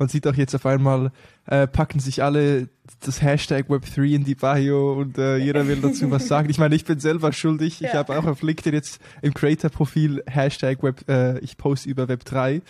man 0.00 0.08
sieht 0.08 0.26
auch 0.26 0.34
jetzt 0.34 0.54
auf 0.54 0.64
einmal, 0.64 1.12
äh, 1.46 1.66
packen 1.66 2.00
sich 2.00 2.22
alle 2.22 2.68
das 3.04 3.20
Hashtag 3.20 3.68
Web3 3.68 4.14
in 4.14 4.24
die 4.24 4.34
Bio 4.34 4.94
und 4.94 5.18
äh, 5.18 5.36
jeder 5.36 5.68
will 5.68 5.76
dazu 5.76 6.10
was 6.10 6.26
sagen. 6.26 6.48
Ich 6.48 6.58
meine, 6.58 6.74
ich 6.74 6.86
bin 6.86 6.98
selber 6.98 7.32
schuldig. 7.34 7.82
Ich 7.82 7.92
ja. 7.92 7.98
habe 7.98 8.18
auch 8.18 8.24
auf 8.24 8.40
LinkedIn 8.40 8.72
jetzt 8.72 9.00
im 9.20 9.34
Creator-Profil 9.34 10.24
Hashtag 10.26 10.82
Web, 10.82 11.06
äh, 11.06 11.38
ich 11.40 11.58
poste 11.58 11.88
über 11.88 12.04
Web3. 12.04 12.62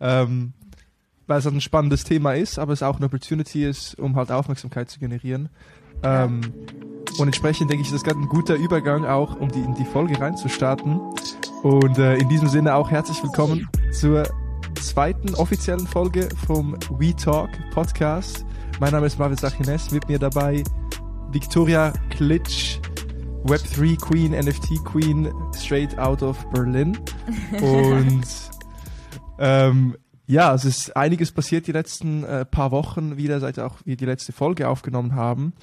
Ähm, 0.00 0.54
weil 1.26 1.40
es 1.40 1.44
halt 1.44 1.56
ein 1.56 1.60
spannendes 1.60 2.04
Thema 2.04 2.32
ist, 2.32 2.58
aber 2.58 2.72
es 2.72 2.82
auch 2.82 2.96
eine 2.96 3.04
Opportunity 3.04 3.66
ist, 3.66 3.98
um 3.98 4.16
halt 4.16 4.32
Aufmerksamkeit 4.32 4.88
zu 4.88 4.98
generieren. 4.98 5.50
Ähm, 6.02 6.40
und 7.18 7.26
entsprechend 7.26 7.70
denke 7.70 7.82
ich, 7.82 7.88
ist 7.88 7.94
das 7.94 8.02
gerade 8.02 8.18
ein 8.18 8.30
guter 8.30 8.54
Übergang 8.54 9.04
auch, 9.04 9.38
um 9.38 9.52
die, 9.52 9.60
in 9.60 9.74
die 9.74 9.84
Folge 9.84 10.18
reinzustarten. 10.18 10.98
Und 11.62 11.98
äh, 11.98 12.16
in 12.16 12.30
diesem 12.30 12.48
Sinne 12.48 12.74
auch 12.74 12.90
herzlich 12.90 13.22
willkommen 13.22 13.68
zur 13.92 14.26
zweiten 14.80 15.34
offiziellen 15.34 15.86
Folge 15.86 16.28
vom 16.46 16.76
We 16.90 17.14
Talk 17.14 17.50
Podcast. 17.72 18.44
Mein 18.80 18.92
Name 18.92 19.06
ist 19.06 19.18
Marvin 19.18 19.36
Sachines, 19.36 19.90
mit 19.90 20.08
mir 20.08 20.18
dabei 20.18 20.62
Victoria 21.32 21.92
Klitsch, 22.10 22.78
Web3 23.44 24.00
Queen, 24.00 24.32
NFT 24.32 24.84
Queen, 24.84 25.32
straight 25.54 25.98
out 25.98 26.22
of 26.22 26.48
Berlin. 26.50 26.96
Und 27.60 28.26
ähm, 29.38 29.96
ja, 30.26 30.54
es 30.54 30.64
ist 30.64 30.96
einiges 30.96 31.32
passiert 31.32 31.66
die 31.66 31.72
letzten 31.72 32.22
äh, 32.24 32.44
paar 32.44 32.70
Wochen 32.70 33.16
wieder, 33.16 33.40
seit 33.40 33.58
auch 33.58 33.76
wir 33.84 33.96
die 33.96 34.06
letzte 34.06 34.32
Folge 34.32 34.68
aufgenommen 34.68 35.14
haben. 35.14 35.54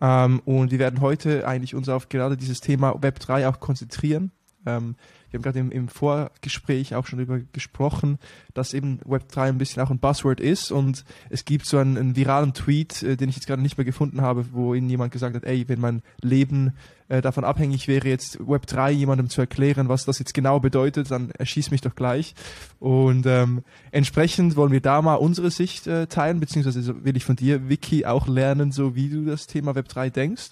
Ähm, 0.00 0.40
und 0.44 0.70
wir 0.70 0.78
werden 0.78 1.00
heute 1.00 1.46
eigentlich 1.46 1.74
uns 1.74 1.88
auf 1.88 2.08
gerade 2.08 2.36
dieses 2.36 2.60
Thema 2.60 2.92
Web3 2.92 3.48
auch 3.48 3.60
konzentrieren. 3.60 4.30
Ähm, 4.64 4.94
wir 5.30 5.38
haben 5.38 5.42
gerade 5.42 5.58
im, 5.58 5.70
im, 5.70 5.88
Vorgespräch 5.88 6.94
auch 6.94 7.06
schon 7.06 7.18
darüber 7.18 7.40
gesprochen, 7.52 8.18
dass 8.54 8.74
eben 8.74 9.00
Web3 9.00 9.48
ein 9.48 9.58
bisschen 9.58 9.82
auch 9.82 9.90
ein 9.90 9.98
Buzzword 9.98 10.40
ist 10.40 10.70
und 10.70 11.04
es 11.28 11.44
gibt 11.44 11.66
so 11.66 11.78
einen, 11.78 11.96
einen 11.96 12.16
viralen 12.16 12.52
Tweet, 12.52 13.02
äh, 13.02 13.16
den 13.16 13.28
ich 13.28 13.36
jetzt 13.36 13.46
gerade 13.46 13.62
nicht 13.62 13.78
mehr 13.78 13.84
gefunden 13.84 14.20
habe, 14.20 14.46
wo 14.52 14.74
ihnen 14.74 14.90
jemand 14.90 15.12
gesagt 15.12 15.36
hat, 15.36 15.44
ey, 15.44 15.68
wenn 15.68 15.80
mein 15.80 16.02
Leben 16.20 16.74
äh, 17.08 17.20
davon 17.20 17.44
abhängig 17.44 17.88
wäre, 17.88 18.08
jetzt 18.08 18.38
Web3 18.40 18.90
jemandem 18.90 19.28
zu 19.28 19.40
erklären, 19.40 19.88
was 19.88 20.04
das 20.04 20.18
jetzt 20.18 20.34
genau 20.34 20.60
bedeutet, 20.60 21.10
dann 21.10 21.30
erschieß 21.30 21.70
mich 21.70 21.80
doch 21.80 21.94
gleich. 21.94 22.34
Und 22.78 23.26
ähm, 23.26 23.62
entsprechend 23.90 24.56
wollen 24.56 24.72
wir 24.72 24.80
da 24.80 25.02
mal 25.02 25.16
unsere 25.16 25.50
Sicht 25.50 25.86
äh, 25.86 26.06
teilen, 26.06 26.40
beziehungsweise 26.40 27.04
will 27.04 27.16
ich 27.16 27.24
von 27.24 27.36
dir, 27.36 27.68
Vicky, 27.68 28.06
auch 28.06 28.28
lernen, 28.28 28.72
so 28.72 28.94
wie 28.94 29.08
du 29.08 29.24
das 29.24 29.46
Thema 29.46 29.72
Web3 29.72 30.10
denkst. 30.10 30.50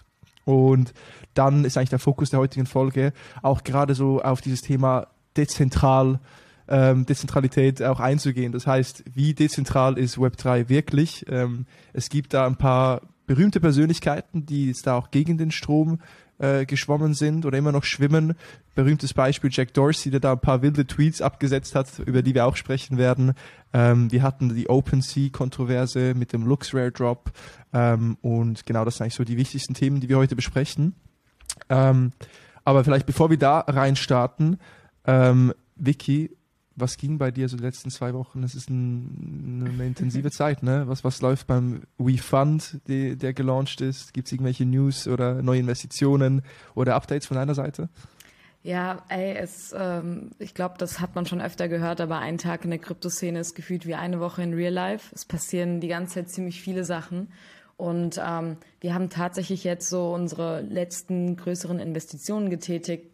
Und 0.48 0.94
dann 1.34 1.66
ist 1.66 1.76
eigentlich 1.76 1.90
der 1.90 1.98
Fokus 1.98 2.30
der 2.30 2.38
heutigen 2.38 2.64
Folge 2.64 3.12
auch 3.42 3.64
gerade 3.64 3.94
so 3.94 4.22
auf 4.22 4.40
dieses 4.40 4.62
Thema 4.62 5.08
dezentral, 5.36 6.20
ähm, 6.68 7.04
Dezentralität 7.04 7.82
auch 7.82 8.00
einzugehen. 8.00 8.52
Das 8.52 8.66
heißt, 8.66 9.04
wie 9.12 9.34
dezentral 9.34 9.98
ist 9.98 10.16
Web3 10.16 10.70
wirklich? 10.70 11.26
Ähm, 11.28 11.66
es 11.92 12.08
gibt 12.08 12.32
da 12.32 12.46
ein 12.46 12.56
paar 12.56 13.02
berühmte 13.26 13.60
Persönlichkeiten, 13.60 14.46
die 14.46 14.68
jetzt 14.68 14.86
da 14.86 14.94
auch 14.94 15.10
gegen 15.10 15.36
den 15.36 15.50
Strom 15.50 15.98
äh, 16.38 16.66
geschwommen 16.66 17.14
sind 17.14 17.46
oder 17.46 17.58
immer 17.58 17.72
noch 17.72 17.84
schwimmen. 17.84 18.34
Berühmtes 18.74 19.14
Beispiel 19.14 19.50
Jack 19.52 19.74
Dorsey, 19.74 20.10
der 20.10 20.20
da 20.20 20.32
ein 20.32 20.40
paar 20.40 20.62
wilde 20.62 20.86
Tweets 20.86 21.20
abgesetzt 21.20 21.74
hat, 21.74 21.98
über 22.00 22.22
die 22.22 22.34
wir 22.34 22.46
auch 22.46 22.56
sprechen 22.56 22.98
werden. 22.98 23.34
Ähm, 23.72 24.10
wir 24.10 24.22
hatten 24.22 24.54
die 24.54 24.68
OpenSea-Kontroverse 24.68 26.14
mit 26.14 26.32
dem 26.32 26.46
LuxRare 26.46 26.92
Drop 26.92 27.30
ähm, 27.72 28.16
und 28.22 28.66
genau 28.66 28.84
das 28.84 28.96
sind 28.96 29.04
eigentlich 29.04 29.14
so 29.14 29.24
die 29.24 29.36
wichtigsten 29.36 29.74
Themen, 29.74 30.00
die 30.00 30.08
wir 30.08 30.16
heute 30.16 30.36
besprechen. 30.36 30.94
Ähm, 31.68 32.12
aber 32.64 32.84
vielleicht 32.84 33.06
bevor 33.06 33.30
wir 33.30 33.38
da 33.38 33.60
reinstarten, 33.60 34.58
ähm, 35.06 35.52
Vicky, 35.76 36.36
was 36.78 36.96
ging 36.96 37.18
bei 37.18 37.30
dir 37.30 37.48
so 37.48 37.56
die 37.56 37.62
letzten 37.62 37.90
zwei 37.90 38.14
Wochen? 38.14 38.42
Es 38.42 38.54
ist 38.54 38.70
ein, 38.70 39.72
eine 39.74 39.86
intensive 39.86 40.30
Zeit, 40.30 40.62
ne? 40.62 40.84
Was, 40.86 41.04
was 41.04 41.20
läuft 41.20 41.46
beim 41.46 41.82
WeFund, 41.98 42.80
die, 42.88 43.16
der 43.16 43.32
gelauncht 43.32 43.80
ist? 43.80 44.14
Gibt 44.14 44.28
es 44.28 44.32
irgendwelche 44.32 44.64
News 44.64 45.08
oder 45.08 45.42
neue 45.42 45.60
Investitionen 45.60 46.42
oder 46.74 46.94
Updates 46.94 47.26
von 47.26 47.36
deiner 47.36 47.54
Seite? 47.54 47.88
Ja, 48.62 49.02
ey, 49.08 49.36
es, 49.36 49.74
ähm, 49.76 50.30
ich 50.38 50.52
glaube, 50.52 50.74
das 50.78 51.00
hat 51.00 51.14
man 51.14 51.26
schon 51.26 51.40
öfter 51.40 51.68
gehört, 51.68 52.00
aber 52.00 52.18
ein 52.18 52.38
Tag 52.38 52.64
in 52.64 52.70
der 52.70 52.80
Kryptoszene 52.80 53.38
ist 53.38 53.54
gefühlt 53.54 53.86
wie 53.86 53.94
eine 53.94 54.20
Woche 54.20 54.42
in 54.42 54.52
Real 54.52 54.72
Life. 54.72 55.14
Es 55.14 55.24
passieren 55.24 55.80
die 55.80 55.88
ganze 55.88 56.14
Zeit 56.14 56.30
ziemlich 56.30 56.60
viele 56.60 56.84
Sachen. 56.84 57.28
Und 57.76 58.20
ähm, 58.22 58.56
wir 58.80 58.92
haben 58.92 59.08
tatsächlich 59.08 59.62
jetzt 59.62 59.88
so 59.88 60.12
unsere 60.12 60.62
letzten 60.62 61.36
größeren 61.36 61.78
Investitionen 61.78 62.50
getätigt 62.50 63.06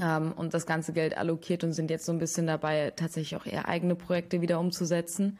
ähm, 0.00 0.32
und 0.32 0.54
das 0.54 0.66
ganze 0.66 0.92
Geld 0.92 1.16
allokiert 1.16 1.64
und 1.64 1.72
sind 1.72 1.90
jetzt 1.90 2.06
so 2.06 2.12
ein 2.12 2.18
bisschen 2.18 2.46
dabei, 2.46 2.92
tatsächlich 2.94 3.36
auch 3.36 3.46
eher 3.46 3.68
eigene 3.68 3.94
Projekte 3.94 4.40
wieder 4.40 4.60
umzusetzen. 4.60 5.38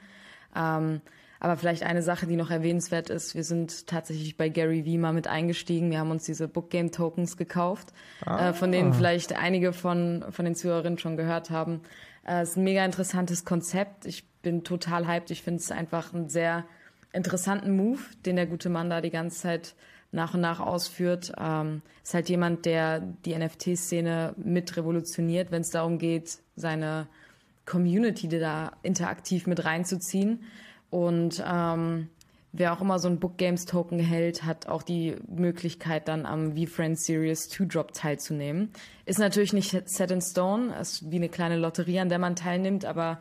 Ähm, 0.56 1.00
aber 1.40 1.56
vielleicht 1.58 1.82
eine 1.82 2.02
Sache, 2.02 2.26
die 2.26 2.36
noch 2.36 2.50
erwähnenswert 2.50 3.10
ist, 3.10 3.34
wir 3.34 3.44
sind 3.44 3.86
tatsächlich 3.86 4.38
bei 4.38 4.48
Gary 4.48 4.86
Vee 4.86 4.96
mal 4.96 5.12
mit 5.12 5.26
eingestiegen. 5.26 5.90
Wir 5.90 5.98
haben 5.98 6.10
uns 6.10 6.24
diese 6.24 6.48
Book 6.48 6.70
Game 6.70 6.90
Tokens 6.90 7.36
gekauft, 7.36 7.92
ah. 8.24 8.48
äh, 8.48 8.52
von 8.54 8.72
denen 8.72 8.94
vielleicht 8.94 9.36
einige 9.36 9.74
von, 9.74 10.24
von 10.30 10.46
den 10.46 10.54
Zuhörerinnen 10.54 10.98
schon 10.98 11.18
gehört 11.18 11.50
haben. 11.50 11.82
Äh, 12.26 12.42
es 12.42 12.50
ist 12.50 12.56
ein 12.56 12.64
mega 12.64 12.84
interessantes 12.84 13.44
Konzept. 13.44 14.06
Ich 14.06 14.26
bin 14.40 14.64
total 14.64 15.06
hyped. 15.06 15.30
Ich 15.30 15.42
finde 15.42 15.60
es 15.60 15.70
einfach 15.70 16.14
einen 16.14 16.30
sehr 16.30 16.64
interessanten 17.12 17.76
Move, 17.76 18.00
den 18.24 18.36
der 18.36 18.46
gute 18.46 18.70
Mann 18.70 18.88
da 18.88 19.00
die 19.00 19.10
ganze 19.10 19.40
Zeit 19.40 19.74
nach 20.14 20.34
und 20.34 20.40
nach 20.40 20.60
ausführt. 20.60 21.32
Ähm, 21.38 21.82
ist 22.02 22.14
halt 22.14 22.28
jemand, 22.28 22.64
der 22.64 23.00
die 23.00 23.36
NFT-Szene 23.36 24.34
mit 24.36 24.76
revolutioniert, 24.76 25.50
wenn 25.50 25.62
es 25.62 25.70
darum 25.70 25.98
geht, 25.98 26.38
seine 26.56 27.08
Community 27.66 28.28
da 28.28 28.72
interaktiv 28.82 29.46
mit 29.46 29.64
reinzuziehen. 29.64 30.44
Und 30.90 31.42
ähm, 31.46 32.08
wer 32.52 32.72
auch 32.72 32.80
immer 32.80 32.98
so 32.98 33.08
ein 33.08 33.18
Book 33.18 33.36
Games 33.36 33.64
Token 33.64 33.98
hält, 33.98 34.44
hat 34.44 34.68
auch 34.68 34.82
die 34.82 35.16
Möglichkeit, 35.26 36.06
dann 36.06 36.26
am 36.26 36.56
V-Friends 36.56 37.04
Series 37.04 37.48
2 37.48 37.64
Drop 37.64 37.92
teilzunehmen. 37.92 38.70
Ist 39.06 39.18
natürlich 39.18 39.52
nicht 39.52 39.88
set 39.88 40.10
in 40.12 40.20
stone, 40.20 40.74
ist 40.78 41.10
wie 41.10 41.16
eine 41.16 41.28
kleine 41.28 41.56
Lotterie, 41.56 41.98
an 41.98 42.08
der 42.08 42.20
man 42.20 42.36
teilnimmt, 42.36 42.84
aber 42.84 43.20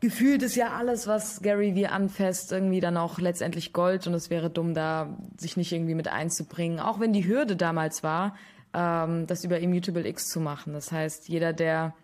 gefühlt 0.00 0.42
ist 0.42 0.56
ja 0.56 0.72
alles, 0.76 1.06
was 1.06 1.40
Gary 1.42 1.74
wie 1.74 1.86
anfasst, 1.86 2.52
irgendwie 2.52 2.80
dann 2.80 2.96
auch 2.96 3.18
letztendlich 3.18 3.72
Gold 3.72 4.06
und 4.06 4.14
es 4.14 4.30
wäre 4.30 4.50
dumm, 4.50 4.74
da 4.74 5.16
sich 5.38 5.56
nicht 5.56 5.72
irgendwie 5.72 5.94
mit 5.94 6.08
einzubringen. 6.08 6.80
Auch 6.80 7.00
wenn 7.00 7.12
die 7.12 7.26
Hürde 7.26 7.56
damals 7.56 8.02
war, 8.02 8.36
ähm, 8.74 9.26
das 9.26 9.44
über 9.44 9.58
Immutable 9.60 10.06
X 10.06 10.28
zu 10.28 10.40
machen. 10.40 10.72
Das 10.72 10.92
heißt, 10.92 11.28
jeder, 11.28 11.52
der 11.52 11.94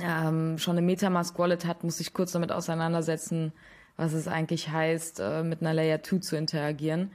ähm, 0.00 0.58
schon 0.58 0.76
eine 0.76 0.86
Metamask 0.86 1.38
Wallet 1.38 1.64
hat, 1.64 1.82
muss 1.82 1.98
sich 1.98 2.12
kurz 2.12 2.32
damit 2.32 2.52
auseinandersetzen, 2.52 3.52
was 3.96 4.12
es 4.12 4.28
eigentlich 4.28 4.68
heißt, 4.68 5.20
äh, 5.20 5.42
mit 5.42 5.60
einer 5.60 5.74
Layer 5.74 6.02
2 6.02 6.18
zu 6.18 6.36
interagieren. 6.36 7.10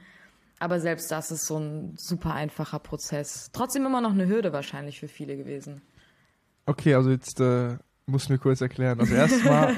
Aber 0.58 0.80
selbst 0.80 1.10
das 1.10 1.30
ist 1.30 1.46
so 1.46 1.58
ein 1.58 1.94
super 1.96 2.34
einfacher 2.34 2.78
Prozess. 2.78 3.50
Trotzdem 3.52 3.86
immer 3.86 4.00
noch 4.00 4.12
eine 4.12 4.28
Hürde 4.28 4.52
wahrscheinlich 4.52 5.00
für 5.00 5.08
viele 5.08 5.36
gewesen. 5.36 5.82
Okay, 6.66 6.94
also 6.94 7.10
jetzt 7.10 7.40
äh, 7.40 7.76
muss 8.06 8.28
mir 8.28 8.38
kurz 8.38 8.60
erklären. 8.60 9.00
Also 9.00 9.14
erstmal, 9.14 9.74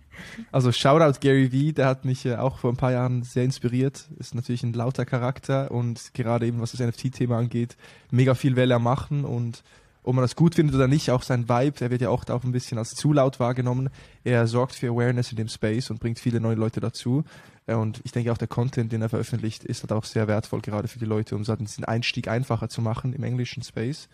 also 0.52 0.72
Shoutout 0.72 1.20
Gary 1.20 1.52
Vee, 1.52 1.72
der 1.72 1.86
hat 1.86 2.04
mich 2.04 2.24
äh, 2.24 2.36
auch 2.36 2.58
vor 2.58 2.70
ein 2.70 2.76
paar 2.76 2.92
Jahren 2.92 3.22
sehr 3.22 3.44
inspiriert. 3.44 4.08
Ist 4.18 4.34
natürlich 4.34 4.62
ein 4.62 4.72
lauter 4.72 5.04
Charakter 5.04 5.70
und 5.70 6.14
gerade 6.14 6.46
eben 6.46 6.60
was 6.60 6.72
das 6.72 6.80
NFT-Thema 6.80 7.38
angeht, 7.38 7.76
mega 8.10 8.34
viel 8.34 8.56
will 8.56 8.70
er 8.70 8.78
machen 8.78 9.24
und 9.24 9.62
ob 10.02 10.14
man 10.14 10.22
das 10.22 10.36
gut 10.36 10.54
findet 10.54 10.76
oder 10.76 10.86
nicht, 10.86 11.10
auch 11.10 11.22
sein 11.22 11.48
Vibe, 11.48 11.78
der 11.80 11.90
wird 11.90 12.00
ja 12.00 12.10
auch, 12.10 12.24
auch 12.28 12.44
ein 12.44 12.52
bisschen 12.52 12.78
als 12.78 12.94
zu 12.94 13.12
laut 13.12 13.40
wahrgenommen. 13.40 13.90
Er 14.22 14.46
sorgt 14.46 14.76
für 14.76 14.88
Awareness 14.88 15.32
in 15.32 15.36
dem 15.36 15.48
Space 15.48 15.90
und 15.90 15.98
bringt 15.98 16.20
viele 16.20 16.38
neue 16.38 16.54
Leute 16.54 16.78
dazu. 16.78 17.24
Äh, 17.66 17.74
und 17.74 18.00
ich 18.04 18.12
denke 18.12 18.30
auch 18.30 18.38
der 18.38 18.46
Content, 18.46 18.92
den 18.92 19.02
er 19.02 19.08
veröffentlicht, 19.08 19.64
ist 19.64 19.82
halt 19.82 19.90
auch 19.90 20.04
sehr 20.04 20.28
wertvoll, 20.28 20.60
gerade 20.60 20.86
für 20.86 21.00
die 21.00 21.06
Leute, 21.06 21.34
um 21.34 21.44
so 21.44 21.56
diesen 21.56 21.84
Einstieg 21.84 22.28
einfacher 22.28 22.68
zu 22.68 22.82
machen 22.82 23.14
im 23.14 23.24
englischen 23.24 23.64
Space. 23.64 24.08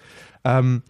Ähm, 0.45 0.83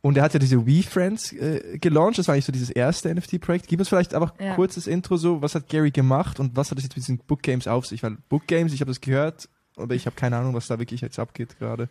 und 0.00 0.16
er 0.16 0.22
hat 0.22 0.32
ja 0.32 0.38
diese 0.38 0.66
WeFriends 0.66 1.32
äh, 1.32 1.78
gelauncht, 1.78 2.18
das 2.18 2.28
war 2.28 2.34
eigentlich 2.34 2.44
so 2.44 2.52
dieses 2.52 2.70
erste 2.70 3.12
NFT-Projekt. 3.12 3.66
Gib 3.66 3.80
uns 3.80 3.88
vielleicht 3.88 4.14
einfach 4.14 4.32
ja. 4.38 4.54
kurzes 4.54 4.86
Intro 4.86 5.16
so, 5.16 5.42
was 5.42 5.54
hat 5.54 5.68
Gary 5.68 5.90
gemacht 5.90 6.38
und 6.38 6.56
was 6.56 6.70
hat 6.70 6.78
das 6.78 6.84
jetzt 6.84 6.96
mit 6.96 7.04
diesen 7.04 7.18
Book 7.18 7.42
Games 7.42 7.66
auf 7.66 7.86
sich? 7.86 8.02
Weil 8.02 8.16
Book 8.28 8.46
Games, 8.46 8.72
ich 8.72 8.80
habe 8.80 8.90
das 8.90 9.00
gehört, 9.00 9.48
aber 9.76 9.94
ich 9.94 10.06
habe 10.06 10.14
keine 10.16 10.36
Ahnung, 10.36 10.54
was 10.54 10.68
da 10.68 10.78
wirklich 10.78 11.00
jetzt 11.00 11.18
abgeht 11.18 11.58
gerade. 11.58 11.88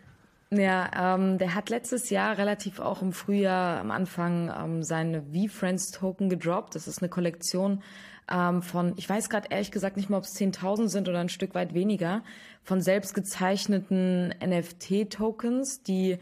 Ja, 0.50 1.14
ähm, 1.14 1.36
der 1.36 1.54
hat 1.54 1.68
letztes 1.68 2.08
Jahr 2.08 2.38
relativ 2.38 2.80
auch 2.80 3.02
im 3.02 3.12
Frühjahr 3.12 3.80
am 3.80 3.90
Anfang 3.90 4.50
ähm, 4.56 4.82
seine 4.82 5.22
V-Friends 5.22 5.90
Token 5.90 6.30
gedroppt. 6.30 6.74
Das 6.74 6.88
ist 6.88 7.02
eine 7.02 7.10
Kollektion 7.10 7.82
ähm, 8.30 8.62
von, 8.62 8.94
ich 8.96 9.08
weiß 9.08 9.28
gerade 9.28 9.48
ehrlich 9.50 9.70
gesagt 9.70 9.98
nicht 9.98 10.08
mal, 10.08 10.16
ob 10.16 10.24
es 10.24 10.34
10.000 10.36 10.88
sind 10.88 11.08
oder 11.08 11.20
ein 11.20 11.28
Stück 11.28 11.54
weit 11.54 11.74
weniger, 11.74 12.22
von 12.62 12.80
selbst 12.80 13.14
gezeichneten 13.14 14.34
NFT-Tokens, 14.42 15.82
die 15.82 16.18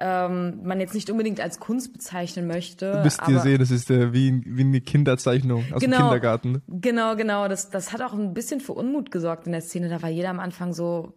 ähm, 0.00 0.60
man 0.62 0.78
jetzt 0.80 0.94
nicht 0.94 1.10
unbedingt 1.10 1.40
als 1.40 1.58
Kunst 1.58 1.92
bezeichnen 1.92 2.46
möchte. 2.46 2.92
Du 2.92 3.02
müsst 3.02 3.20
ihr 3.26 3.40
sehen, 3.40 3.58
das 3.58 3.70
ist 3.70 3.90
äh, 3.90 4.12
wie, 4.12 4.42
wie 4.46 4.62
eine 4.62 4.80
Kinderzeichnung 4.80 5.64
aus 5.72 5.80
genau, 5.80 5.96
dem 5.96 6.02
Kindergarten. 6.02 6.62
Genau, 6.68 7.16
genau. 7.16 7.48
Das, 7.48 7.70
das 7.70 7.92
hat 7.92 8.02
auch 8.02 8.12
ein 8.12 8.32
bisschen 8.32 8.60
für 8.60 8.74
Unmut 8.74 9.10
gesorgt 9.10 9.46
in 9.46 9.52
der 9.52 9.60
Szene. 9.60 9.88
Da 9.88 10.00
war 10.00 10.08
jeder 10.08 10.30
am 10.30 10.38
Anfang 10.38 10.72
so, 10.72 11.14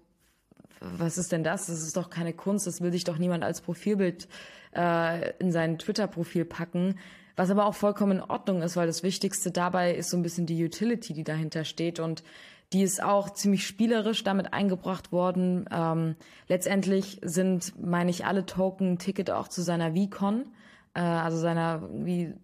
was 0.80 1.20
ist 1.20 1.32
denn 1.32 1.44
das? 1.44 1.68
Das 1.68 1.84
ist 1.84 1.96
doch 1.96 2.10
keine 2.10 2.34
Kunst, 2.34 2.66
das 2.66 2.82
will 2.82 2.92
sich 2.92 3.04
doch 3.04 3.20
niemand 3.20 3.44
als 3.44 3.62
Profilbild 3.62 4.28
äh, 4.76 5.32
in 5.38 5.52
sein 5.52 5.78
Twitter-Profil 5.78 6.46
packen. 6.46 6.96
was 7.36 7.52
aber 7.52 7.66
auch 7.68 7.76
vollkommen 7.76 8.18
in 8.18 8.24
Ordnung 8.24 8.64
ist, 8.64 8.76
weil 8.76 8.88
das 8.88 9.04
Wichtigste 9.04 9.52
dabei 9.52 9.94
ist 9.94 10.10
so 10.10 10.18
ein 10.18 10.24
bisschen 10.24 10.48
die 10.48 10.64
Utility, 10.64 11.14
die 11.14 11.24
dahinter 11.24 11.66
steht 11.66 12.00
und 12.00 12.24
die 12.74 12.84
ist 12.84 13.04
auch 13.04 13.32
ziemlich 13.32 13.68
spielerisch 13.68 14.24
damit 14.24 14.54
eingebracht 14.54 15.12
worden. 15.12 15.66
Ähm, 15.72 16.16
letztendlich 16.48 17.20
sind, 17.22 17.74
meine 17.82 18.10
ich, 18.10 18.26
alle 18.26 18.46
Token 18.46 18.98
Ticket 18.98 19.30
auch 19.30 19.50
zu 19.50 19.62
seiner 19.62 19.94
VCon, 19.94 20.46
äh, 20.94 21.02
also 21.02 21.38
seiner 21.38 21.90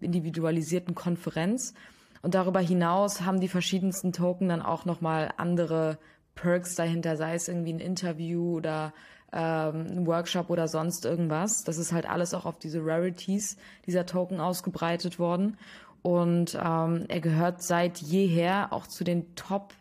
individualisierten 0.00 0.94
Konferenz. 0.94 1.72
Und 2.20 2.34
darüber 2.34 2.60
hinaus 2.60 3.22
haben 3.22 3.40
die 3.40 3.48
verschiedensten 3.48 4.12
Token 4.12 4.48
dann 4.48 4.60
auch 4.60 4.84
nochmal 4.84 5.32
andere 5.36 5.98
Perks 6.34 6.74
dahinter, 6.74 7.16
sei 7.16 7.34
es 7.34 7.48
irgendwie 7.48 7.72
ein 7.72 7.80
Interview 7.80 8.56
oder 8.56 8.92
ähm, 9.32 9.86
ein 9.90 10.06
Workshop 10.06 10.50
oder 10.50 10.68
sonst 10.68 11.04
irgendwas. 11.04 11.62
Das 11.64 11.78
ist 11.78 11.92
halt 11.92 12.08
alles 12.08 12.34
auch 12.34 12.44
auf 12.44 12.58
diese 12.58 12.84
Rarities 12.84 13.56
dieser 13.86 14.04
Token 14.04 14.40
ausgebreitet 14.40 15.18
worden. 15.18 15.56
Und 16.02 16.54
ähm, 16.62 17.06
er 17.08 17.20
gehört 17.20 17.62
seit 17.62 17.98
jeher 17.98 18.72
auch 18.72 18.86
zu 18.86 19.04
den 19.04 19.34
Top 19.34 19.74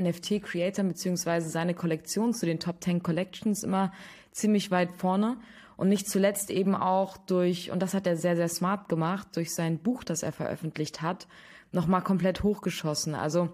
NFT-Creator 0.00 0.84
beziehungsweise 0.84 1.48
seine 1.48 1.74
Kollektion 1.74 2.34
zu 2.34 2.46
den 2.46 2.60
Top 2.60 2.82
10 2.82 3.02
Collections 3.02 3.62
immer 3.62 3.92
ziemlich 4.32 4.70
weit 4.70 4.90
vorne. 4.96 5.38
Und 5.76 5.88
nicht 5.88 6.08
zuletzt 6.08 6.50
eben 6.50 6.74
auch 6.74 7.18
durch, 7.18 7.70
und 7.70 7.80
das 7.80 7.92
hat 7.92 8.06
er 8.06 8.16
sehr, 8.16 8.36
sehr 8.36 8.48
smart 8.48 8.88
gemacht, 8.88 9.28
durch 9.34 9.54
sein 9.54 9.78
Buch, 9.78 10.04
das 10.04 10.22
er 10.22 10.32
veröffentlicht 10.32 11.02
hat, 11.02 11.26
nochmal 11.72 12.02
komplett 12.02 12.42
hochgeschossen. 12.42 13.14
Also 13.14 13.50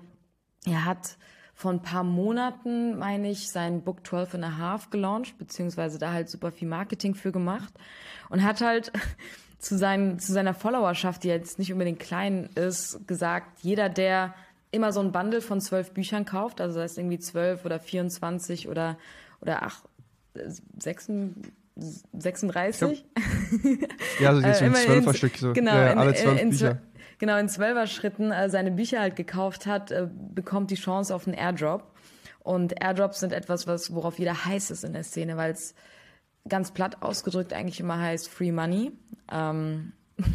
er 0.64 0.84
hat 0.84 1.16
vor 1.54 1.72
ein 1.72 1.82
paar 1.82 2.04
Monaten, 2.04 2.98
meine 2.98 3.30
ich, 3.30 3.50
sein 3.50 3.82
Book 3.82 4.06
12 4.06 4.34
and 4.34 4.44
a 4.44 4.56
Half 4.56 4.90
gelauncht, 4.90 5.36
beziehungsweise 5.38 5.98
da 5.98 6.12
halt 6.12 6.28
super 6.28 6.52
viel 6.52 6.68
Marketing 6.68 7.14
für 7.14 7.32
gemacht 7.32 7.72
und 8.30 8.42
hat 8.42 8.60
halt 8.60 8.92
zu, 9.58 9.76
seinen, 9.76 10.18
zu 10.18 10.32
seiner 10.32 10.54
Followerschaft, 10.54 11.24
die 11.24 11.28
jetzt 11.28 11.58
nicht 11.58 11.72
unbedingt 11.72 12.00
klein 12.00 12.48
ist, 12.54 13.06
gesagt, 13.06 13.60
jeder, 13.62 13.88
der 13.88 14.34
immer 14.72 14.92
so 14.92 15.00
ein 15.00 15.12
Bundle 15.12 15.40
von 15.40 15.60
zwölf 15.60 15.92
Büchern 15.92 16.24
kauft, 16.24 16.60
also 16.60 16.74
das 16.74 16.90
heißt 16.90 16.98
irgendwie 16.98 17.20
zwölf 17.20 17.64
oder 17.64 17.78
24 17.78 18.68
oder, 18.68 18.98
oder 19.40 19.62
ach, 19.62 19.82
36? 20.78 23.04
ja, 24.18 24.30
also 24.30 24.42
jetzt 24.46 24.60
äh, 24.60 24.64
ein 24.64 24.74
zwölfer 24.74 25.14
Stück 25.14 25.36
so. 25.36 25.52
Genau, 25.52 25.74
ja, 25.74 25.92
in, 25.92 25.98
alle 25.98 26.14
zwölf 26.14 26.40
in, 26.40 26.50
Bücher. 26.50 26.78
Genau, 27.18 27.38
in 27.38 27.48
zwölfer 27.48 27.86
Schritten 27.86 28.32
äh, 28.32 28.50
seine 28.50 28.72
Bücher 28.72 29.00
halt 29.00 29.14
gekauft 29.14 29.66
hat, 29.66 29.92
äh, 29.92 30.08
bekommt 30.34 30.70
die 30.70 30.76
Chance 30.76 31.14
auf 31.14 31.28
einen 31.28 31.36
Airdrop. 31.36 31.84
Und 32.40 32.82
Airdrops 32.82 33.20
sind 33.20 33.32
etwas, 33.32 33.68
was, 33.68 33.94
worauf 33.94 34.18
jeder 34.18 34.44
heiß 34.44 34.72
ist 34.72 34.82
in 34.82 34.92
der 34.92 35.04
Szene, 35.04 35.36
weil 35.36 35.52
es 35.52 35.76
ganz 36.48 36.72
platt 36.72 37.02
ausgedrückt 37.02 37.52
eigentlich 37.52 37.78
immer 37.78 38.00
heißt 38.00 38.28
Free 38.28 38.50
Money. 38.50 38.90
Ähm, 39.30 39.92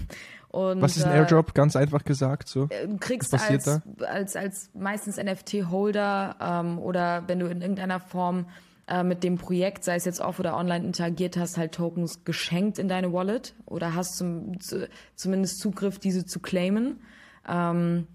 Und, 0.58 0.82
Was 0.82 0.98
ist 0.98 1.04
ein 1.04 1.14
Airdrop? 1.14 1.54
Ganz 1.54 1.76
einfach 1.76 2.04
gesagt 2.04 2.48
so. 2.48 2.64
Äh, 2.70 2.88
du 2.88 2.98
kriegst 2.98 3.32
als, 3.32 3.80
als, 4.00 4.36
als 4.36 4.72
meistens 4.74 5.18
NFT-Holder 5.18 6.36
ähm, 6.42 6.80
oder 6.80 7.28
wenn 7.28 7.38
du 7.38 7.46
in 7.46 7.62
irgendeiner 7.62 8.00
Form 8.00 8.48
äh, 8.88 9.04
mit 9.04 9.24
dem 9.24 9.38
Projekt, 9.38 9.84
sei 9.84 9.98
es 9.98 10.06
jetzt 10.06 10.20
off 10.20 10.40
oder 10.40 10.58
online 10.58 10.84
interagiert 10.84 11.38
hast, 11.38 11.60
halt 11.60 11.74
Tokens 11.74 12.26
geschenkt 12.26 12.80
in 12.80 12.88
deine 12.88 13.14
Wallet 13.14 13.54
oder 13.68 13.94
hast 13.94 14.18
zum, 14.18 14.60
zu, 14.60 14.90
zumindest 15.14 15.60
Zugriff, 15.60 16.00
diese 16.00 16.26
zu 16.26 16.40
claimen. 16.40 17.02
Ähm, 17.48 18.08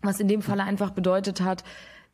was 0.00 0.20
in 0.20 0.28
dem 0.28 0.40
Falle 0.42 0.62
einfach 0.62 0.90
bedeutet 0.90 1.40
hat, 1.40 1.64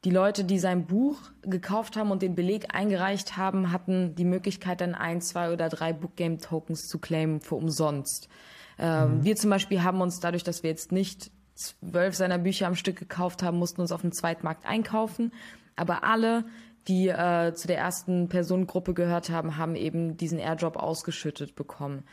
die 0.07 0.11
Leute, 0.11 0.45
die 0.45 0.59
sein 0.59 0.87
Buch 0.87 1.19
gekauft 1.43 1.99
haben 1.99 2.11
und 2.11 2.23
den 2.23 2.35
Beleg 2.35 2.75
eingereicht 2.75 3.37
haben, 3.37 3.71
hatten 3.71 4.15
die 4.15 4.25
Möglichkeit, 4.25 4.81
dann 4.81 4.95
ein, 4.95 5.21
zwei 5.21 5.53
oder 5.53 5.69
drei 5.69 5.93
Bookgame-Tokens 5.93 6.89
zu 6.89 6.99
claimen 6.99 7.43
für 7.43 7.57
umsonst. 7.57 8.31
Ähm, 8.79 9.19
mhm. 9.19 9.25
Wir 9.25 9.37
zum 9.37 9.51
Beispiel 9.51 9.83
haben 9.83 10.01
uns 10.01 10.21
dadurch, 10.21 10.45
dass 10.45 10.63
wir 10.63 10.71
jetzt 10.71 10.93
nicht 10.93 11.31
zwölf 11.55 12.15
seiner 12.15 12.39
Bücher 12.39 12.67
am 12.67 12.75
Stück 12.75 12.99
gekauft 12.99 13.43
haben, 13.43 13.59
mussten 13.59 13.81
uns 13.81 13.93
auf 13.93 14.01
dem 14.01 14.13
Zweitmarkt 14.13 14.67
einkaufen. 14.67 15.33
Aber 15.77 16.05
alle, 16.05 16.45
die 16.89 17.09
äh, 17.09 17.55
zu 17.55 17.67
der 17.67 17.79
ersten 17.79 18.29
Personengruppe 18.29 18.95
gehört 18.95 19.31
haben, 19.31 19.57
haben 19.57 19.77
eben 19.77 20.17
diesen 20.17 20.39
Airdrop 20.39 20.77
ausgeschüttet 20.77 21.55
bekommen. 21.55 22.05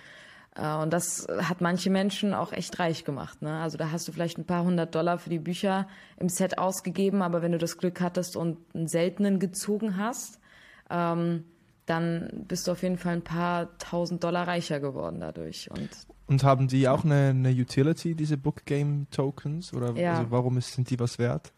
Äh, 0.55 0.75
und 0.75 0.91
das 0.91 1.27
hat 1.29 1.61
manche 1.61 1.89
Menschen 1.89 2.33
auch 2.33 2.51
echt 2.53 2.79
reich 2.79 3.03
gemacht. 3.03 3.41
Ne? 3.41 3.59
Also 3.59 3.77
da 3.77 3.91
hast 3.91 4.07
du 4.07 4.11
vielleicht 4.11 4.37
ein 4.37 4.45
paar 4.45 4.63
hundert 4.63 4.95
Dollar 4.95 5.17
für 5.17 5.29
die 5.29 5.39
Bücher 5.39 5.87
im 6.17 6.29
Set 6.29 6.57
ausgegeben, 6.57 7.21
aber 7.21 7.41
wenn 7.41 7.51
du 7.51 7.57
das 7.57 7.77
Glück 7.77 8.01
hattest 8.01 8.35
und 8.35 8.57
einen 8.73 8.87
seltenen 8.87 9.39
gezogen 9.39 9.97
hast, 9.97 10.39
ähm, 10.89 11.45
dann 11.85 12.45
bist 12.47 12.67
du 12.67 12.71
auf 12.71 12.83
jeden 12.83 12.97
Fall 12.97 13.13
ein 13.13 13.23
paar 13.23 13.77
tausend 13.79 14.23
Dollar 14.23 14.47
reicher 14.47 14.79
geworden 14.79 15.19
dadurch. 15.19 15.69
Und 15.71 15.89
und 16.31 16.43
haben 16.43 16.67
die 16.69 16.87
auch 16.87 17.03
eine, 17.03 17.29
eine 17.29 17.51
Utility, 17.51 18.15
diese 18.15 18.37
Book 18.37 18.65
Game 18.65 19.07
Tokens? 19.11 19.73
Oder 19.73 19.93
ja. 19.95 20.17
also 20.17 20.31
warum 20.31 20.57
ist, 20.57 20.73
sind 20.73 20.89
die 20.89 20.99
was 20.99 21.19
wert? 21.19 21.51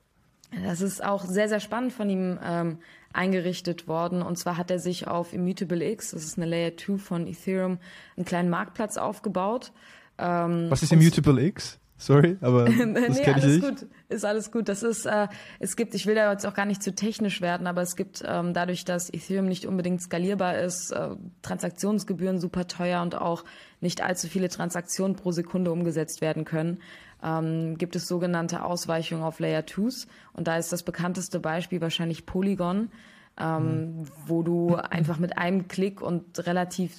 Das 0.66 0.82
ist 0.82 1.04
auch 1.04 1.24
sehr, 1.26 1.48
sehr 1.48 1.60
spannend 1.60 1.94
von 1.94 2.10
ihm 2.10 2.40
ähm, 2.44 2.80
eingerichtet 3.14 3.88
worden. 3.88 4.22
Und 4.22 4.38
zwar 4.38 4.58
hat 4.58 4.72
er 4.72 4.80
sich 4.80 5.08
auf 5.08 5.32
Immutable 5.34 5.84
X, 5.92 6.12
das 6.12 6.24
ist 6.24 6.38
eine 6.38 6.48
Layer 6.48 6.76
2 6.76 6.98
von 6.98 7.28
Ethereum, 7.28 7.78
einen 8.18 8.26
kleinen 8.26 8.50
Marktplatz 8.50 8.98
aufgebaut. 8.98 9.72
Ähm, 10.18 10.68
was 10.70 10.84
ist 10.84 10.92
Immutable 10.92 11.42
X? 11.44 11.80
Sorry, 12.04 12.38
aber 12.42 12.66
das 12.66 12.76
nee, 12.76 13.22
ich 13.22 13.28
alles 13.30 13.46
nicht. 13.46 13.62
gut, 13.62 13.88
ist 14.10 14.26
alles 14.26 14.52
gut. 14.52 14.68
Das 14.68 14.84
ist, 14.84 15.06
äh, 15.06 15.30
es 15.60 15.78
gibt, 15.78 15.96
ich 15.96 16.06
will 16.06 16.16
da 16.16 16.30
jetzt 16.34 16.46
auch 16.46 16.54
gar 16.54 16.66
nicht 16.66 16.84
zu 16.84 16.94
technisch 16.94 17.40
werden, 17.40 17.66
aber 17.66 17.82
es 17.82 17.96
gibt 17.96 18.22
ähm, 18.28 18.54
dadurch, 18.54 18.84
dass 18.84 19.10
Ethereum 19.10 19.46
nicht 19.46 19.66
unbedingt 19.66 20.02
skalierbar 20.02 20.58
ist, 20.58 20.92
äh, 20.92 21.12
Transaktionsgebühren 21.44 22.40
super 22.40 22.68
teuer 22.68 23.02
und 23.02 23.16
auch 23.16 23.46
nicht 23.80 24.04
allzu 24.04 24.28
viele 24.28 24.50
Transaktionen 24.50 25.16
pro 25.16 25.32
Sekunde 25.32 25.72
umgesetzt 25.72 26.20
werden 26.20 26.44
können, 26.44 26.82
ähm, 27.24 27.78
gibt 27.78 27.96
es 27.96 28.06
sogenannte 28.06 28.66
Ausweichungen 28.66 29.24
auf 29.24 29.40
Layer 29.40 29.62
2s 29.62 30.08
und 30.34 30.50
da 30.50 30.58
ist 30.58 30.74
das 30.74 30.84
bekannteste 30.84 31.40
Beispiel 31.40 31.80
wahrscheinlich 31.80 32.26
Polygon, 32.26 32.92
ähm, 33.40 34.00
mhm. 34.02 34.08
wo 34.28 34.44
du 34.44 34.76
einfach 34.90 35.20
mit 35.20 35.38
einem 35.38 35.70
Klick 35.70 36.02
und 36.02 36.46
relativ 36.46 36.94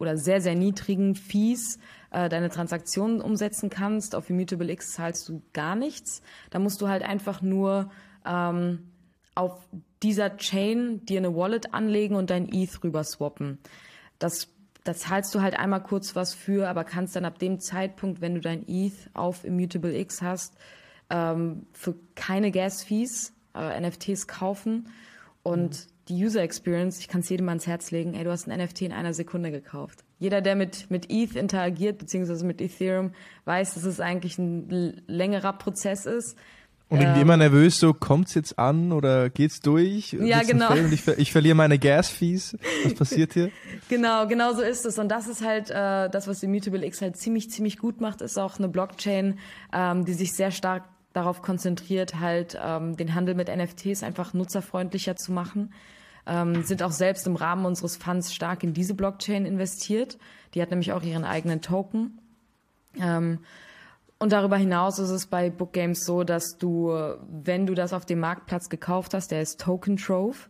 oder 0.00 0.16
sehr, 0.16 0.40
sehr 0.40 0.56
niedrigen 0.56 1.14
Fees 1.14 1.78
äh, 2.10 2.28
deine 2.28 2.50
Transaktionen 2.50 3.20
umsetzen 3.20 3.70
kannst. 3.70 4.14
Auf 4.14 4.30
Immutable 4.30 4.70
X 4.70 4.92
zahlst 4.92 5.28
du 5.28 5.42
gar 5.52 5.76
nichts. 5.76 6.22
Da 6.50 6.58
musst 6.58 6.80
du 6.80 6.88
halt 6.88 7.02
einfach 7.02 7.42
nur 7.42 7.90
ähm, 8.26 8.90
auf 9.34 9.68
dieser 10.02 10.36
Chain 10.36 11.04
dir 11.04 11.18
eine 11.18 11.34
Wallet 11.34 11.74
anlegen 11.74 12.14
und 12.14 12.30
dein 12.30 12.52
ETH 12.52 12.82
rüber 12.82 13.04
swappen. 13.04 13.58
Das 14.18 14.48
da 14.88 14.94
zahlst 14.94 15.34
du 15.34 15.42
halt 15.42 15.58
einmal 15.58 15.82
kurz 15.82 16.16
was 16.16 16.32
für, 16.32 16.66
aber 16.66 16.82
kannst 16.82 17.14
dann 17.14 17.26
ab 17.26 17.38
dem 17.38 17.60
Zeitpunkt, 17.60 18.22
wenn 18.22 18.34
du 18.34 18.40
dein 18.40 18.66
ETH 18.66 18.94
auf 19.12 19.44
Immutable 19.44 19.94
X 19.94 20.22
hast, 20.22 20.56
ähm, 21.10 21.66
für 21.72 21.94
keine 22.14 22.50
Gas-Fees 22.50 23.34
äh, 23.54 23.80
NFTs 23.80 24.26
kaufen. 24.28 24.88
Und 25.42 25.70
mhm. 25.70 25.90
die 26.08 26.24
User 26.24 26.42
Experience, 26.42 27.00
ich 27.00 27.08
kann 27.08 27.20
es 27.20 27.28
jedem 27.28 27.50
ans 27.50 27.66
Herz 27.66 27.90
legen, 27.90 28.14
ey, 28.14 28.24
du 28.24 28.30
hast 28.30 28.48
ein 28.48 28.58
NFT 28.58 28.82
in 28.82 28.92
einer 28.92 29.12
Sekunde 29.12 29.50
gekauft. 29.50 30.04
Jeder, 30.18 30.40
der 30.40 30.56
mit, 30.56 30.90
mit 30.90 31.10
ETH 31.10 31.36
interagiert, 31.36 31.98
beziehungsweise 31.98 32.44
mit 32.44 32.60
Ethereum, 32.60 33.12
weiß, 33.44 33.74
dass 33.74 33.84
es 33.84 34.00
eigentlich 34.00 34.38
ein 34.38 35.02
längerer 35.06 35.52
Prozess 35.52 36.06
ist. 36.06 36.36
Und 36.88 37.00
irgendwie 37.00 37.20
ähm, 37.20 37.26
immer 37.26 37.36
nervös, 37.36 37.78
so 37.78 37.92
kommt's 37.92 38.34
jetzt 38.34 38.58
an 38.58 38.92
oder 38.92 39.28
geht's 39.28 39.60
durch? 39.60 40.12
Ja, 40.12 40.42
genau. 40.42 40.72
Und 40.72 40.92
ich, 40.92 41.06
ich 41.06 41.32
verliere 41.32 41.54
meine 41.54 41.78
Gas-Fees. 41.78 42.56
Was 42.84 42.94
passiert 42.94 43.34
hier? 43.34 43.50
genau, 43.88 44.26
genau 44.26 44.54
so 44.54 44.62
ist 44.62 44.86
es. 44.86 44.98
Und 44.98 45.08
das 45.08 45.28
ist 45.28 45.44
halt 45.44 45.70
äh, 45.70 46.08
das, 46.08 46.26
was 46.26 46.42
Immutable 46.42 46.84
X 46.84 47.02
halt 47.02 47.16
ziemlich, 47.16 47.50
ziemlich 47.50 47.78
gut 47.78 48.00
macht, 48.00 48.22
ist 48.22 48.38
auch 48.38 48.58
eine 48.58 48.68
Blockchain, 48.68 49.38
ähm, 49.72 50.06
die 50.06 50.14
sich 50.14 50.32
sehr 50.32 50.50
stark 50.50 50.84
darauf 51.12 51.42
konzentriert, 51.42 52.20
halt 52.20 52.58
ähm, 52.62 52.96
den 52.96 53.14
Handel 53.14 53.34
mit 53.34 53.54
NFTs 53.54 54.02
einfach 54.02 54.32
nutzerfreundlicher 54.32 55.16
zu 55.16 55.32
machen 55.32 55.72
ähm, 56.28 56.62
sind 56.62 56.82
auch 56.82 56.92
selbst 56.92 57.26
im 57.26 57.36
Rahmen 57.36 57.64
unseres 57.64 57.96
Funds 57.96 58.34
stark 58.34 58.62
in 58.62 58.74
diese 58.74 58.94
Blockchain 58.94 59.46
investiert. 59.46 60.18
Die 60.54 60.62
hat 60.62 60.70
nämlich 60.70 60.92
auch 60.92 61.02
ihren 61.02 61.24
eigenen 61.24 61.60
Token. 61.60 62.20
Ähm, 63.00 63.40
und 64.18 64.32
darüber 64.32 64.56
hinaus 64.56 64.98
ist 64.98 65.10
es 65.10 65.26
bei 65.26 65.48
Book 65.48 65.72
Games 65.72 66.04
so, 66.04 66.24
dass 66.24 66.58
du, 66.58 66.92
wenn 67.28 67.66
du 67.66 67.74
das 67.74 67.92
auf 67.92 68.04
dem 68.04 68.18
Marktplatz 68.18 68.68
gekauft 68.68 69.14
hast, 69.14 69.30
der 69.30 69.42
ist 69.42 69.60
Token 69.60 69.96
Trove, 69.96 70.48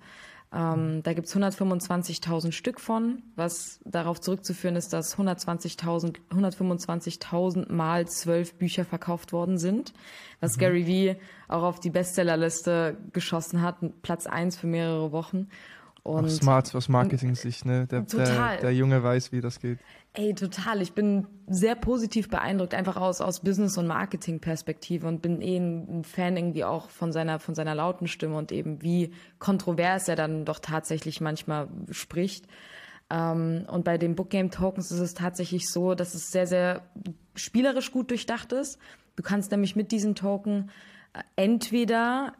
ähm, 0.50 1.02
da 1.02 1.12
gibt's 1.12 1.36
125.000 1.36 2.52
Stück 2.52 2.80
von, 2.80 3.22
was 3.36 3.80
darauf 3.84 4.20
zurückzuführen 4.20 4.76
ist, 4.76 4.94
dass 4.94 5.18
120.000, 5.18 6.16
125.000 6.30 7.70
mal 7.70 8.08
zwölf 8.08 8.54
Bücher 8.54 8.86
verkauft 8.86 9.32
worden 9.32 9.58
sind, 9.58 9.92
was 10.40 10.56
mhm. 10.56 10.60
Gary 10.60 10.86
Vee 10.86 11.16
auch 11.48 11.62
auf 11.62 11.80
die 11.80 11.90
Bestsellerliste 11.90 12.96
geschossen 13.12 13.60
hat, 13.60 13.76
Platz 14.00 14.26
eins 14.26 14.56
für 14.56 14.66
mehrere 14.66 15.12
Wochen. 15.12 15.48
Und 16.02 16.24
Auch 16.24 16.28
smart 16.30 16.74
aus 16.74 16.88
Marketing-Sicht, 16.88 17.66
ne? 17.66 17.86
Der, 17.86 18.06
total. 18.06 18.54
Der, 18.54 18.60
der 18.62 18.74
Junge 18.74 19.02
weiß, 19.02 19.32
wie 19.32 19.42
das 19.42 19.60
geht. 19.60 19.78
Ey, 20.18 20.34
total. 20.34 20.82
Ich 20.82 20.94
bin 20.94 21.28
sehr 21.46 21.76
positiv 21.76 22.28
beeindruckt, 22.28 22.74
einfach 22.74 22.96
aus, 22.96 23.20
aus 23.20 23.38
Business- 23.38 23.78
und 23.78 23.86
Marketing-Perspektive 23.86 25.06
und 25.06 25.22
bin 25.22 25.40
eh 25.40 25.58
ein 25.58 26.02
Fan 26.02 26.36
irgendwie 26.36 26.64
auch 26.64 26.90
von 26.90 27.12
seiner, 27.12 27.38
von 27.38 27.54
seiner 27.54 27.76
lauten 27.76 28.08
Stimme 28.08 28.36
und 28.36 28.50
eben 28.50 28.82
wie 28.82 29.12
kontrovers 29.38 30.08
er 30.08 30.16
dann 30.16 30.44
doch 30.44 30.58
tatsächlich 30.58 31.20
manchmal 31.20 31.68
spricht. 31.92 32.46
Ähm, 33.10 33.64
und 33.70 33.84
bei 33.84 33.96
den 33.96 34.16
Bookgame 34.16 34.50
Tokens 34.50 34.90
ist 34.90 34.98
es 34.98 35.14
tatsächlich 35.14 35.68
so, 35.68 35.94
dass 35.94 36.14
es 36.14 36.32
sehr, 36.32 36.48
sehr 36.48 36.82
spielerisch 37.36 37.92
gut 37.92 38.10
durchdacht 38.10 38.50
ist. 38.50 38.80
Du 39.14 39.22
kannst 39.22 39.52
nämlich 39.52 39.76
mit 39.76 39.92
diesen 39.92 40.16
Token 40.16 40.70
äh, 41.12 41.20
entweder 41.36 42.32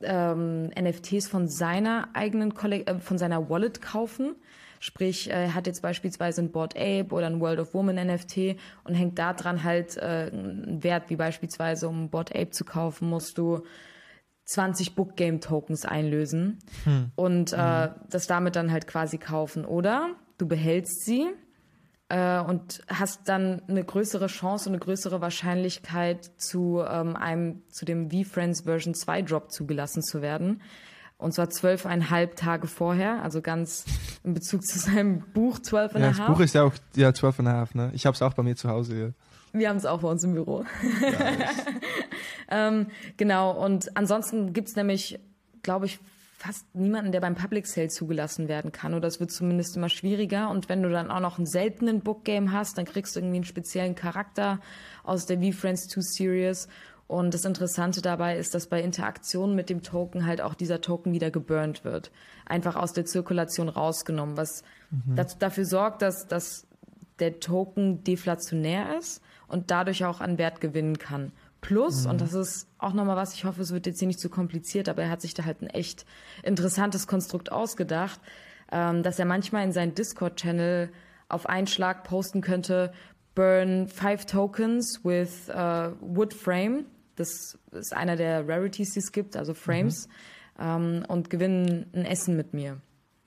ähm, 0.00 0.70
NFTs 0.76 1.28
von 1.28 1.46
seiner 1.46 2.08
eigenen 2.14 2.54
Kollek 2.54 2.90
äh, 2.90 2.98
von 2.98 3.16
seiner 3.16 3.48
Wallet 3.48 3.80
kaufen. 3.80 4.34
Sprich, 4.80 5.30
er 5.30 5.54
hat 5.54 5.66
jetzt 5.66 5.82
beispielsweise 5.82 6.42
ein 6.42 6.52
Board 6.52 6.76
Ape 6.76 7.08
oder 7.10 7.26
ein 7.26 7.40
World 7.40 7.60
of 7.60 7.74
Woman 7.74 7.96
NFT 7.96 8.56
und 8.84 8.94
hängt 8.94 9.18
da 9.18 9.32
dran 9.32 9.64
halt 9.64 9.96
äh, 9.96 10.30
einen 10.32 10.82
Wert, 10.82 11.10
wie 11.10 11.16
beispielsweise 11.16 11.88
um 11.88 12.04
ein 12.04 12.10
Board 12.10 12.34
Ape 12.34 12.50
zu 12.50 12.64
kaufen, 12.64 13.08
musst 13.08 13.38
du 13.38 13.62
20 14.44 14.94
Book 14.94 15.16
Game 15.16 15.40
Tokens 15.40 15.84
einlösen 15.84 16.58
hm. 16.84 17.10
und 17.16 17.52
äh, 17.52 17.56
hm. 17.56 17.90
das 18.10 18.26
damit 18.26 18.56
dann 18.56 18.70
halt 18.70 18.86
quasi 18.86 19.18
kaufen. 19.18 19.64
Oder 19.64 20.10
du 20.38 20.46
behältst 20.46 21.04
sie 21.04 21.26
äh, 22.08 22.38
und 22.40 22.82
hast 22.88 23.28
dann 23.28 23.62
eine 23.68 23.84
größere 23.84 24.28
Chance 24.28 24.68
und 24.68 24.76
eine 24.76 24.84
größere 24.84 25.20
Wahrscheinlichkeit 25.20 26.30
zu 26.36 26.82
ähm, 26.88 27.16
einem, 27.16 27.62
zu 27.70 27.84
dem 27.84 28.10
V-Friends 28.10 28.62
Version 28.62 28.94
2 28.94 29.22
Drop 29.22 29.50
zugelassen 29.50 30.02
zu 30.02 30.22
werden. 30.22 30.62
Und 31.18 31.32
zwar 31.32 31.48
zwölfeinhalb 31.48 32.36
Tage 32.36 32.66
vorher, 32.66 33.22
also 33.22 33.40
ganz 33.40 33.86
in 34.22 34.34
Bezug 34.34 34.62
zu 34.64 34.78
seinem 34.78 35.20
Buch 35.32 35.58
zwölfeinhalb. 35.58 36.18
Ja, 36.18 36.26
das 36.26 36.34
Buch 36.34 36.40
ist 36.40 36.54
ja 36.54 36.64
auch 36.64 36.74
ja 36.94 37.14
zwölfeinhalb, 37.14 37.74
ne? 37.74 37.90
Ich 37.94 38.04
habe 38.04 38.14
es 38.14 38.22
auch 38.22 38.34
bei 38.34 38.42
mir 38.42 38.54
zu 38.54 38.68
Hause. 38.68 38.98
Ja. 38.98 39.58
Wir 39.58 39.70
haben 39.70 39.78
es 39.78 39.86
auch 39.86 40.00
bei 40.00 40.08
uns 40.08 40.22
im 40.24 40.34
Büro. 40.34 40.64
ähm, 42.50 42.88
genau, 43.16 43.52
und 43.52 43.96
ansonsten 43.96 44.52
gibt's 44.52 44.76
nämlich, 44.76 45.18
glaube 45.62 45.86
ich, 45.86 45.98
fast 46.36 46.66
niemanden, 46.74 47.12
der 47.12 47.20
beim 47.20 47.34
Public 47.34 47.66
Sale 47.66 47.88
zugelassen 47.88 48.48
werden 48.48 48.70
kann. 48.70 48.92
Oder 48.92 49.08
es 49.08 49.20
wird 49.20 49.30
zumindest 49.30 49.76
immer 49.76 49.88
schwieriger. 49.88 50.50
Und 50.50 50.68
wenn 50.68 50.82
du 50.82 50.90
dann 50.90 51.10
auch 51.10 51.20
noch 51.20 51.38
einen 51.38 51.46
seltenen 51.46 52.00
Book 52.00 52.24
Game 52.24 52.52
hast, 52.52 52.76
dann 52.76 52.84
kriegst 52.84 53.16
du 53.16 53.20
irgendwie 53.20 53.36
einen 53.36 53.44
speziellen 53.44 53.94
Charakter 53.94 54.60
aus 55.02 55.24
der 55.24 55.38
V-Friends 55.40 55.88
2 55.88 56.00
Series. 56.02 56.68
Und 57.08 57.34
das 57.34 57.44
Interessante 57.44 58.02
dabei 58.02 58.36
ist, 58.36 58.54
dass 58.54 58.66
bei 58.66 58.82
Interaktion 58.82 59.54
mit 59.54 59.70
dem 59.70 59.82
Token 59.82 60.26
halt 60.26 60.40
auch 60.40 60.54
dieser 60.54 60.80
Token 60.80 61.12
wieder 61.12 61.30
geburnt 61.30 61.84
wird. 61.84 62.10
Einfach 62.46 62.74
aus 62.74 62.92
der 62.92 63.04
Zirkulation 63.04 63.68
rausgenommen, 63.68 64.36
was 64.36 64.62
mhm. 64.90 65.14
dazu, 65.14 65.36
dafür 65.38 65.64
sorgt, 65.64 66.02
dass, 66.02 66.26
dass 66.26 66.66
der 67.20 67.38
Token 67.38 68.02
deflationär 68.02 68.98
ist 68.98 69.22
und 69.46 69.70
dadurch 69.70 70.04
auch 70.04 70.20
an 70.20 70.36
Wert 70.38 70.60
gewinnen 70.60 70.98
kann. 70.98 71.32
Plus, 71.60 72.04
mhm. 72.04 72.10
und 72.10 72.20
das 72.20 72.34
ist 72.34 72.68
auch 72.78 72.92
nochmal 72.92 73.16
was, 73.16 73.34
ich 73.34 73.44
hoffe, 73.44 73.62
es 73.62 73.72
wird 73.72 73.86
jetzt 73.86 74.00
hier 74.00 74.08
nicht 74.08 74.20
zu 74.20 74.28
kompliziert, 74.28 74.88
aber 74.88 75.02
er 75.02 75.10
hat 75.10 75.20
sich 75.20 75.34
da 75.34 75.44
halt 75.44 75.62
ein 75.62 75.68
echt 75.68 76.06
interessantes 76.42 77.06
Konstrukt 77.06 77.52
ausgedacht, 77.52 78.20
ähm, 78.72 79.02
dass 79.04 79.18
er 79.18 79.24
manchmal 79.26 79.64
in 79.64 79.72
seinen 79.72 79.94
Discord-Channel 79.94 80.90
auf 81.28 81.46
einen 81.48 81.66
Schlag 81.66 82.04
posten 82.04 82.40
könnte, 82.40 82.92
burn 83.34 83.86
five 83.88 84.26
tokens 84.26 85.04
with 85.04 85.48
uh, 85.48 85.92
wood 86.00 86.34
frame. 86.34 86.86
Das 87.16 87.58
ist 87.72 87.92
einer 87.92 88.16
der 88.16 88.46
Rarities, 88.46 88.92
die 88.92 89.00
es 89.00 89.12
gibt, 89.12 89.36
also 89.36 89.54
Frames, 89.54 90.08
mhm. 90.58 90.64
ähm, 90.64 91.04
und 91.08 91.30
gewinnen 91.30 91.86
ein 91.94 92.04
Essen 92.04 92.36
mit 92.36 92.54
mir. 92.54 92.80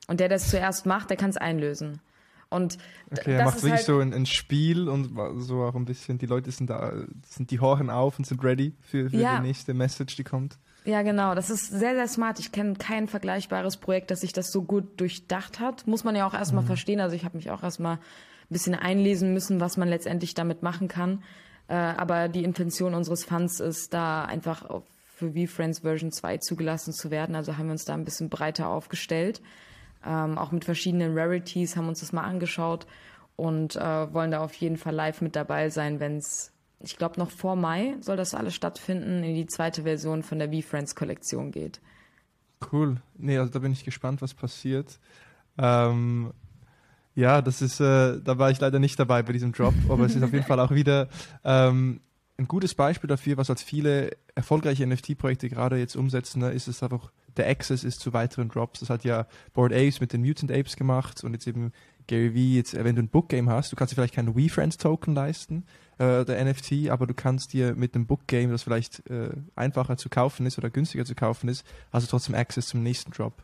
Und 0.07 0.19
der, 0.19 0.27
der 0.27 0.37
es 0.37 0.49
zuerst 0.49 0.85
macht, 0.85 1.09
der 1.09 1.17
kann 1.17 1.29
es 1.29 1.37
einlösen. 1.37 2.01
Und 2.49 2.77
okay, 3.11 3.35
er 3.35 3.45
macht 3.45 3.57
wirklich 3.57 3.73
halt 3.73 3.85
so 3.85 3.99
ein, 3.99 4.11
ein, 4.11 4.25
Spiel 4.25 4.89
und 4.89 5.15
so 5.37 5.63
auch 5.63 5.75
ein 5.75 5.85
bisschen, 5.85 6.17
die 6.17 6.25
Leute 6.25 6.49
sind 6.51 6.71
da, 6.71 6.93
sind 7.27 7.51
die 7.51 7.59
Horchen 7.59 7.91
auf 7.91 8.17
und 8.17 8.25
sind 8.25 8.43
ready 8.43 8.73
für, 8.81 9.09
für 9.09 9.17
ja. 9.17 9.37
die 9.37 9.47
nächste 9.47 9.75
Message, 9.75 10.15
die 10.15 10.23
kommt. 10.23 10.57
Ja, 10.85 11.03
genau. 11.03 11.35
Das 11.35 11.51
ist 11.51 11.67
sehr, 11.67 11.93
sehr 11.93 12.07
smart. 12.07 12.39
Ich 12.39 12.51
kenne 12.51 12.73
kein 12.73 13.07
vergleichbares 13.07 13.77
Projekt, 13.77 14.09
das 14.09 14.21
sich 14.21 14.33
das 14.33 14.51
so 14.51 14.63
gut 14.63 14.99
durchdacht 14.99 15.59
hat. 15.59 15.85
Muss 15.85 16.03
man 16.03 16.15
ja 16.15 16.25
auch 16.25 16.33
erstmal 16.33 16.63
mhm. 16.63 16.67
verstehen. 16.67 16.99
Also 16.99 17.15
ich 17.15 17.25
habe 17.25 17.37
mich 17.37 17.51
auch 17.51 17.61
erstmal 17.61 17.97
ein 17.97 17.99
bisschen 18.49 18.73
einlesen 18.73 19.33
müssen, 19.33 19.59
was 19.59 19.77
man 19.77 19.87
letztendlich 19.87 20.33
damit 20.33 20.63
machen 20.63 20.87
kann. 20.87 21.23
Äh, 21.69 21.75
aber 21.75 22.27
die 22.27 22.43
Intention 22.43 22.93
unseres 22.93 23.23
Funds 23.23 23.61
ist, 23.61 23.93
da 23.93 24.25
einfach 24.25 24.65
für 25.15 25.31
V-Friends 25.31 25.79
Version 25.79 26.11
2 26.11 26.39
zugelassen 26.39 26.91
zu 26.91 27.11
werden. 27.11 27.35
Also 27.35 27.57
haben 27.57 27.67
wir 27.67 27.73
uns 27.73 27.85
da 27.85 27.93
ein 27.93 28.05
bisschen 28.05 28.29
breiter 28.29 28.67
aufgestellt 28.67 29.41
ähm, 30.05 30.37
auch 30.37 30.51
mit 30.51 30.65
verschiedenen 30.65 31.17
Rarities, 31.17 31.75
haben 31.75 31.87
uns 31.87 31.99
das 31.99 32.13
mal 32.13 32.23
angeschaut 32.23 32.87
und 33.35 33.75
äh, 33.75 34.13
wollen 34.13 34.31
da 34.31 34.41
auf 34.41 34.53
jeden 34.55 34.77
Fall 34.77 34.95
live 34.95 35.21
mit 35.21 35.35
dabei 35.35 35.69
sein, 35.69 35.99
wenn 35.99 36.17
es, 36.17 36.51
ich 36.79 36.97
glaube, 36.97 37.19
noch 37.19 37.31
vor 37.31 37.55
Mai 37.55 37.95
soll 38.01 38.17
das 38.17 38.33
alles 38.33 38.55
stattfinden, 38.55 39.23
in 39.23 39.35
die 39.35 39.47
zweite 39.47 39.83
Version 39.83 40.23
von 40.23 40.39
der 40.39 40.51
V-Friends-Kollektion 40.51 41.51
geht. 41.51 41.81
Cool. 42.71 43.01
Nee, 43.17 43.37
also 43.37 43.51
da 43.51 43.59
bin 43.59 43.71
ich 43.71 43.85
gespannt, 43.85 44.21
was 44.21 44.33
passiert. 44.33 44.99
Ähm, 45.57 46.33
ja, 47.19 47.41
das 47.41 47.61
ist, 47.61 47.79
äh, 47.81 48.19
da 48.21 48.37
war 48.37 48.49
ich 48.49 48.59
leider 48.59 48.79
nicht 48.79 48.97
dabei 48.99 49.23
bei 49.23 49.33
diesem 49.33 49.51
Drop, 49.51 49.73
aber 49.89 50.05
es 50.05 50.15
ist 50.15 50.23
auf 50.23 50.31
jeden 50.31 50.45
Fall 50.45 50.59
auch 50.59 50.71
wieder 50.71 51.09
ähm, 51.43 51.99
ein 52.37 52.47
gutes 52.47 52.73
Beispiel 52.73 53.09
dafür, 53.09 53.35
was 53.35 53.49
als 53.49 53.61
viele 53.61 54.11
erfolgreiche 54.35 54.87
NFT-Projekte 54.87 55.49
gerade 55.49 55.77
jetzt 55.77 55.97
umsetzen, 55.97 56.39
ne, 56.39 56.51
ist 56.51 56.69
es 56.69 56.81
einfach 56.81 57.11
der 57.35 57.49
Access 57.49 57.83
ist 57.83 57.99
zu 57.99 58.13
weiteren 58.13 58.49
Drops. 58.49 58.79
Das 58.79 58.89
hat 58.89 59.03
ja 59.03 59.27
Board 59.53 59.73
Apes 59.73 59.99
mit 59.99 60.13
den 60.13 60.21
Mutant 60.21 60.51
Apes 60.51 60.77
gemacht 60.77 61.23
und 61.23 61.33
jetzt 61.33 61.45
eben 61.45 61.73
Gary 62.07 62.33
Vee, 62.33 62.55
jetzt, 62.55 62.73
wenn 62.73 62.95
du 62.95 63.03
ein 63.03 63.09
Bookgame 63.09 63.51
hast, 63.51 63.71
du 63.71 63.75
kannst 63.75 63.91
dir 63.91 63.95
vielleicht 63.95 64.15
keinen 64.15 64.35
WeFriends 64.35 64.77
Token 64.77 65.13
leisten, 65.13 65.65
äh, 65.97 66.25
der 66.25 66.43
NFT, 66.43 66.89
aber 66.89 67.05
du 67.05 67.13
kannst 67.13 67.53
dir 67.53 67.75
mit 67.75 67.93
einem 67.93 68.07
Bookgame, 68.07 68.51
das 68.51 68.63
vielleicht 68.63 69.07
äh, 69.09 69.29
einfacher 69.55 69.97
zu 69.97 70.09
kaufen 70.09 70.45
ist 70.45 70.57
oder 70.57 70.69
günstiger 70.69 71.05
zu 71.05 71.15
kaufen 71.15 71.49
ist, 71.49 71.65
hast 71.91 72.07
du 72.07 72.09
trotzdem 72.09 72.35
Access 72.35 72.67
zum 72.67 72.81
nächsten 72.81 73.11
Drop. 73.11 73.43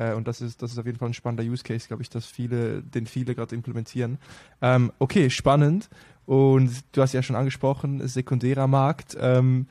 Äh, 0.00 0.14
und 0.14 0.26
das 0.26 0.40
ist, 0.40 0.62
das 0.62 0.72
ist 0.72 0.78
auf 0.78 0.86
jeden 0.86 0.98
Fall 0.98 1.10
ein 1.10 1.14
spannender 1.14 1.44
Use 1.44 1.62
Case, 1.62 1.86
glaube 1.86 2.02
ich, 2.02 2.08
dass 2.08 2.24
viele, 2.24 2.82
den 2.82 3.06
viele 3.06 3.34
gerade 3.34 3.54
implementieren. 3.54 4.18
Ähm, 4.62 4.92
okay, 4.98 5.28
spannend. 5.28 5.90
Und 6.24 6.70
du 6.92 7.02
hast 7.02 7.12
ja 7.12 7.22
schon 7.22 7.36
angesprochen, 7.36 8.06
sekundärer 8.08 8.66
Markt. 8.66 9.16
Ähm, 9.20 9.66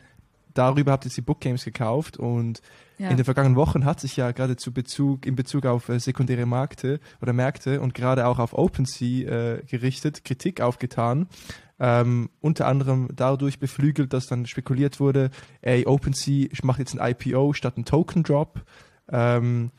darüber 0.54 0.92
habt 0.92 1.06
ihr 1.06 1.12
die 1.12 1.22
Bookgames 1.22 1.64
gekauft 1.66 2.18
und 2.18 2.62
ja. 2.98 3.10
in 3.10 3.18
den 3.18 3.24
vergangenen 3.24 3.56
Wochen 3.56 3.86
hat 3.86 4.00
sich 4.00 4.18
ja 4.18 4.32
gerade 4.32 4.56
zu 4.56 4.72
Bezug, 4.72 5.26
in 5.26 5.36
Bezug 5.36 5.66
auf 5.66 5.90
äh, 5.90 6.00
sekundäre 6.00 6.46
Märkte 6.46 7.00
oder 7.22 7.34
Märkte 7.34 7.82
und 7.82 7.94
gerade 7.94 8.28
auch 8.28 8.40
auf 8.40 8.54
OpenSea 8.54 9.30
äh, 9.30 9.64
gerichtet, 9.66 10.26
Kritik 10.26 10.62
aufgetan. 10.62 11.28
Ähm, 11.80 12.30
unter 12.42 12.68
anderem 12.68 13.08
dadurch 13.16 13.58
beflügelt, 13.60 14.12
dass 14.12 14.28
dann 14.28 14.46
spekuliert 14.46 15.00
wurde, 15.00 15.32
ey, 15.62 15.88
OpenSea 15.88 16.50
macht 16.62 16.80
jetzt 16.80 17.00
ein 17.00 17.14
IPO 17.14 17.54
statt 17.54 17.78
ein 17.78 17.86
Token 17.86 18.24
Drop. 18.24 18.62
Ähm, 19.08 19.72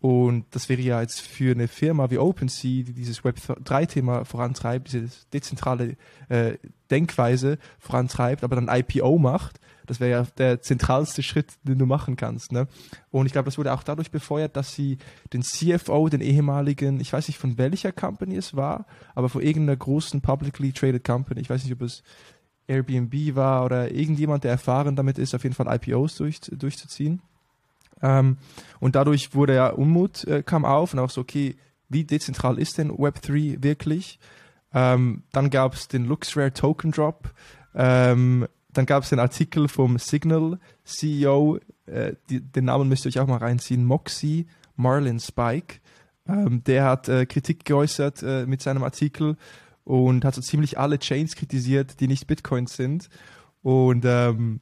und 0.00 0.44
das 0.52 0.68
wäre 0.68 0.80
ja 0.80 1.00
jetzt 1.00 1.20
für 1.20 1.52
eine 1.52 1.66
Firma 1.66 2.10
wie 2.10 2.18
OpenSea, 2.18 2.84
die 2.84 2.92
dieses 2.92 3.22
Web3-Thema 3.22 4.24
vorantreibt, 4.24 4.92
diese 4.92 5.08
dezentrale 5.32 5.96
äh, 6.28 6.54
Denkweise 6.90 7.58
vorantreibt, 7.80 8.44
aber 8.44 8.54
dann 8.56 8.68
IPO 8.68 9.18
macht, 9.18 9.58
das 9.86 10.00
wäre 10.00 10.10
ja 10.10 10.26
der 10.36 10.60
zentralste 10.60 11.22
Schritt, 11.22 11.54
den 11.62 11.78
du 11.78 11.86
machen 11.86 12.14
kannst. 12.14 12.52
Ne? 12.52 12.68
Und 13.10 13.26
ich 13.26 13.32
glaube, 13.32 13.46
das 13.46 13.58
wurde 13.58 13.72
auch 13.72 13.82
dadurch 13.82 14.10
befeuert, 14.10 14.54
dass 14.54 14.74
sie 14.74 14.98
den 15.32 15.42
CFO, 15.42 16.08
den 16.08 16.20
ehemaligen, 16.20 17.00
ich 17.00 17.12
weiß 17.12 17.26
nicht 17.26 17.38
von 17.38 17.58
welcher 17.58 17.90
Company 17.90 18.36
es 18.36 18.54
war, 18.54 18.86
aber 19.14 19.28
von 19.28 19.42
irgendeiner 19.42 19.76
großen 19.76 20.20
publicly 20.20 20.72
traded 20.72 21.04
Company, 21.04 21.40
ich 21.40 21.50
weiß 21.50 21.64
nicht, 21.64 21.72
ob 21.72 21.82
es 21.82 22.02
Airbnb 22.68 23.34
war 23.34 23.64
oder 23.64 23.90
irgendjemand, 23.90 24.44
der 24.44 24.52
erfahren 24.52 24.94
damit 24.94 25.18
ist, 25.18 25.34
auf 25.34 25.42
jeden 25.42 25.54
Fall 25.54 25.74
IPOs 25.74 26.16
durch, 26.16 26.40
durchzuziehen. 26.40 27.22
Ähm, 28.02 28.38
und 28.80 28.94
dadurch 28.94 29.34
wurde 29.34 29.54
ja 29.54 29.68
Unmut 29.70 30.24
äh, 30.24 30.42
kam 30.42 30.64
auf 30.64 30.92
und 30.92 31.00
auch 31.00 31.10
so, 31.10 31.20
okay, 31.20 31.56
wie 31.88 32.04
dezentral 32.04 32.58
ist 32.58 32.78
denn 32.78 32.92
Web3 32.92 33.62
wirklich? 33.62 34.18
Ähm, 34.74 35.22
dann 35.32 35.50
gab 35.50 35.74
es 35.74 35.88
den 35.88 36.04
LuxRare 36.04 36.52
Token 36.52 36.92
Drop. 36.92 37.30
Ähm, 37.74 38.46
dann 38.72 38.86
gab 38.86 39.02
es 39.02 39.08
den 39.08 39.18
Artikel 39.18 39.68
vom 39.68 39.98
Signal 39.98 40.58
CEO, 40.84 41.58
äh, 41.86 42.14
die, 42.28 42.40
den 42.40 42.66
Namen 42.66 42.88
müsst 42.88 43.04
ihr 43.04 43.08
euch 43.08 43.20
auch 43.20 43.26
mal 43.26 43.38
reinziehen, 43.38 43.84
Moxie 43.84 44.46
Marlin 44.76 45.20
Spike. 45.20 45.80
Ähm, 46.28 46.62
der 46.64 46.84
hat 46.84 47.08
äh, 47.08 47.24
Kritik 47.26 47.64
geäußert 47.64 48.22
äh, 48.22 48.46
mit 48.46 48.60
seinem 48.60 48.84
Artikel 48.84 49.36
und 49.84 50.24
hat 50.24 50.34
so 50.34 50.42
ziemlich 50.42 50.78
alle 50.78 50.98
Chains 50.98 51.34
kritisiert, 51.34 52.00
die 52.00 52.08
nicht 52.08 52.26
Bitcoins 52.26 52.76
sind. 52.76 53.08
Und 53.62 54.04
ähm, 54.06 54.60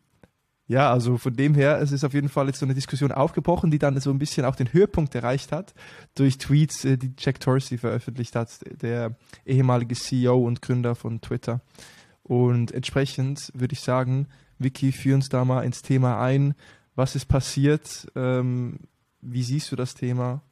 ja, 0.69 0.91
also 0.91 1.17
von 1.17 1.35
dem 1.35 1.55
her, 1.55 1.81
es 1.81 1.93
ist 1.93 2.05
auf 2.05 2.13
jeden 2.13 2.29
Fall 2.29 2.49
jetzt 2.49 2.59
so 2.59 2.67
eine 2.67 2.75
Diskussion 2.75 3.13
aufgebrochen, 3.13 3.71
die 3.71 3.79
dann 3.79 3.99
so 4.01 4.11
ein 4.11 4.19
bisschen 4.19 4.45
auch 4.45 4.57
den 4.57 4.73
Höhepunkt 4.73 5.15
erreicht 5.15 5.53
hat 5.53 5.75
durch 6.17 6.39
Tweets, 6.39 6.85
äh, 6.85 6.99
die 6.99 7.13
Jack 7.17 7.39
Dorsey 7.41 7.79
veröffentlicht 7.79 8.35
hat, 8.35 8.51
der 8.83 9.17
ehemalige 9.45 9.95
CEO 9.95 10.37
und 10.45 10.63
Gründer 10.63 10.97
von 10.97 11.21
Twitter. 11.21 11.61
Und 12.25 12.73
entsprechend 12.73 13.53
würde 13.55 13.75
ich 13.75 13.81
sagen, 13.81 14.27
Vicky, 14.59 14.91
führ 14.91 15.15
uns 15.15 15.29
da 15.29 15.45
mal 15.45 15.63
ins 15.63 15.83
Thema 15.83 16.21
ein. 16.21 16.55
Was 16.97 17.15
ist 17.15 17.27
passiert? 17.27 18.09
Ähm, 18.17 18.81
wie 19.21 19.45
siehst 19.45 19.71
du 19.71 19.77
das 19.77 19.95
Thema? 19.95 20.43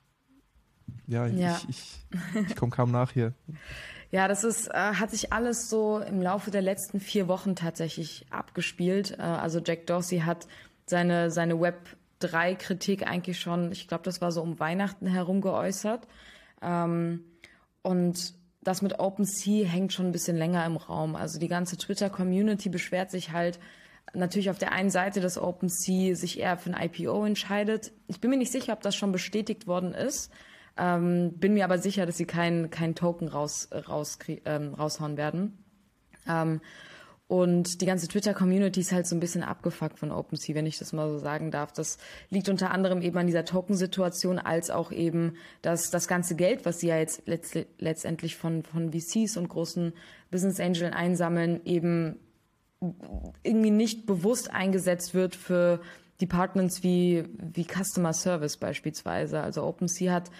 Ja, 1.08 1.26
ja. 1.26 1.58
ich, 1.68 1.68
ich, 1.68 2.06
ich 2.48 2.56
komme 2.56 2.70
kaum 2.70 2.92
nach 2.92 3.10
hier. 3.10 3.34
Ja, 4.14 4.28
das 4.28 4.44
ist, 4.44 4.68
äh, 4.68 4.74
hat 4.74 5.10
sich 5.10 5.32
alles 5.32 5.68
so 5.68 5.98
im 5.98 6.22
Laufe 6.22 6.52
der 6.52 6.62
letzten 6.62 7.00
vier 7.00 7.26
Wochen 7.26 7.56
tatsächlich 7.56 8.26
abgespielt. 8.30 9.18
Äh, 9.18 9.22
also 9.22 9.58
Jack 9.58 9.88
Dorsey 9.88 10.20
hat 10.20 10.46
seine, 10.86 11.32
seine 11.32 11.60
Web 11.60 11.96
3 12.20 12.54
Kritik 12.54 13.08
eigentlich 13.08 13.40
schon, 13.40 13.72
ich 13.72 13.88
glaube, 13.88 14.04
das 14.04 14.20
war 14.20 14.30
so 14.30 14.40
um 14.40 14.60
Weihnachten 14.60 15.08
herum 15.08 15.40
geäußert. 15.40 16.06
Ähm, 16.62 17.24
und 17.82 18.34
das 18.62 18.82
mit 18.82 19.00
OpenSea 19.00 19.66
hängt 19.66 19.92
schon 19.92 20.06
ein 20.06 20.12
bisschen 20.12 20.36
länger 20.36 20.64
im 20.64 20.76
Raum. 20.76 21.16
Also 21.16 21.40
die 21.40 21.48
ganze 21.48 21.76
Twitter-Community 21.76 22.68
beschwert 22.68 23.10
sich 23.10 23.32
halt 23.32 23.58
natürlich 24.12 24.48
auf 24.48 24.58
der 24.58 24.70
einen 24.70 24.90
Seite, 24.90 25.20
dass 25.20 25.38
OpenSea 25.38 26.14
sich 26.14 26.38
eher 26.38 26.56
für 26.56 26.72
ein 26.72 26.80
IPO 26.80 27.24
entscheidet. 27.24 27.90
Ich 28.06 28.20
bin 28.20 28.30
mir 28.30 28.36
nicht 28.36 28.52
sicher, 28.52 28.74
ob 28.74 28.80
das 28.80 28.94
schon 28.94 29.10
bestätigt 29.10 29.66
worden 29.66 29.92
ist. 29.92 30.30
Ähm, 30.76 31.34
bin 31.34 31.54
mir 31.54 31.64
aber 31.64 31.78
sicher, 31.78 32.06
dass 32.06 32.16
sie 32.16 32.24
keinen 32.24 32.70
kein 32.70 32.94
Token 32.94 33.28
raus, 33.28 33.68
raus, 33.72 34.18
ähm, 34.44 34.74
raushauen 34.74 35.16
werden. 35.16 35.58
Ähm, 36.28 36.60
und 37.26 37.80
die 37.80 37.86
ganze 37.86 38.06
Twitter-Community 38.06 38.80
ist 38.80 38.92
halt 38.92 39.06
so 39.06 39.16
ein 39.16 39.20
bisschen 39.20 39.42
abgefuckt 39.42 39.98
von 39.98 40.10
OpenSea, 40.10 40.54
wenn 40.54 40.66
ich 40.66 40.78
das 40.78 40.92
mal 40.92 41.08
so 41.08 41.18
sagen 41.18 41.50
darf. 41.50 41.72
Das 41.72 41.96
liegt 42.28 42.50
unter 42.50 42.70
anderem 42.70 43.00
eben 43.00 43.16
an 43.16 43.26
dieser 43.26 43.46
Token-Situation, 43.46 44.38
als 44.38 44.70
auch 44.70 44.92
eben, 44.92 45.36
dass 45.62 45.90
das 45.90 46.06
ganze 46.06 46.36
Geld, 46.36 46.66
was 46.66 46.80
sie 46.80 46.88
ja 46.88 46.98
jetzt 46.98 47.26
letzt 47.26 47.58
letztendlich 47.78 48.36
von, 48.36 48.62
von 48.62 48.92
VCs 48.92 49.38
und 49.38 49.48
großen 49.48 49.94
Business 50.30 50.60
Angeln 50.60 50.92
einsammeln, 50.92 51.62
eben 51.64 52.20
irgendwie 53.42 53.70
nicht 53.70 54.04
bewusst 54.04 54.50
eingesetzt 54.50 55.14
wird 55.14 55.34
für 55.34 55.80
Departments 56.20 56.82
wie, 56.82 57.24
wie 57.38 57.64
Customer 57.64 58.12
Service 58.12 58.58
beispielsweise. 58.58 59.40
Also 59.40 59.64
OpenSea 59.64 60.12
hat 60.12 60.30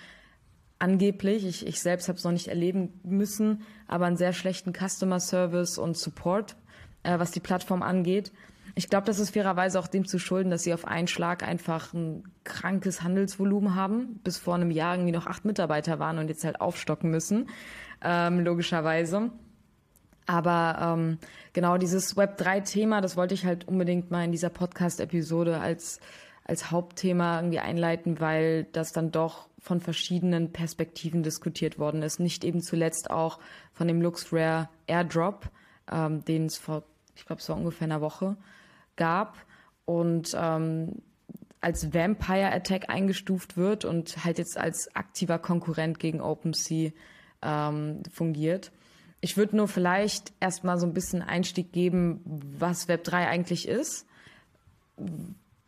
angeblich, 0.78 1.46
ich, 1.46 1.66
ich 1.66 1.80
selbst 1.80 2.08
habe 2.08 2.18
es 2.18 2.24
noch 2.24 2.32
nicht 2.32 2.48
erleben 2.48 3.00
müssen, 3.02 3.62
aber 3.86 4.06
einen 4.06 4.16
sehr 4.16 4.32
schlechten 4.32 4.72
Customer 4.72 5.20
Service 5.20 5.78
und 5.78 5.96
Support 5.96 6.56
äh, 7.04 7.18
was 7.18 7.30
die 7.30 7.40
Plattform 7.40 7.82
angeht. 7.82 8.32
Ich 8.74 8.90
glaube, 8.90 9.06
das 9.06 9.20
ist 9.20 9.30
fairerweise 9.30 9.78
auch 9.78 9.86
dem 9.86 10.04
zu 10.04 10.18
schulden, 10.18 10.50
dass 10.50 10.64
sie 10.64 10.74
auf 10.74 10.84
einen 10.84 11.06
Schlag 11.06 11.44
einfach 11.44 11.92
ein 11.92 12.24
krankes 12.42 13.02
Handelsvolumen 13.02 13.76
haben. 13.76 14.20
Bis 14.24 14.38
vor 14.38 14.56
einem 14.56 14.72
Jahr 14.72 14.96
irgendwie 14.96 15.12
noch 15.12 15.28
acht 15.28 15.44
Mitarbeiter 15.44 16.00
waren 16.00 16.18
und 16.18 16.26
jetzt 16.26 16.44
halt 16.44 16.60
aufstocken 16.60 17.10
müssen, 17.10 17.48
ähm, 18.02 18.40
logischerweise. 18.40 19.30
Aber 20.26 20.78
ähm, 20.80 21.18
genau 21.52 21.76
dieses 21.76 22.16
Web3-Thema, 22.16 23.00
das 23.00 23.16
wollte 23.16 23.34
ich 23.34 23.44
halt 23.44 23.68
unbedingt 23.68 24.10
mal 24.10 24.24
in 24.24 24.32
dieser 24.32 24.48
Podcast-Episode 24.48 25.60
als, 25.60 26.00
als 26.44 26.70
Hauptthema 26.70 27.36
irgendwie 27.36 27.60
einleiten, 27.60 28.18
weil 28.18 28.64
das 28.72 28.92
dann 28.92 29.12
doch 29.12 29.48
von 29.64 29.80
verschiedenen 29.80 30.52
Perspektiven 30.52 31.22
diskutiert 31.22 31.78
worden 31.78 32.02
ist. 32.02 32.20
Nicht 32.20 32.44
eben 32.44 32.60
zuletzt 32.60 33.10
auch 33.10 33.38
von 33.72 33.88
dem 33.88 34.02
LuxRare 34.02 34.68
Airdrop, 34.86 35.48
ähm, 35.90 36.22
den 36.22 36.44
es 36.44 36.58
vor 36.58 36.84
ich 37.16 37.24
glaube, 37.24 37.40
es 37.40 37.48
war 37.48 37.56
ungefähr 37.56 37.86
eine 37.86 38.00
Woche, 38.00 38.36
gab 38.96 39.38
und 39.86 40.36
ähm, 40.38 40.96
als 41.60 41.94
Vampire 41.94 42.52
Attack 42.52 42.90
eingestuft 42.90 43.56
wird 43.56 43.86
und 43.86 44.22
halt 44.24 44.36
jetzt 44.36 44.58
als 44.58 44.94
aktiver 44.94 45.38
Konkurrent 45.38 45.98
gegen 45.98 46.20
OpenSea 46.20 46.90
ähm, 47.40 48.02
fungiert. 48.12 48.70
Ich 49.20 49.38
würde 49.38 49.56
nur 49.56 49.68
vielleicht 49.68 50.34
erstmal 50.40 50.78
so 50.78 50.86
ein 50.86 50.92
bisschen 50.92 51.22
Einstieg 51.22 51.72
geben, 51.72 52.20
was 52.58 52.88
Web3 52.88 53.28
eigentlich 53.28 53.66
ist, 53.66 54.06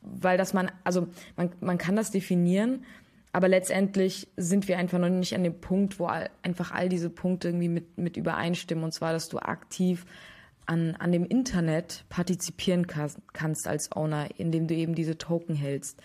weil 0.03 0.37
das 0.37 0.53
man, 0.53 0.71
also 0.85 1.09
man, 1.37 1.53
man 1.61 1.79
kann 1.79 1.97
das 1.97 2.11
definieren, 2.11 2.85
aber 3.33 3.49
letztendlich 3.49 4.29
sind 4.37 4.69
wir 4.69 4.79
einfach 4.79 4.99
noch 4.99 5.09
nicht 5.09 5.35
an 5.35 5.45
dem 5.45 5.61
Punkt, 5.61 5.99
wo 5.99 6.07
all, 6.07 6.31
einfach 6.43 6.73
all 6.73 6.89
diese 6.89 7.11
Punkte 7.11 7.49
irgendwie 7.49 7.69
mit, 7.69 7.99
mit 7.99 8.17
übereinstimmen. 8.17 8.85
Und 8.85 8.93
zwar, 8.93 9.13
dass 9.13 9.29
du 9.29 9.39
aktiv 9.39 10.07
an, 10.65 10.97
an 10.97 11.13
dem 11.13 11.25
Internet 11.25 12.05
partizipieren 12.09 12.87
kannst 12.87 13.69
als 13.69 13.93
Owner, 13.93 14.29
indem 14.39 14.67
du 14.67 14.75
eben 14.75 14.95
diese 14.95 15.19
Token 15.19 15.55
hältst. 15.55 16.01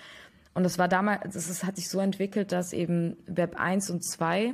Und 0.54 0.64
das 0.64 0.78
war 0.78 0.88
damals, 0.88 1.34
das 1.34 1.64
hat 1.64 1.78
sich 1.78 1.88
so 1.88 2.00
entwickelt, 2.00 2.52
dass 2.52 2.74
eben 2.74 3.18
Web 3.26 3.56
1 3.58 3.90
und 3.90 4.04
2 4.04 4.54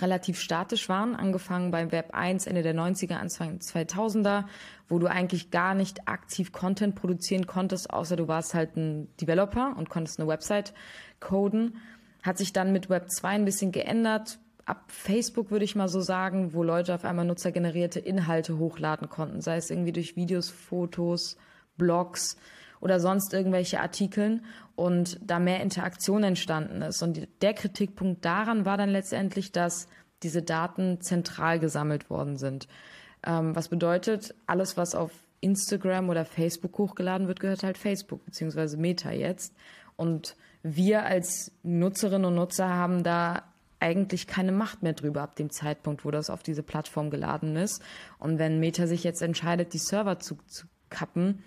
relativ 0.00 0.38
statisch 0.38 0.88
waren, 0.88 1.14
angefangen 1.14 1.70
beim 1.70 1.92
Web 1.92 2.10
1 2.12 2.46
Ende 2.46 2.62
der 2.62 2.74
90er, 2.74 3.14
Anfang 3.14 3.58
2000er, 3.58 4.44
wo 4.88 4.98
du 4.98 5.06
eigentlich 5.06 5.50
gar 5.50 5.74
nicht 5.74 6.08
aktiv 6.08 6.52
Content 6.52 6.94
produzieren 6.94 7.46
konntest, 7.46 7.90
außer 7.90 8.16
du 8.16 8.28
warst 8.28 8.54
halt 8.54 8.76
ein 8.76 9.08
Developer 9.20 9.74
und 9.76 9.88
konntest 9.88 10.18
eine 10.18 10.28
Website 10.28 10.74
coden. 11.20 11.76
Hat 12.22 12.38
sich 12.38 12.52
dann 12.52 12.72
mit 12.72 12.90
Web 12.90 13.10
2 13.10 13.28
ein 13.28 13.44
bisschen 13.44 13.72
geändert, 13.72 14.38
ab 14.66 14.84
Facebook, 14.88 15.50
würde 15.50 15.64
ich 15.64 15.76
mal 15.76 15.88
so 15.88 16.00
sagen, 16.00 16.54
wo 16.54 16.62
Leute 16.62 16.94
auf 16.94 17.04
einmal 17.04 17.24
nutzergenerierte 17.24 18.00
Inhalte 18.00 18.58
hochladen 18.58 19.08
konnten, 19.08 19.40
sei 19.40 19.56
es 19.56 19.70
irgendwie 19.70 19.92
durch 19.92 20.16
Videos, 20.16 20.50
Fotos, 20.50 21.36
Blogs 21.76 22.36
oder 22.80 23.00
sonst 23.00 23.32
irgendwelche 23.32 23.80
Artikeln 23.80 24.44
und 24.76 25.18
da 25.22 25.38
mehr 25.38 25.60
Interaktion 25.60 26.24
entstanden 26.24 26.82
ist. 26.82 27.02
Und 27.02 27.28
der 27.42 27.54
Kritikpunkt 27.54 28.24
daran 28.24 28.64
war 28.64 28.76
dann 28.76 28.90
letztendlich, 28.90 29.52
dass 29.52 29.88
diese 30.22 30.42
Daten 30.42 31.00
zentral 31.00 31.58
gesammelt 31.58 32.10
worden 32.10 32.36
sind. 32.36 32.66
Ähm, 33.24 33.54
was 33.54 33.68
bedeutet, 33.68 34.34
alles, 34.46 34.76
was 34.76 34.94
auf 34.94 35.12
Instagram 35.40 36.08
oder 36.08 36.24
Facebook 36.24 36.78
hochgeladen 36.78 37.28
wird, 37.28 37.40
gehört 37.40 37.62
halt 37.62 37.78
Facebook 37.78 38.24
beziehungsweise 38.24 38.76
Meta 38.76 39.12
jetzt. 39.12 39.54
Und 39.96 40.36
wir 40.62 41.04
als 41.04 41.52
Nutzerinnen 41.62 42.24
und 42.24 42.34
Nutzer 42.34 42.68
haben 42.68 43.02
da 43.02 43.42
eigentlich 43.80 44.26
keine 44.26 44.52
Macht 44.52 44.82
mehr 44.82 44.94
drüber 44.94 45.20
ab 45.20 45.36
dem 45.36 45.50
Zeitpunkt, 45.50 46.06
wo 46.06 46.10
das 46.10 46.30
auf 46.30 46.42
diese 46.42 46.62
Plattform 46.62 47.10
geladen 47.10 47.54
ist. 47.56 47.82
Und 48.18 48.38
wenn 48.38 48.58
Meta 48.58 48.86
sich 48.86 49.04
jetzt 49.04 49.20
entscheidet, 49.20 49.74
die 49.74 49.78
Server 49.78 50.18
zu, 50.18 50.38
zu 50.46 50.66
kappen, 50.88 51.44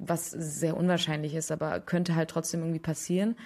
was 0.00 0.30
sehr 0.30 0.76
unwahrscheinlich 0.76 1.34
ist, 1.34 1.52
aber 1.52 1.78
könnte 1.80 2.14
halt 2.14 2.30
trotzdem 2.30 2.60
irgendwie 2.60 2.80
passieren, 2.80 3.36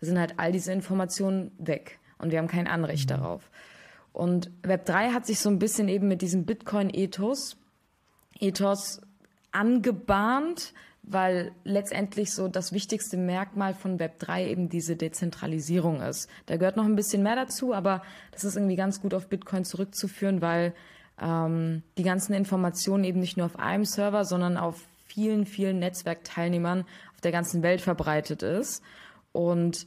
sind 0.00 0.18
halt 0.18 0.34
all 0.36 0.52
diese 0.52 0.72
Informationen 0.72 1.52
weg 1.58 1.98
und 2.18 2.30
wir 2.30 2.38
haben 2.38 2.48
kein 2.48 2.66
Anrecht 2.66 3.10
mhm. 3.10 3.14
darauf. 3.14 3.50
Und 4.12 4.50
Web3 4.62 5.12
hat 5.12 5.26
sich 5.26 5.40
so 5.40 5.48
ein 5.48 5.58
bisschen 5.58 5.88
eben 5.88 6.06
mit 6.06 6.20
diesem 6.20 6.44
Bitcoin-Ethos, 6.44 7.56
Ethos 8.38 9.00
angebahnt, 9.52 10.74
weil 11.02 11.52
letztendlich 11.64 12.32
so 12.32 12.46
das 12.46 12.72
wichtigste 12.72 13.16
Merkmal 13.16 13.74
von 13.74 13.98
Web3 13.98 14.46
eben 14.46 14.68
diese 14.68 14.96
Dezentralisierung 14.96 16.00
ist. 16.00 16.28
Da 16.46 16.56
gehört 16.56 16.76
noch 16.76 16.84
ein 16.84 16.94
bisschen 16.94 17.22
mehr 17.22 17.36
dazu, 17.36 17.72
aber 17.74 18.02
das 18.30 18.44
ist 18.44 18.56
irgendwie 18.56 18.76
ganz 18.76 19.00
gut 19.00 19.14
auf 19.14 19.28
Bitcoin 19.28 19.64
zurückzuführen, 19.64 20.42
weil 20.42 20.74
ähm, 21.20 21.82
die 21.98 22.04
ganzen 22.04 22.34
Informationen 22.34 23.04
eben 23.04 23.20
nicht 23.20 23.36
nur 23.36 23.46
auf 23.46 23.58
einem 23.58 23.84
Server, 23.84 24.24
sondern 24.24 24.56
auf 24.56 24.84
vielen, 25.12 25.46
vielen 25.46 25.78
Netzwerkteilnehmern 25.78 26.84
auf 27.14 27.20
der 27.20 27.32
ganzen 27.32 27.62
Welt 27.62 27.80
verbreitet 27.80 28.42
ist. 28.42 28.82
Und 29.32 29.86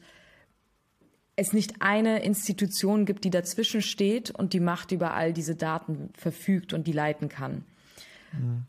es 1.36 1.52
nicht 1.52 1.82
eine 1.82 2.24
Institution 2.24 3.06
gibt, 3.06 3.24
die 3.24 3.30
dazwischen 3.30 3.82
steht 3.82 4.32
und 4.32 4.54
die 4.54 4.60
Macht 4.60 4.92
über 4.92 5.14
all 5.14 5.34
diese 5.34 5.56
Daten 5.56 6.10
verfügt 6.18 6.74
und 6.74 6.88
die 6.88 6.94
leiten 6.94 7.28
kann. 7.30 7.66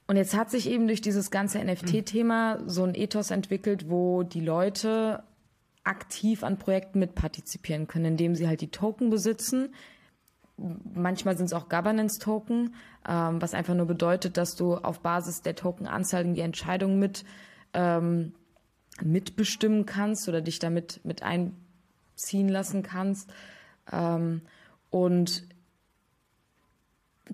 Und 0.07 0.17
jetzt 0.17 0.37
hat 0.37 0.51
sich 0.51 0.69
eben 0.69 0.87
durch 0.87 1.01
dieses 1.01 1.31
ganze 1.33 1.59
NFT-Thema 1.59 2.61
so 2.67 2.85
ein 2.85 2.95
Ethos 2.95 3.33
entwickelt, 3.33 3.91
wo 3.91 4.23
die 4.23 4.41
Leute 4.41 5.25
aktiv 5.83 6.45
an 6.45 6.59
Projekten 6.59 7.01
mitpartizipieren 7.01 7.89
können, 7.89 8.05
indem 8.07 8.35
sie 8.37 8.47
halt 8.47 8.61
die 8.61 8.71
Token 8.71 9.11
besitzen. 9.11 9.75
Manchmal 10.59 11.37
sind 11.37 11.47
es 11.47 11.53
auch 11.53 11.69
Governance-Token, 11.69 12.75
ähm, 13.07 13.43
was 13.43 13.55
einfach 13.55 13.75
nur 13.75 13.87
bedeutet, 13.87 14.37
dass 14.37 14.57
du 14.57 14.75
auf 14.75 15.01
Basis 15.01 15.43
der 15.43 15.55
Token-Anzahl 15.55 16.25
die 16.33 16.41
Entscheidungen 16.41 16.99
mit 16.99 17.25
ähm, 17.75 18.33
mitbestimmen 19.03 19.85
kannst 19.85 20.29
oder 20.29 20.41
dich 20.41 20.59
damit 20.59 21.01
mit 21.05 21.23
einziehen 21.23 22.49
lassen 22.49 22.83
kannst. 22.83 23.31
Ähm, 23.93 24.43
und 24.91 25.47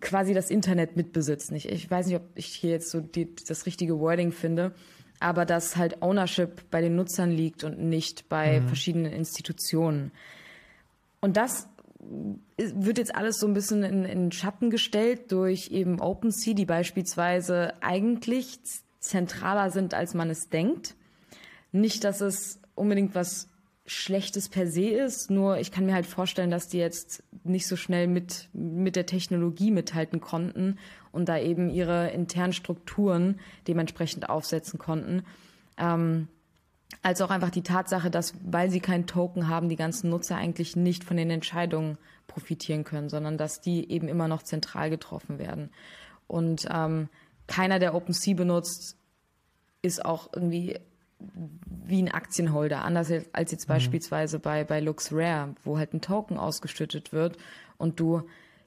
quasi 0.01 0.35
das 0.35 0.51
Internet 0.51 0.97
mitbesitzen. 0.97 1.55
Ich, 1.57 1.69
ich 1.69 1.91
weiß 1.91 2.07
nicht, 2.07 2.17
ob 2.17 2.23
ich 2.35 2.47
hier 2.47 2.71
jetzt 2.71 2.91
so 2.91 3.01
die, 3.01 3.35
das 3.35 3.67
richtige 3.67 3.99
Wording 4.01 4.33
finde, 4.33 4.75
aber 5.21 5.45
dass 5.45 5.77
halt 5.77 6.03
Ownership 6.03 6.71
bei 6.71 6.81
den 6.81 6.97
Nutzern 6.97 7.31
liegt 7.31 7.63
und 7.63 7.79
nicht 7.79 8.29
bei 8.29 8.61
mhm. 8.61 8.67
verschiedenen 8.67 9.13
Institutionen. 9.13 10.11
Und 11.21 11.37
das 11.37 11.69
wird 12.57 12.99
jetzt 12.99 13.15
alles 13.15 13.38
so 13.38 13.47
ein 13.47 13.55
bisschen 13.55 13.83
in, 13.83 14.05
in 14.05 14.33
Schatten 14.33 14.71
gestellt 14.71 15.33
durch 15.33 15.71
eben 15.71 16.01
OpenSea, 16.01 16.55
die 16.55 16.67
beispielsweise 16.67 17.75
eigentlich 17.81 18.59
zentraler 18.99 19.71
sind, 19.71 19.95
als 19.95 20.15
man 20.15 20.31
es 20.31 20.49
denkt. 20.49 20.95
Nicht, 21.73 22.05
dass 22.05 22.21
es 22.21 22.61
unbedingt 22.75 23.15
was 23.15 23.49
Schlechtes 23.85 24.49
per 24.49 24.67
se 24.69 24.91
ist, 24.91 25.31
nur 25.31 25.59
ich 25.59 25.73
kann 25.73 25.87
mir 25.87 25.95
halt 25.95 26.07
vorstellen, 26.07 26.51
dass 26.51 26.69
die 26.69 26.79
jetzt 26.79 27.25
nicht 27.43 27.67
so 27.67 27.75
schnell 27.75 28.07
mit, 28.07 28.49
mit 28.53 28.95
der 28.95 29.07
Technologie 29.07 29.73
mithalten 29.73 30.21
konnten 30.21 30.79
und 31.11 31.29
da 31.29 31.38
eben 31.38 31.69
ihre 31.69 32.11
internen 32.11 32.53
Strukturen 32.53 33.41
dementsprechend 33.67 34.29
aufsetzen 34.29 34.79
konnten. 34.79 35.25
Ähm, 35.79 36.29
als 37.03 37.21
auch 37.21 37.31
einfach 37.31 37.51
die 37.51 37.62
Tatsache, 37.62 38.11
dass, 38.11 38.35
weil 38.45 38.71
sie 38.71 38.81
keinen 38.81 39.07
Token 39.07 39.49
haben, 39.49 39.69
die 39.69 39.77
ganzen 39.77 40.09
Nutzer 40.11 40.37
eigentlich 40.37 40.77
nicht 40.77 41.03
von 41.05 41.17
den 41.17 41.31
Entscheidungen 41.31 41.99
profitieren 42.29 42.85
können, 42.85 43.09
sondern 43.09 43.37
dass 43.37 43.61
die 43.61 43.91
eben 43.91 44.09
immer 44.09 44.29
noch 44.29 44.43
zentral 44.43 44.88
getroffen 44.88 45.38
werden. 45.38 45.71
Und 46.29 46.67
ähm, 46.73 47.09
keiner, 47.49 47.81
der 47.81 47.95
OpenSea 47.95 48.35
benutzt, 48.35 48.97
ist 49.83 50.05
auch 50.05 50.31
irgendwie 50.33 50.79
wie 51.65 52.03
ein 52.03 52.11
Aktienholder, 52.11 52.85
anders 52.85 53.12
als 53.33 53.53
jetzt 53.53 53.69
mhm. 53.69 53.75
beispielsweise 53.75 54.38
bei, 54.38 54.65
bei 54.65 54.81
LuxRare, 54.81 55.55
wo 55.65 55.79
halt 55.79 55.95
ein 55.95 56.01
Token 56.01 56.38
ausgeschüttet 56.38 57.12
wird 57.12 57.37
und 57.79 58.01
du 58.01 58.23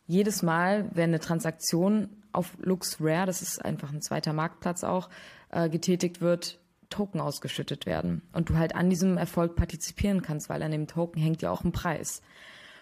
jedes 0.08 0.43
Mal, 0.43 0.89
wenn 0.93 1.10
eine 1.10 1.19
Transaktion 1.19 2.10
auf 2.32 2.56
LuxRare, 2.62 3.26
das 3.26 3.41
ist 3.41 3.63
einfach 3.63 3.91
ein 3.91 4.02
zweiter 4.02 4.34
Marktplatz 4.34 4.84
auch, 4.84 5.10
äh, 5.50 5.69
getätigt 5.69 6.21
wird, 6.21 6.60
Token 6.95 7.19
ausgeschüttet 7.19 7.86
werden. 7.86 8.21
Und 8.31 8.49
du 8.49 8.58
halt 8.58 8.75
an 8.75 8.89
diesem 8.89 9.17
Erfolg 9.17 9.55
partizipieren 9.55 10.21
kannst, 10.21 10.49
weil 10.49 10.63
an 10.63 10.71
dem 10.71 10.88
Token 10.88 11.21
hängt 11.21 11.41
ja 11.41 11.51
auch 11.51 11.63
ein 11.63 11.71
Preis. 11.71 12.21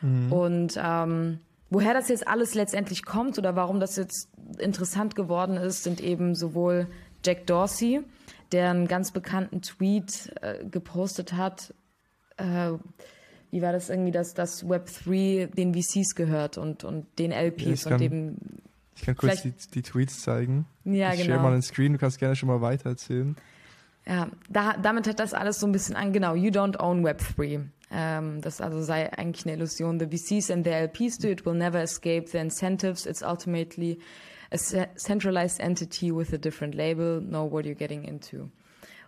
Mhm. 0.01 0.31
Und 0.31 0.79
ähm, 0.81 1.39
woher 1.69 1.93
das 1.93 2.09
jetzt 2.09 2.27
alles 2.27 2.53
letztendlich 2.53 3.03
kommt 3.03 3.37
oder 3.39 3.55
warum 3.55 3.79
das 3.79 3.95
jetzt 3.95 4.29
interessant 4.59 5.15
geworden 5.15 5.57
ist, 5.57 5.83
sind 5.83 6.01
eben 6.01 6.35
sowohl 6.35 6.87
Jack 7.25 7.47
Dorsey, 7.47 8.01
der 8.51 8.69
einen 8.69 8.87
ganz 8.87 9.11
bekannten 9.11 9.61
Tweet 9.61 10.33
äh, 10.41 10.63
gepostet 10.65 11.33
hat, 11.33 11.73
äh, 12.37 12.73
wie 13.51 13.61
war 13.61 13.71
das 13.71 13.89
irgendwie, 13.89 14.11
dass 14.11 14.33
das 14.33 14.65
Web3 14.65 15.45
den 15.45 15.75
VCs 15.75 16.15
gehört 16.15 16.57
und, 16.57 16.83
und 16.83 17.05
den 17.19 17.31
LPs 17.31 17.85
ja, 17.85 17.91
und 17.91 18.01
dem. 18.01 18.37
Ich 18.95 19.03
kann 19.03 19.15
kurz 19.15 19.43
die, 19.43 19.53
die, 19.73 19.81
Tweets 19.83 20.21
zeigen. 20.21 20.65
Ja, 20.85 21.13
ich 21.13 21.21
genau. 21.21 21.35
share 21.35 21.43
mal 21.43 21.51
den 21.51 21.61
Screen, 21.61 21.93
du 21.93 21.99
kannst 21.99 22.19
gerne 22.19 22.35
schon 22.35 22.47
mal 22.47 22.61
weiter 22.61 22.89
erzählen. 22.89 23.35
Ja, 24.05 24.29
da, 24.49 24.75
damit 24.81 25.07
hat 25.07 25.19
das 25.19 25.33
alles 25.33 25.59
so 25.59 25.65
ein 25.65 25.71
bisschen 25.71 25.95
an, 25.95 26.11
genau, 26.11 26.35
you 26.35 26.49
don't 26.49 26.77
own 26.79 27.05
Web3. 27.05 27.61
Ähm, 27.91 28.41
das 28.41 28.59
also 28.59 28.81
sei 28.81 29.11
eigentlich 29.13 29.45
eine 29.45 29.55
Illusion. 29.55 29.99
The 29.99 30.07
VCs 30.07 30.51
and 30.51 30.65
the 30.65 30.71
LPs 30.71 31.19
do 31.19 31.29
it 31.29 31.45
will 31.45 31.53
never 31.53 31.81
escape 31.81 32.27
the 32.27 32.39
incentives. 32.39 33.05
It's 33.05 33.21
ultimately 33.21 33.99
a 34.51 34.57
centralized 34.95 35.61
entity 35.61 36.11
with 36.11 36.33
a 36.33 36.37
different 36.37 36.75
label. 36.75 37.21
Know 37.21 37.49
what 37.49 37.65
you're 37.65 37.75
getting 37.75 38.03
into 38.03 38.49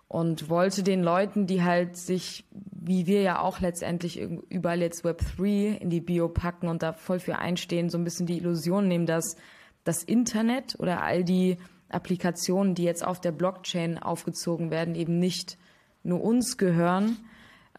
und 0.07 0.49
wollte 0.49 0.83
den 0.83 1.03
Leuten, 1.03 1.47
die 1.47 1.63
halt 1.63 1.97
sich, 1.97 2.45
wie 2.51 3.07
wir 3.07 3.21
ja 3.21 3.39
auch 3.39 3.59
letztendlich 3.59 4.21
überall 4.49 4.81
jetzt 4.81 5.03
Web3 5.03 5.77
in 5.77 5.89
die 5.89 6.01
Bio 6.01 6.29
packen 6.29 6.67
und 6.67 6.83
da 6.83 6.93
voll 6.93 7.19
für 7.19 7.37
einstehen, 7.37 7.89
so 7.89 7.97
ein 7.97 8.03
bisschen 8.03 8.27
die 8.27 8.37
Illusion 8.37 8.87
nehmen, 8.87 9.07
dass 9.07 9.35
das 9.83 10.03
Internet 10.03 10.75
oder 10.79 11.01
all 11.01 11.23
die 11.23 11.57
Applikationen, 11.95 12.75
die 12.75 12.83
jetzt 12.83 13.05
auf 13.05 13.19
der 13.19 13.31
Blockchain 13.31 13.97
aufgezogen 13.97 14.69
werden, 14.69 14.95
eben 14.95 15.17
nicht 15.17 15.57
nur 16.03 16.21
uns 16.21 16.57
gehören. 16.57 17.17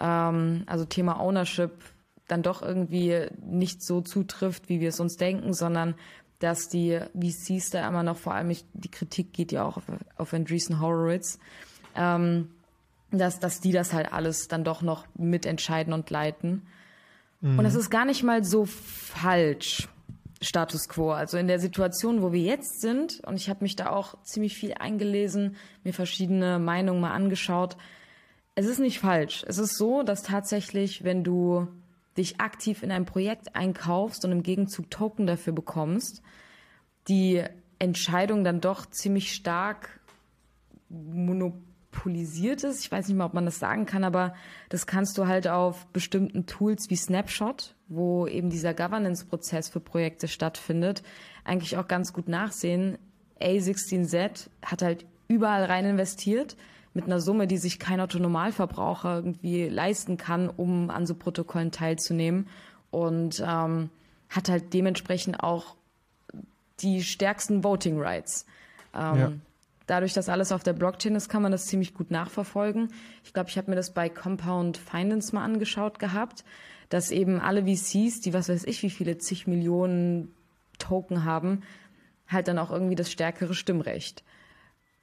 Ähm, 0.00 0.64
also 0.66 0.84
Thema 0.84 1.20
Ownership 1.20 1.72
dann 2.26 2.42
doch 2.42 2.62
irgendwie 2.62 3.28
nicht 3.44 3.82
so 3.82 4.00
zutrifft, 4.00 4.68
wie 4.68 4.80
wir 4.80 4.88
es 4.88 4.98
uns 4.98 5.16
denken, 5.16 5.54
sondern 5.54 5.94
dass 6.38 6.68
die 6.68 6.98
VCs 7.14 7.70
da 7.70 7.86
immer 7.88 8.02
noch, 8.02 8.16
vor 8.16 8.34
allem 8.34 8.54
die 8.74 8.90
Kritik 8.90 9.32
geht 9.32 9.52
ja 9.52 9.64
auch 9.64 9.76
auf, 9.76 9.84
auf 10.16 10.34
Andreessen 10.34 10.80
Horowitz, 10.80 11.38
ähm, 11.94 12.50
dass, 13.10 13.38
dass 13.38 13.60
die 13.60 13.72
das 13.72 13.92
halt 13.92 14.12
alles 14.12 14.48
dann 14.48 14.64
doch 14.64 14.82
noch 14.82 15.06
mitentscheiden 15.14 15.92
und 15.92 16.10
leiten. 16.10 16.66
Mhm. 17.40 17.58
Und 17.58 17.64
das 17.64 17.74
ist 17.74 17.90
gar 17.90 18.04
nicht 18.04 18.22
mal 18.22 18.44
so 18.44 18.66
falsch, 18.66 19.88
Status 20.46 20.88
quo. 20.88 21.10
Also 21.10 21.36
in 21.36 21.48
der 21.48 21.58
Situation, 21.58 22.22
wo 22.22 22.32
wir 22.32 22.40
jetzt 22.40 22.80
sind, 22.80 23.20
und 23.26 23.36
ich 23.36 23.48
habe 23.48 23.64
mich 23.64 23.76
da 23.76 23.90
auch 23.90 24.20
ziemlich 24.22 24.56
viel 24.56 24.74
eingelesen, 24.74 25.56
mir 25.84 25.92
verschiedene 25.92 26.58
Meinungen 26.58 27.00
mal 27.00 27.12
angeschaut. 27.12 27.76
Es 28.54 28.66
ist 28.66 28.78
nicht 28.78 29.00
falsch. 29.00 29.44
Es 29.46 29.58
ist 29.58 29.76
so, 29.76 30.02
dass 30.02 30.22
tatsächlich, 30.22 31.04
wenn 31.04 31.24
du 31.24 31.68
dich 32.16 32.40
aktiv 32.40 32.82
in 32.82 32.90
ein 32.90 33.04
Projekt 33.04 33.54
einkaufst 33.54 34.24
und 34.24 34.32
im 34.32 34.42
Gegenzug 34.42 34.90
Token 34.90 35.26
dafür 35.26 35.52
bekommst, 35.52 36.22
die 37.08 37.44
Entscheidung 37.78 38.42
dann 38.42 38.60
doch 38.60 38.86
ziemlich 38.86 39.32
stark 39.34 40.00
monopolisiert 40.88 41.66
monopolisiert 41.96 42.64
ist. 42.64 42.80
Ich 42.80 42.92
weiß 42.92 43.08
nicht 43.08 43.16
mal, 43.16 43.26
ob 43.26 43.34
man 43.34 43.44
das 43.44 43.58
sagen 43.58 43.86
kann, 43.86 44.04
aber 44.04 44.34
das 44.68 44.86
kannst 44.86 45.18
du 45.18 45.26
halt 45.26 45.48
auf 45.48 45.86
bestimmten 45.86 46.46
Tools 46.46 46.90
wie 46.90 46.96
Snapshot, 46.96 47.74
wo 47.88 48.26
eben 48.26 48.50
dieser 48.50 48.74
Governance-Prozess 48.74 49.68
für 49.68 49.80
Projekte 49.80 50.28
stattfindet, 50.28 51.02
eigentlich 51.44 51.76
auch 51.76 51.88
ganz 51.88 52.12
gut 52.12 52.28
nachsehen. 52.28 52.98
A16Z 53.40 54.48
hat 54.64 54.82
halt 54.82 55.06
überall 55.28 55.64
rein 55.64 55.84
investiert 55.84 56.56
mit 56.94 57.04
einer 57.04 57.20
Summe, 57.20 57.46
die 57.46 57.58
sich 57.58 57.78
kein 57.78 58.00
Autonomalverbraucher 58.00 59.16
irgendwie 59.16 59.68
leisten 59.68 60.16
kann, 60.16 60.48
um 60.48 60.90
an 60.90 61.06
so 61.06 61.14
Protokollen 61.14 61.70
teilzunehmen 61.70 62.48
und 62.90 63.42
ähm, 63.46 63.90
hat 64.30 64.48
halt 64.48 64.72
dementsprechend 64.72 65.42
auch 65.42 65.76
die 66.80 67.02
stärksten 67.02 67.64
Voting 67.64 68.00
Rights. 68.00 68.46
Ähm, 68.94 69.18
ja 69.18 69.32
dadurch, 69.86 70.12
dass 70.12 70.28
alles 70.28 70.52
auf 70.52 70.62
der 70.62 70.72
Blockchain 70.72 71.14
ist, 71.14 71.28
kann 71.28 71.42
man 71.42 71.52
das 71.52 71.66
ziemlich 71.66 71.94
gut 71.94 72.10
nachverfolgen. 72.10 72.88
Ich 73.24 73.32
glaube, 73.32 73.48
ich 73.48 73.58
habe 73.58 73.70
mir 73.70 73.76
das 73.76 73.92
bei 73.92 74.08
Compound 74.08 74.76
Finance 74.76 75.34
mal 75.34 75.44
angeschaut 75.44 75.98
gehabt, 75.98 76.44
dass 76.88 77.10
eben 77.10 77.40
alle 77.40 77.64
VCs, 77.64 78.20
die 78.20 78.32
was 78.32 78.48
weiß 78.48 78.64
ich, 78.64 78.82
wie 78.82 78.90
viele 78.90 79.18
zig 79.18 79.46
Millionen 79.46 80.32
Token 80.78 81.24
haben, 81.24 81.62
halt 82.28 82.48
dann 82.48 82.58
auch 82.58 82.70
irgendwie 82.70 82.94
das 82.94 83.10
stärkere 83.10 83.54
Stimmrecht. 83.54 84.24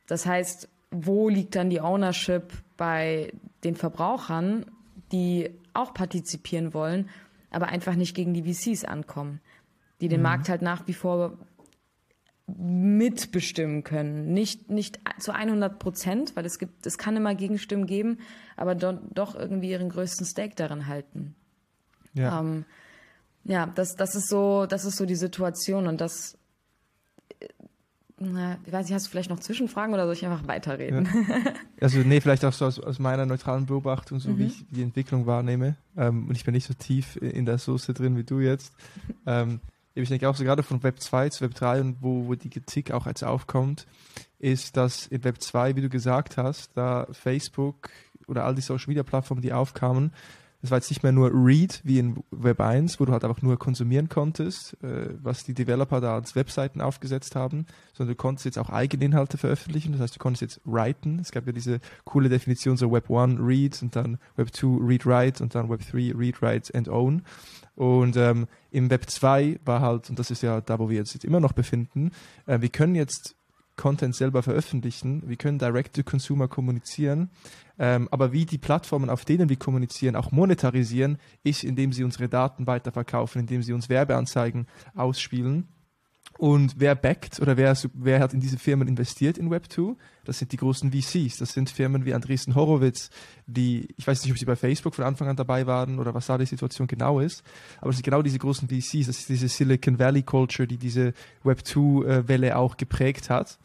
Das 0.08 0.26
heißt, 0.26 0.70
wo 0.92 1.30
liegt 1.30 1.56
dann 1.56 1.70
die 1.70 1.82
Ownership 1.82 2.54
bei 2.78 3.34
den 3.64 3.76
Verbrauchern, 3.76 4.66
die 5.12 5.50
auch 5.74 5.94
partizipieren 5.94 6.74
wollen, 6.74 7.10
aber 7.50 7.68
einfach 7.68 7.96
nicht 7.96 8.16
gegen 8.16 8.34
die 8.34 8.54
VCs 8.54 8.86
ankommen, 8.86 9.40
die 10.02 10.08
den 10.08 10.20
mhm. 10.20 10.24
Markt 10.24 10.50
halt 10.50 10.62
nach 10.62 10.88
wie 10.88 10.94
vor 10.94 11.38
mitbestimmen 12.48 13.84
können. 13.84 14.34
Nicht, 14.34 14.70
nicht 14.70 15.00
zu 15.20 15.34
100 15.34 15.80
Prozent, 15.80 16.36
weil 16.36 16.46
es 16.46 16.60
gibt, 16.60 16.86
es 16.86 16.98
kann 16.98 17.16
immer 17.16 17.36
Gegenstimmen 17.36 17.86
geben, 17.86 18.20
aber 18.58 18.76
do, 18.76 19.00
doch 19.14 19.36
irgendwie 19.36 19.72
ihren 19.72 19.90
größten 19.90 20.26
Stake 20.26 20.56
darin 20.56 20.88
halten. 20.88 21.36
Ja. 22.14 22.40
Ähm, 22.40 22.66
ja, 23.46 23.68
das, 23.68 23.96
das 23.96 24.16
ist 24.16 24.30
so, 24.30 24.66
das 24.66 24.86
ist 24.86 24.98
so 24.98 25.06
die 25.06 25.16
Situation 25.16 25.88
und 25.88 26.02
das, 26.02 26.38
äh, 27.40 27.48
na, 28.20 28.58
ich 28.66 28.72
weiß 28.72 28.86
nicht, 28.86 28.94
hast 28.94 29.08
du 29.08 29.12
vielleicht 29.12 29.30
noch 29.30 29.40
Zwischenfragen 29.40 29.94
oder 29.94 30.06
soll 30.06 30.14
ich 30.14 30.26
einfach 30.26 30.48
weiterreden? 30.48 31.08
Ja. 31.30 31.54
Also 31.82 32.00
nee, 32.00 32.22
vielleicht 32.22 32.46
auch 32.46 32.54
so 32.54 32.64
aus, 32.66 32.80
aus 32.80 32.98
meiner 32.98 33.26
neutralen 33.26 33.66
Beobachtung, 33.66 34.18
so 34.22 34.30
mhm. 34.30 34.38
wie 34.38 34.46
ich 34.46 34.66
die 34.70 34.84
Entwicklung 34.84 35.26
wahrnehme. 35.26 35.76
Ähm, 35.98 36.30
und 36.30 36.36
ich 36.38 36.46
bin 36.46 36.54
nicht 36.54 36.66
so 36.66 36.74
tief 36.74 37.18
in 37.18 37.46
der 37.46 37.58
Soße 37.58 37.94
drin 37.94 38.16
wie 38.16 38.24
du 38.24 38.40
jetzt. 38.40 38.74
Ähm, 39.26 39.60
ich 39.96 40.10
denke 40.10 40.28
auch 40.30 40.36
so 40.36 40.44
gerade 40.44 40.64
von 40.64 40.82
Web 40.84 41.00
2 41.00 41.30
zu 41.30 41.44
Web 41.44 41.54
3 41.56 41.82
und 41.82 41.98
wo, 42.02 42.28
wo 42.28 42.36
die 42.36 42.50
Kritik 42.50 42.92
auch 42.92 43.06
jetzt 43.06 43.24
aufkommt, 43.24 43.86
ist, 44.40 44.76
dass 44.76 45.08
in 45.08 45.24
Web 45.24 45.42
2, 45.42 45.76
wie 45.76 45.82
du 45.82 45.90
gesagt 45.90 46.38
hast, 46.38 46.72
da 46.76 47.08
Facebook 47.12 47.90
oder 48.28 48.46
all 48.46 48.56
die 48.56 48.62
Social 48.62 48.88
Media 48.88 49.04
Plattformen, 49.04 49.42
die 49.42 49.54
aufkamen, 49.54 50.12
das 50.64 50.72
war 50.72 50.78
jetzt 50.78 50.90
nicht 50.90 51.04
mehr 51.04 51.12
nur 51.12 51.30
Read 51.34 51.82
wie 51.84 52.00
in 52.00 52.24
Web 52.32 52.62
1, 52.62 52.98
wo 52.98 53.04
du 53.04 53.12
halt 53.12 53.26
einfach 53.26 53.42
nur 53.42 53.60
konsumieren 53.60 54.08
konntest, 54.08 54.82
äh, 54.82 55.10
was 55.22 55.44
die 55.44 55.54
Developer 55.54 56.00
da 56.00 56.16
als 56.16 56.38
Webseiten 56.38 56.80
aufgesetzt 56.80 57.36
haben, 57.36 57.66
sondern 57.94 58.16
du 58.16 58.16
konntest 58.16 58.46
jetzt 58.46 58.58
auch 58.58 58.70
eigene 58.70 59.04
Inhalte 59.04 59.38
veröffentlichen. 59.38 59.92
Das 59.92 60.00
heißt, 60.00 60.16
du 60.16 60.20
konntest 60.20 60.42
jetzt 60.42 60.62
writen. 60.64 61.20
Es 61.20 61.34
gab 61.34 61.46
ja 61.48 61.52
diese 61.52 61.82
coole 62.06 62.30
Definition 62.30 62.78
so 62.78 62.90
Web 62.94 63.12
1 63.12 63.42
Read 63.42 63.82
und 63.82 63.94
dann 63.98 64.20
Web 64.38 64.56
2 64.56 64.78
Read 64.88 65.06
Write 65.06 65.44
und 65.44 65.54
dann 65.54 65.70
Web 65.70 65.82
3 65.86 66.14
Read 66.16 66.42
Write 66.42 66.74
and 66.74 66.88
Own. 66.88 67.24
Und 67.76 68.16
ähm, 68.18 68.48
im 68.72 68.90
Web 68.90 69.10
2 69.10 69.60
war 69.66 69.82
halt, 69.82 70.10
und 70.10 70.20
das 70.20 70.32
ist 70.32 70.44
ja 70.44 70.62
da, 70.62 70.80
wo 70.80 70.90
wir 70.90 70.98
jetzt 70.98 71.24
immer 71.26 71.40
noch 71.40 71.54
befinden, 71.54 72.12
äh, 72.46 72.62
wir 72.62 72.70
können 72.70 72.96
jetzt 72.96 73.36
Content 73.76 74.16
selber 74.16 74.44
veröffentlichen, 74.44 75.24
wir 75.28 75.36
können 75.36 75.58
Direct-to-Consumer 75.58 76.48
kommunizieren, 76.48 77.32
ähm, 77.80 78.08
aber 78.12 78.32
wie 78.32 78.46
die 78.46 78.60
Plattformen, 78.60 79.10
auf 79.10 79.26
denen 79.26 79.50
wir 79.50 79.56
kommunizieren, 79.56 80.16
auch 80.16 80.32
monetarisieren, 80.32 81.18
ist, 81.44 81.64
indem 81.64 81.92
sie 81.92 82.04
unsere 82.04 82.30
Daten 82.30 82.68
weiterverkaufen, 82.68 83.42
indem 83.42 83.64
sie 83.64 83.74
uns 83.74 83.90
Werbeanzeigen 83.90 84.68
ausspielen. 84.94 85.68
Und 86.40 86.76
wer 86.80 86.96
backt 86.96 87.40
oder 87.40 87.58
wer, 87.58 87.78
wer 87.94 88.20
hat 88.20 88.34
in 88.34 88.40
diese 88.40 88.58
Firmen 88.58 88.88
investiert 88.88 89.38
in 89.38 89.50
Web2? 89.50 89.96
Das 90.26 90.40
sind 90.40 90.52
die 90.52 90.58
großen 90.58 90.92
VCs. 90.92 91.38
Das 91.38 91.54
sind 91.54 91.70
Firmen 91.70 92.06
wie 92.06 92.14
Andreessen 92.14 92.56
Horowitz, 92.56 93.12
die, 93.46 93.88
ich 93.98 94.08
weiß 94.08 94.24
nicht, 94.24 94.32
ob 94.32 94.38
sie 94.38 94.46
bei 94.46 94.56
Facebook 94.56 94.96
von 94.96 95.06
Anfang 95.06 95.28
an 95.28 95.36
dabei 95.36 95.68
waren 95.68 96.00
oder 96.00 96.14
was 96.14 96.28
da 96.28 96.38
die 96.38 96.46
Situation 96.46 96.88
genau 96.88 97.20
ist, 97.20 97.44
aber 97.80 97.92
es 97.92 97.98
sind 97.98 98.04
genau 98.04 98.22
diese 98.22 98.40
großen 98.40 98.68
VCs, 98.68 99.08
das 99.08 99.20
ist 99.20 99.30
diese 99.30 99.48
Silicon 99.48 100.00
Valley 100.00 100.24
Culture, 100.24 100.68
die 100.68 100.78
diese 100.78 101.14
Web2-Welle 101.44 102.50
äh, 102.50 102.54
auch 102.54 102.78
geprägt 102.78 103.30
hat. 103.30 103.60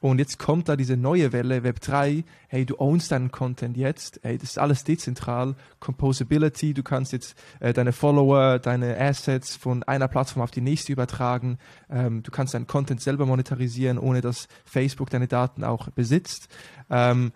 Und 0.00 0.18
jetzt 0.18 0.38
kommt 0.38 0.68
da 0.70 0.76
diese 0.76 0.96
neue 0.96 1.32
Welle, 1.32 1.62
Web 1.62 1.80
3, 1.80 2.24
hey, 2.48 2.64
du 2.64 2.80
ownst 2.80 3.12
deinen 3.12 3.30
Content 3.30 3.76
jetzt, 3.76 4.18
hey, 4.22 4.38
das 4.38 4.50
ist 4.50 4.58
alles 4.58 4.82
dezentral, 4.82 5.56
Composability, 5.78 6.72
du 6.72 6.82
kannst 6.82 7.12
jetzt 7.12 7.34
äh, 7.60 7.74
deine 7.74 7.92
Follower, 7.92 8.58
deine 8.58 8.98
Assets 8.98 9.56
von 9.56 9.82
einer 9.82 10.08
Plattform 10.08 10.42
auf 10.42 10.50
die 10.50 10.62
nächste 10.62 10.92
übertragen, 10.92 11.58
ähm, 11.90 12.22
du 12.22 12.30
kannst 12.30 12.54
deinen 12.54 12.66
Content 12.66 13.02
selber 13.02 13.26
monetarisieren, 13.26 13.98
ohne 13.98 14.22
dass 14.22 14.48
Facebook 14.64 15.10
deine 15.10 15.28
Daten 15.28 15.64
auch 15.64 15.90
besitzt. 15.90 16.48
Ähm, 16.88 17.32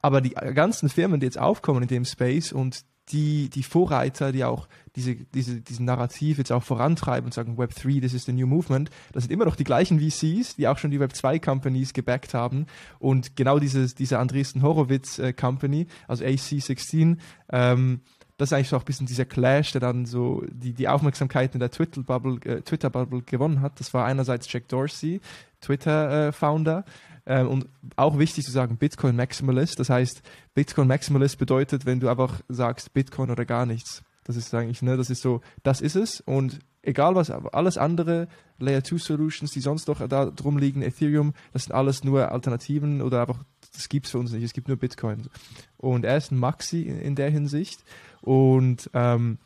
aber 0.00 0.22
die 0.22 0.30
ganzen 0.30 0.88
Firmen, 0.88 1.20
die 1.20 1.26
jetzt 1.26 1.38
aufkommen 1.38 1.82
in 1.82 1.88
dem 1.88 2.04
Space 2.06 2.52
und 2.52 2.84
die, 3.10 3.48
die 3.50 3.62
Vorreiter, 3.62 4.32
die 4.32 4.44
auch 4.44 4.68
diese, 4.94 5.14
diese, 5.14 5.60
diesen 5.60 5.86
Narrativ 5.86 6.38
jetzt 6.38 6.52
auch 6.52 6.62
vorantreiben 6.62 7.26
und 7.26 7.34
sagen, 7.34 7.58
Web 7.58 7.74
3, 7.74 8.00
this 8.00 8.14
is 8.14 8.24
the 8.24 8.32
new 8.32 8.46
movement, 8.46 8.90
das 9.12 9.24
sind 9.24 9.32
immer 9.32 9.44
noch 9.44 9.56
die 9.56 9.64
gleichen 9.64 10.00
VCs, 10.00 10.56
die 10.56 10.68
auch 10.68 10.78
schon 10.78 10.90
die 10.90 11.00
Web 11.00 11.14
2 11.14 11.38
Companies 11.38 11.92
gebackt 11.92 12.34
haben. 12.34 12.66
Und 12.98 13.36
genau 13.36 13.58
dieses, 13.58 13.94
diese 13.94 14.18
Andreessen 14.18 14.62
Horowitz 14.62 15.18
äh, 15.18 15.32
Company, 15.32 15.86
also 16.06 16.24
AC16, 16.24 17.16
ähm, 17.50 18.00
das 18.38 18.48
ist 18.48 18.54
eigentlich 18.54 18.68
so 18.68 18.76
auch 18.76 18.82
ein 18.82 18.86
bisschen 18.86 19.06
dieser 19.06 19.24
Clash, 19.24 19.72
der 19.72 19.80
dann 19.80 20.06
so 20.06 20.42
die, 20.50 20.72
die 20.72 20.88
Aufmerksamkeit 20.88 21.54
in 21.54 21.60
der 21.60 21.70
Twitter-Bubble 21.70 22.40
äh, 22.44 22.62
Twitter 22.62 22.90
gewonnen 22.90 23.60
hat. 23.60 23.78
Das 23.78 23.94
war 23.94 24.04
einerseits 24.04 24.52
Jack 24.52 24.68
Dorsey, 24.68 25.20
Twitter-Founder, 25.60 26.78
äh, 26.78 27.11
ähm, 27.26 27.48
und 27.48 27.68
auch 27.96 28.18
wichtig 28.18 28.44
zu 28.44 28.50
sagen, 28.50 28.76
Bitcoin 28.76 29.16
Maximalist. 29.16 29.78
Das 29.78 29.90
heißt, 29.90 30.22
Bitcoin 30.54 30.88
Maximalist 30.88 31.38
bedeutet, 31.38 31.86
wenn 31.86 32.00
du 32.00 32.08
einfach 32.08 32.40
sagst, 32.48 32.92
Bitcoin 32.92 33.30
oder 33.30 33.44
gar 33.44 33.66
nichts. 33.66 34.02
Das 34.24 34.36
ist 34.36 34.54
eigentlich, 34.54 34.82
ne, 34.82 34.96
das 34.96 35.10
ist 35.10 35.22
so, 35.22 35.40
das 35.62 35.80
ist 35.80 35.96
es. 35.96 36.20
Und 36.20 36.60
egal 36.82 37.14
was, 37.14 37.30
alles 37.30 37.78
andere, 37.78 38.28
Layer 38.58 38.84
2 38.84 38.98
Solutions, 38.98 39.50
die 39.50 39.60
sonst 39.60 39.88
noch 39.88 40.06
da 40.06 40.26
drum 40.26 40.58
liegen, 40.58 40.82
Ethereum, 40.82 41.34
das 41.52 41.64
sind 41.64 41.72
alles 41.72 42.04
nur 42.04 42.30
Alternativen 42.30 43.02
oder 43.02 43.20
einfach, 43.22 43.44
das 43.74 43.88
gibt 43.88 44.06
es 44.06 44.12
für 44.12 44.18
uns 44.18 44.32
nicht, 44.32 44.44
es 44.44 44.52
gibt 44.52 44.68
nur 44.68 44.76
Bitcoin. 44.76 45.28
Und 45.76 46.04
er 46.04 46.16
ist 46.16 46.30
ein 46.30 46.38
Maxi 46.38 46.82
in, 46.82 47.00
in 47.00 47.14
der 47.14 47.30
Hinsicht 47.30 47.84
und 48.20 48.90
ähm, 48.94 49.38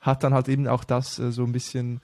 hat 0.00 0.22
dann 0.22 0.34
halt 0.34 0.48
eben 0.48 0.66
auch 0.66 0.84
das 0.84 1.18
äh, 1.18 1.32
so 1.32 1.44
ein 1.44 1.52
bisschen 1.52 2.00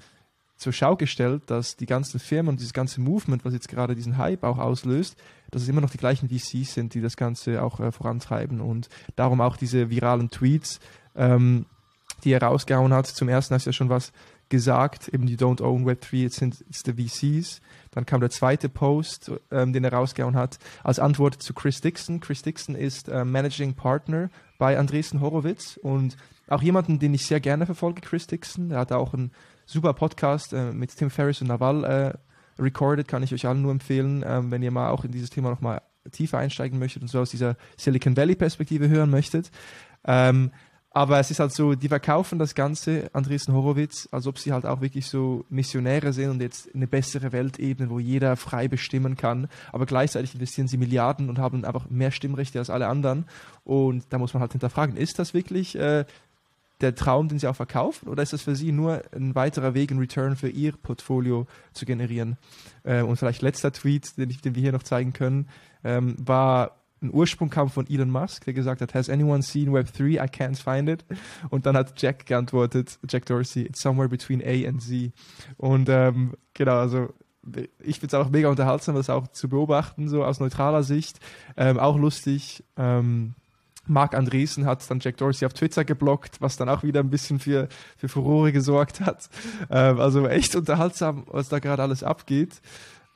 zur 0.56 0.72
Schau 0.72 0.96
gestellt, 0.96 1.42
dass 1.46 1.76
die 1.76 1.86
ganzen 1.86 2.20
Firmen 2.20 2.50
und 2.50 2.60
dieses 2.60 2.72
ganze 2.72 3.00
Movement, 3.00 3.44
was 3.44 3.52
jetzt 3.52 3.68
gerade 3.68 3.94
diesen 3.94 4.18
Hype 4.18 4.44
auch 4.44 4.58
auslöst, 4.58 5.16
dass 5.50 5.62
es 5.62 5.68
immer 5.68 5.80
noch 5.80 5.90
die 5.90 5.98
gleichen 5.98 6.28
VCs 6.28 6.74
sind, 6.74 6.94
die 6.94 7.00
das 7.00 7.16
Ganze 7.16 7.62
auch 7.62 7.80
äh, 7.80 7.92
vorantreiben 7.92 8.60
und 8.60 8.88
darum 9.16 9.40
auch 9.40 9.56
diese 9.56 9.90
viralen 9.90 10.30
Tweets, 10.30 10.80
ähm, 11.16 11.66
die 12.22 12.32
er 12.32 12.42
rausgehauen 12.42 12.94
hat. 12.94 13.06
Zum 13.06 13.28
ersten 13.28 13.54
hast 13.54 13.66
du 13.66 13.70
ja 13.70 13.72
schon 13.72 13.88
was 13.88 14.12
gesagt, 14.48 15.08
eben 15.08 15.26
die 15.26 15.36
Don't 15.36 15.62
Own 15.62 15.86
Web3, 15.86 16.16
jetzt 16.16 16.36
sind 16.36 16.64
es 16.70 16.82
die 16.82 16.92
VCs. 16.92 17.60
Dann 17.90 18.06
kam 18.06 18.20
der 18.20 18.30
zweite 18.30 18.68
Post, 18.68 19.32
ähm, 19.50 19.72
den 19.72 19.84
er 19.84 19.92
rausgehauen 19.92 20.36
hat, 20.36 20.58
als 20.82 20.98
Antwort 20.98 21.42
zu 21.42 21.54
Chris 21.54 21.80
Dixon. 21.80 22.20
Chris 22.20 22.42
Dixon 22.42 22.74
ist 22.74 23.08
äh, 23.08 23.24
Managing 23.24 23.74
Partner 23.74 24.30
bei 24.58 24.78
Andresen 24.78 25.20
Horowitz 25.20 25.78
und 25.82 26.16
auch 26.48 26.62
jemanden, 26.62 26.98
den 26.98 27.14
ich 27.14 27.26
sehr 27.26 27.40
gerne 27.40 27.66
verfolge, 27.66 28.02
Chris 28.02 28.26
Dixon. 28.26 28.70
Er 28.70 28.80
hat 28.80 28.92
auch 28.92 29.14
einen 29.14 29.32
super 29.66 29.92
Podcast 29.94 30.52
äh, 30.52 30.72
mit 30.72 30.94
Tim 30.96 31.10
Ferriss 31.10 31.40
und 31.40 31.48
Naval 31.48 31.84
äh, 31.84 32.62
recorded, 32.62 33.08
kann 33.08 33.22
ich 33.22 33.32
euch 33.32 33.46
allen 33.46 33.62
nur 33.62 33.72
empfehlen, 33.72 34.24
ähm, 34.26 34.50
wenn 34.50 34.62
ihr 34.62 34.70
mal 34.70 34.90
auch 34.90 35.04
in 35.04 35.12
dieses 35.12 35.30
Thema 35.30 35.50
nochmal 35.50 35.82
tiefer 36.12 36.38
einsteigen 36.38 36.78
möchtet 36.78 37.02
und 37.02 37.08
so 37.08 37.20
aus 37.20 37.30
dieser 37.30 37.56
Silicon 37.76 38.16
Valley 38.16 38.34
Perspektive 38.34 38.88
hören 38.88 39.10
möchtet. 39.10 39.50
Ähm, 40.04 40.50
aber 40.96 41.18
es 41.18 41.28
ist 41.32 41.40
halt 41.40 41.52
so, 41.52 41.74
die 41.74 41.88
verkaufen 41.88 42.38
das 42.38 42.54
Ganze, 42.54 43.10
Andresen 43.12 43.52
Horowitz, 43.52 44.08
als 44.12 44.28
ob 44.28 44.38
sie 44.38 44.52
halt 44.52 44.64
auch 44.64 44.80
wirklich 44.80 45.06
so 45.06 45.44
Missionäre 45.48 46.12
sind 46.12 46.30
und 46.30 46.40
jetzt 46.40 46.72
eine 46.72 46.86
bessere 46.86 47.32
Welt 47.32 47.58
ebnen, 47.58 47.90
wo 47.90 47.98
jeder 47.98 48.36
frei 48.36 48.68
bestimmen 48.68 49.16
kann. 49.16 49.48
Aber 49.72 49.86
gleichzeitig 49.86 50.34
investieren 50.34 50.68
sie 50.68 50.76
Milliarden 50.76 51.28
und 51.28 51.40
haben 51.40 51.64
einfach 51.64 51.90
mehr 51.90 52.12
Stimmrechte 52.12 52.60
als 52.60 52.70
alle 52.70 52.86
anderen. 52.86 53.24
Und 53.64 54.04
da 54.10 54.18
muss 54.18 54.34
man 54.34 54.40
halt 54.40 54.52
hinterfragen, 54.52 54.96
ist 54.96 55.18
das 55.18 55.34
wirklich 55.34 55.74
äh, 55.74 56.04
der 56.80 56.94
Traum, 56.94 57.28
den 57.28 57.38
sie 57.38 57.46
auch 57.46 57.56
verkaufen, 57.56 58.08
oder 58.08 58.22
ist 58.22 58.32
das 58.32 58.42
für 58.42 58.56
sie 58.56 58.72
nur 58.72 59.02
ein 59.14 59.34
weiterer 59.34 59.74
Weg, 59.74 59.90
ein 59.90 59.98
Return 59.98 60.36
für 60.36 60.48
ihr 60.48 60.72
Portfolio 60.72 61.46
zu 61.72 61.86
generieren? 61.86 62.36
Äh, 62.82 63.02
und 63.02 63.16
vielleicht 63.16 63.42
letzter 63.42 63.72
Tweet, 63.72 64.16
den, 64.16 64.30
ich, 64.30 64.40
den 64.40 64.54
wir 64.54 64.62
hier 64.62 64.72
noch 64.72 64.82
zeigen 64.82 65.12
können, 65.12 65.48
ähm, 65.84 66.16
war 66.18 66.80
ein 67.04 67.12
Ursprung 67.12 67.50
kam 67.50 67.68
von 67.68 67.88
Elon 67.88 68.10
Musk, 68.10 68.44
der 68.44 68.54
gesagt 68.54 68.80
hat, 68.80 68.94
has 68.94 69.10
anyone 69.10 69.42
seen 69.42 69.70
Web3? 69.70 70.14
I 70.14 70.26
can't 70.26 70.56
find 70.56 70.88
it. 70.88 71.04
Und 71.50 71.66
dann 71.66 71.76
hat 71.76 72.00
Jack 72.00 72.26
geantwortet, 72.26 72.98
Jack 73.08 73.26
Dorsey, 73.26 73.62
it's 73.62 73.80
somewhere 73.80 74.08
between 74.08 74.42
A 74.42 74.66
and 74.66 74.82
Z. 74.82 75.12
Und 75.58 75.88
ähm, 75.90 76.34
genau, 76.54 76.76
also 76.76 77.10
ich 77.82 78.00
finde 78.00 78.06
es 78.06 78.14
auch 78.14 78.30
mega 78.30 78.48
unterhaltsam, 78.48 78.94
das 78.94 79.10
auch 79.10 79.28
zu 79.28 79.48
beobachten, 79.48 80.08
so 80.08 80.24
aus 80.24 80.40
neutraler 80.40 80.82
Sicht. 80.82 81.20
Ähm, 81.56 81.78
auch 81.78 81.98
lustig. 81.98 82.64
Ähm, 82.76 83.34
Mark 83.86 84.14
Andresen 84.14 84.66
hat 84.66 84.88
dann 84.90 85.00
Jack 85.00 85.16
Dorsey 85.18 85.46
auf 85.46 85.52
Twitter 85.52 85.84
geblockt, 85.84 86.40
was 86.40 86.56
dann 86.56 86.68
auch 86.68 86.82
wieder 86.82 87.00
ein 87.00 87.10
bisschen 87.10 87.38
für, 87.38 87.68
für 87.96 88.08
Furore 88.08 88.52
gesorgt 88.52 89.00
hat. 89.00 89.28
Ähm, 89.70 90.00
also 90.00 90.26
echt 90.26 90.56
unterhaltsam, 90.56 91.24
was 91.26 91.48
da 91.48 91.58
gerade 91.58 91.82
alles 91.82 92.02
abgeht. 92.02 92.60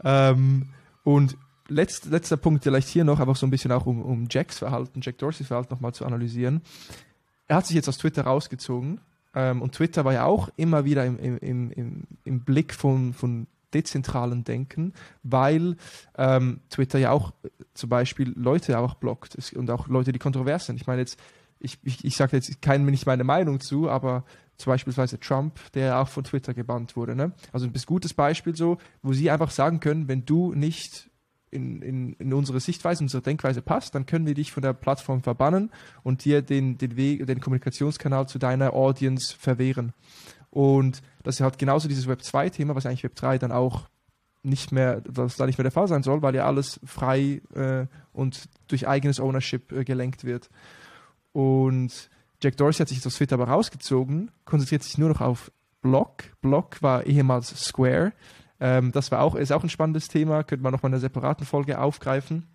Ähm, 0.05 0.69
und 1.05 1.37
letzt, 1.69 2.07
letzter 2.07 2.37
Punkt 2.37 2.65
vielleicht 2.65 2.89
hier 2.89 3.05
noch, 3.05 3.21
einfach 3.21 3.37
so 3.37 3.47
ein 3.47 3.51
bisschen 3.51 3.73
auch 3.73 3.87
um, 3.87 4.03
um 4.03 4.27
Jacks 4.31 4.59
Verhalten, 4.59 5.01
Jack 5.03 5.19
Dorseys 5.19 5.47
Verhalten 5.47 5.73
nochmal 5.73 5.95
zu 5.95 6.05
analysieren. 6.05 6.63
Er 7.47 7.57
hat 7.57 7.67
sich 7.67 7.77
jetzt 7.77 7.89
aus 7.89 7.99
Twitter 7.99 8.23
rausgezogen 8.23 9.01
ähm, 9.35 9.63
und 9.63 9.73
Twitter 9.73 10.05
war 10.05 10.13
ja 10.13 10.25
auch 10.25 10.51
immer 10.57 10.85
wieder 10.85 11.07
im, 11.07 11.19
im, 11.19 11.71
im, 11.73 12.03
im 12.25 12.41
Blick 12.41 12.75
von, 12.75 13.15
von 13.15 13.47
dezentralen 13.75 14.45
Denken, 14.45 14.95
weil 15.23 15.77
ähm, 16.17 16.61
Twitter 16.71 16.99
ja 16.99 17.11
auch 17.11 17.33
zum 17.75 17.89
Beispiel 17.89 18.33
Leute 18.37 18.79
auch 18.79 18.95
blockt 18.95 19.35
es, 19.35 19.53
und 19.53 19.71
auch 19.71 19.89
Leute, 19.89 20.13
die 20.13 20.19
kontrovers 20.19 20.67
sind. 20.67 20.77
Ich 20.77 20.87
meine 20.87 21.01
jetzt, 21.01 21.19
ich, 21.61 21.79
ich, 21.83 22.05
ich 22.05 22.17
sage 22.17 22.37
jetzt 22.37 22.63
keinem 22.63 22.87
nicht 22.87 23.07
meine 23.07 23.25
Meinung 23.25 23.61
zu, 23.61 23.91
aber 23.91 24.25
zum 24.57 24.73
Beispiel 24.73 24.93
Trump, 25.21 25.61
der 25.73 26.01
auch 26.01 26.09
von 26.09 26.25
Twitter 26.25 26.53
gebannt 26.53 26.97
wurde. 26.97 27.15
Ne? 27.15 27.33
Also 27.53 27.67
ein 27.67 27.73
gutes 27.87 28.13
Beispiel 28.13 28.57
so, 28.57 28.79
wo 29.03 29.13
sie 29.13 29.31
einfach 29.31 29.51
sagen 29.51 29.81
können, 29.81 30.09
wenn 30.09 30.25
du 30.25 30.53
nicht 30.53 31.09
in, 31.51 31.81
in, 31.83 32.13
in 32.15 32.33
unsere 32.33 32.61
Sichtweise, 32.61 33.03
unsere 33.03 33.23
Denkweise 33.23 33.63
passt, 33.63 33.95
dann 33.95 34.07
können 34.07 34.27
wir 34.27 34.35
dich 34.35 34.53
von 34.53 34.63
der 34.63 34.73
Plattform 34.73 35.23
verbannen 35.23 35.71
und 36.03 36.25
dir 36.25 36.43
den, 36.43 36.77
den 36.77 36.97
Weg, 36.97 37.27
den 37.27 37.41
Kommunikationskanal 37.41 38.29
zu 38.29 38.39
deiner 38.39 38.75
Audience 38.75 39.35
verwehren. 39.37 39.93
Und 40.51 41.03
das 41.23 41.37
ist 41.37 41.41
halt 41.41 41.59
genauso 41.59 41.89
dieses 41.89 42.09
Web 42.09 42.21
2-Thema, 42.21 42.75
was 42.75 42.87
eigentlich 42.87 43.05
Web 43.05 43.17
3 43.17 43.39
dann 43.39 43.53
auch 43.53 43.89
nicht 44.43 44.73
mehr, 44.73 45.03
was 45.07 45.37
da 45.37 45.47
nicht 45.47 45.59
mehr 45.59 45.65
der 45.65 45.73
Fall 45.73 45.89
sein 45.89 46.03
soll, 46.03 46.23
weil 46.23 46.35
ja 46.35 46.47
alles 46.47 46.81
frei 46.85 47.43
äh, 47.55 47.87
und 48.13 48.49
durch 48.69 48.87
eigenes 48.89 49.21
Ownership 49.21 49.73
äh, 49.73 49.85
gelenkt 49.85 50.25
wird. 50.25 50.49
Und 51.33 52.11
Jack 52.43 52.57
Dorsey 52.57 52.81
hat 52.81 52.89
sich 52.89 53.05
aus 53.05 53.17
Twitter 53.17 53.35
aber 53.35 53.49
rausgezogen, 53.49 54.31
konzentriert 54.45 54.83
sich 54.83 54.97
nur 54.97 55.09
noch 55.09 55.21
auf 55.21 55.51
Block. 55.83 56.25
Block 56.41 56.83
war 56.83 57.05
ehemals 57.05 57.49
Square. 57.65 58.13
Ähm, 58.61 58.93
das 58.93 59.11
war 59.11 59.21
auch, 59.23 59.35
ist 59.35 59.53
auch 59.53 59.63
ein 59.63 59.69
spannendes 59.69 60.09
Thema, 60.09 60.43
könnte 60.45 60.63
man 60.63 60.73
nochmal 60.73 60.91
in 60.91 60.95
einer 60.95 61.01
separaten 61.01 61.47
Folge 61.47 61.81
aufgreifen. 61.81 62.47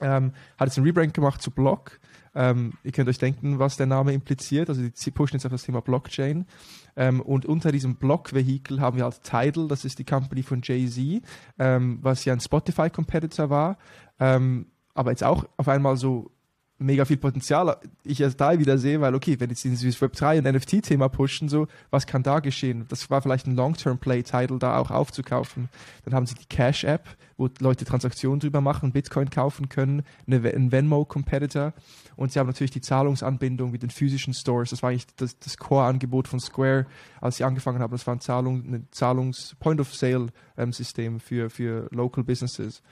Ähm, 0.00 0.32
hat 0.58 0.68
jetzt 0.68 0.78
ein 0.78 0.84
Rebrand 0.84 1.14
gemacht 1.14 1.42
zu 1.42 1.50
Block. 1.50 2.00
Ähm, 2.34 2.74
ihr 2.84 2.92
könnt 2.92 3.08
euch 3.08 3.18
denken, 3.18 3.58
was 3.58 3.76
der 3.76 3.86
Name 3.86 4.12
impliziert. 4.12 4.68
Also 4.68 4.82
die 4.82 5.10
pushen 5.10 5.36
jetzt 5.36 5.46
auf 5.46 5.52
das 5.52 5.62
Thema 5.62 5.80
Blockchain. 5.80 6.46
Ähm, 6.94 7.20
und 7.20 7.46
unter 7.46 7.72
diesem 7.72 7.96
Block-Vehikel 7.96 8.80
haben 8.80 8.98
wir 8.98 9.04
halt 9.04 9.22
Tidal, 9.22 9.68
das 9.68 9.84
ist 9.84 9.98
die 9.98 10.04
Company 10.04 10.42
von 10.42 10.60
Jay-Z, 10.62 11.22
ähm, 11.58 11.98
was 12.02 12.24
ja 12.24 12.34
ein 12.34 12.40
Spotify-Competitor 12.40 13.48
war. 13.50 13.78
Ähm, 14.20 14.66
aber 14.94 15.10
jetzt 15.10 15.24
auch 15.24 15.46
auf 15.56 15.68
einmal 15.68 15.96
so 15.96 16.30
mega 16.78 17.04
viel 17.04 17.16
Potenzial 17.16 17.78
ich 18.04 18.20
erst 18.20 18.40
da 18.40 18.58
wieder 18.58 18.78
sehe, 18.78 19.00
weil 19.00 19.14
okay, 19.14 19.38
wenn 19.40 19.50
jetzt 19.50 19.64
dieses 19.64 20.00
Web3 20.00 20.38
und 20.38 20.54
NFT-Thema 20.54 21.08
pushen, 21.08 21.48
so, 21.48 21.66
was 21.90 22.06
kann 22.06 22.22
da 22.22 22.40
geschehen? 22.40 22.86
Das 22.88 23.10
war 23.10 23.22
vielleicht 23.22 23.46
ein 23.46 23.56
Long-Term-Play-Title 23.56 24.58
da 24.58 24.78
auch 24.78 24.90
aufzukaufen. 24.90 25.68
Dann 26.04 26.14
haben 26.14 26.26
sie 26.26 26.34
die 26.34 26.44
Cash-App, 26.44 27.08
wo 27.36 27.48
Leute 27.60 27.84
Transaktionen 27.84 28.40
drüber 28.40 28.60
machen, 28.60 28.92
Bitcoin 28.92 29.30
kaufen 29.30 29.68
können, 29.68 30.02
eine, 30.26 30.36
ein 30.52 30.70
Venmo-Competitor 30.70 31.72
und 32.16 32.32
sie 32.32 32.38
haben 32.38 32.46
natürlich 32.46 32.70
die 32.70 32.80
Zahlungsanbindung 32.80 33.70
mit 33.70 33.82
den 33.82 33.90
physischen 33.90 34.34
Stores. 34.34 34.70
Das 34.70 34.82
war 34.82 34.90
eigentlich 34.90 35.06
das, 35.16 35.38
das 35.38 35.56
Core-Angebot 35.56 36.28
von 36.28 36.40
Square, 36.40 36.86
als 37.20 37.36
sie 37.36 37.44
angefangen 37.44 37.80
haben. 37.80 37.92
Das 37.92 38.06
war 38.06 38.14
ein 38.14 38.20
Zahlung, 38.20 38.64
ein 38.64 38.88
Zahlungs-Point-of-Sale-System 38.90 41.14
ähm, 41.14 41.20
für, 41.20 41.50
für 41.50 41.88
Local 41.90 42.24
Businesses. 42.24 42.82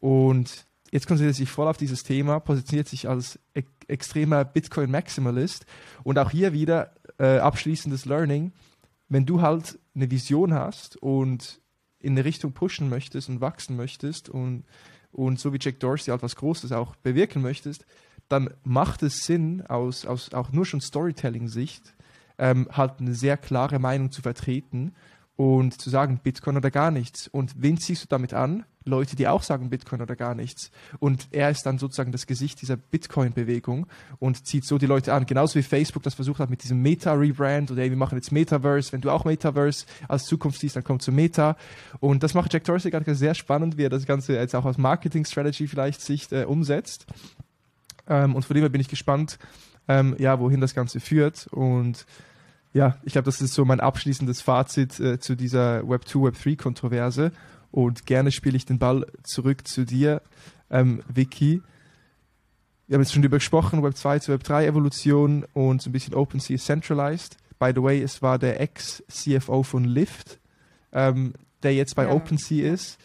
Und 0.00 0.65
jetzt 0.90 1.06
konzentriert 1.06 1.36
sich 1.36 1.50
voll 1.50 1.68
auf 1.68 1.76
dieses 1.76 2.02
Thema, 2.02 2.40
positioniert 2.40 2.88
sich 2.88 3.08
als 3.08 3.38
e 3.54 3.62
extremer 3.88 4.44
Bitcoin-Maximalist 4.44 5.64
und 6.02 6.18
auch 6.18 6.30
hier 6.30 6.52
wieder 6.52 6.92
äh, 7.18 7.38
abschließendes 7.38 8.04
Learning. 8.04 8.52
Wenn 9.08 9.26
du 9.26 9.40
halt 9.40 9.78
eine 9.94 10.10
Vision 10.10 10.52
hast 10.54 10.96
und 10.96 11.60
in 12.00 12.12
eine 12.12 12.24
Richtung 12.24 12.52
pushen 12.52 12.88
möchtest 12.88 13.28
und 13.28 13.40
wachsen 13.40 13.76
möchtest 13.76 14.28
und, 14.28 14.64
und 15.12 15.38
so 15.38 15.52
wie 15.52 15.58
Jack 15.60 15.78
Dorsey 15.78 16.10
halt 16.10 16.22
was 16.22 16.34
Großes 16.34 16.72
auch 16.72 16.96
bewirken 16.96 17.42
möchtest, 17.42 17.86
dann 18.28 18.50
macht 18.64 19.02
es 19.02 19.24
Sinn, 19.24 19.62
aus, 19.66 20.04
aus 20.04 20.34
auch 20.34 20.50
nur 20.50 20.66
schon 20.66 20.80
Storytelling-Sicht, 20.80 21.94
ähm, 22.38 22.68
halt 22.72 22.98
eine 22.98 23.14
sehr 23.14 23.36
klare 23.36 23.78
Meinung 23.78 24.10
zu 24.10 24.20
vertreten 24.22 24.94
und 25.36 25.80
zu 25.80 25.90
sagen, 25.90 26.20
Bitcoin 26.22 26.56
oder 26.56 26.70
gar 26.70 26.90
nichts. 26.90 27.28
Und 27.28 27.54
wen 27.56 27.78
ziehst 27.78 28.04
du 28.04 28.08
damit 28.08 28.34
an? 28.34 28.64
Leute, 28.86 29.16
die 29.16 29.28
auch 29.28 29.42
sagen 29.42 29.68
Bitcoin 29.68 30.00
oder 30.00 30.16
gar 30.16 30.34
nichts. 30.34 30.70
Und 30.98 31.28
er 31.32 31.50
ist 31.50 31.64
dann 31.64 31.78
sozusagen 31.78 32.12
das 32.12 32.26
Gesicht 32.26 32.62
dieser 32.62 32.76
Bitcoin-Bewegung 32.76 33.86
und 34.18 34.46
zieht 34.46 34.64
so 34.64 34.78
die 34.78 34.86
Leute 34.86 35.12
an. 35.12 35.26
Genauso 35.26 35.56
wie 35.56 35.62
Facebook 35.62 36.02
das 36.02 36.14
versucht 36.14 36.38
hat 36.38 36.50
mit 36.50 36.62
diesem 36.62 36.80
Meta-Rebrand 36.82 37.70
oder 37.70 37.82
ey, 37.82 37.90
wir 37.90 37.96
machen 37.96 38.16
jetzt 38.16 38.32
Metaverse. 38.32 38.92
Wenn 38.92 39.00
du 39.00 39.10
auch 39.10 39.24
Metaverse 39.24 39.86
als 40.08 40.24
Zukunft 40.24 40.60
siehst, 40.60 40.76
dann 40.76 40.84
komm 40.84 41.00
zu 41.00 41.12
Meta. 41.12 41.56
Und 42.00 42.22
das 42.22 42.34
macht 42.34 42.52
Jack 42.52 42.64
Dorsey 42.64 42.90
gerade 42.90 43.14
sehr 43.14 43.34
spannend, 43.34 43.76
wie 43.76 43.84
er 43.84 43.90
das 43.90 44.06
Ganze 44.06 44.34
jetzt 44.34 44.54
auch 44.54 44.64
aus 44.64 44.78
Marketing-Strategy 44.78 45.66
vielleicht 45.66 46.00
Sicht 46.00 46.32
äh, 46.32 46.44
umsetzt. 46.44 47.06
Ähm, 48.08 48.34
und 48.34 48.44
von 48.44 48.54
dem 48.54 48.62
her 48.62 48.70
bin 48.70 48.80
ich 48.80 48.88
gespannt, 48.88 49.38
ähm, 49.88 50.14
ja, 50.18 50.38
wohin 50.40 50.60
das 50.60 50.74
Ganze 50.74 51.00
führt. 51.00 51.48
Und 51.48 52.06
ja, 52.72 52.98
ich 53.04 53.12
glaube, 53.12 53.24
das 53.24 53.40
ist 53.40 53.54
so 53.54 53.64
mein 53.64 53.80
abschließendes 53.80 54.42
Fazit 54.42 55.00
äh, 55.00 55.18
zu 55.18 55.34
dieser 55.34 55.88
Web 55.88 56.06
2, 56.06 56.24
Web 56.24 56.42
3 56.42 56.56
Kontroverse. 56.56 57.32
Und 57.70 58.06
gerne 58.06 58.32
spiele 58.32 58.56
ich 58.56 58.64
den 58.64 58.78
Ball 58.78 59.06
zurück 59.22 59.66
zu 59.66 59.84
dir, 59.84 60.22
ähm, 60.70 61.02
Vicky. 61.08 61.62
wir 62.86 62.94
haben 62.94 63.02
jetzt 63.02 63.12
schon 63.12 63.22
darüber 63.22 63.38
gesprochen, 63.38 63.82
Web 63.82 63.96
2 63.96 64.18
zu 64.20 64.32
Web 64.32 64.44
3 64.44 64.66
Evolution 64.66 65.44
und 65.52 65.82
so 65.82 65.90
ein 65.90 65.92
bisschen 65.92 66.14
OpenSea 66.14 66.58
centralized. 66.58 67.36
By 67.58 67.72
the 67.74 67.82
way, 67.82 68.02
es 68.02 68.22
war 68.22 68.38
der 68.38 68.60
Ex-CFO 68.60 69.62
von 69.62 69.84
Lyft, 69.84 70.38
ähm, 70.92 71.34
der 71.62 71.74
jetzt 71.74 71.96
bei 71.96 72.04
ja. 72.04 72.10
OpenSea 72.10 72.72
ist, 72.72 72.98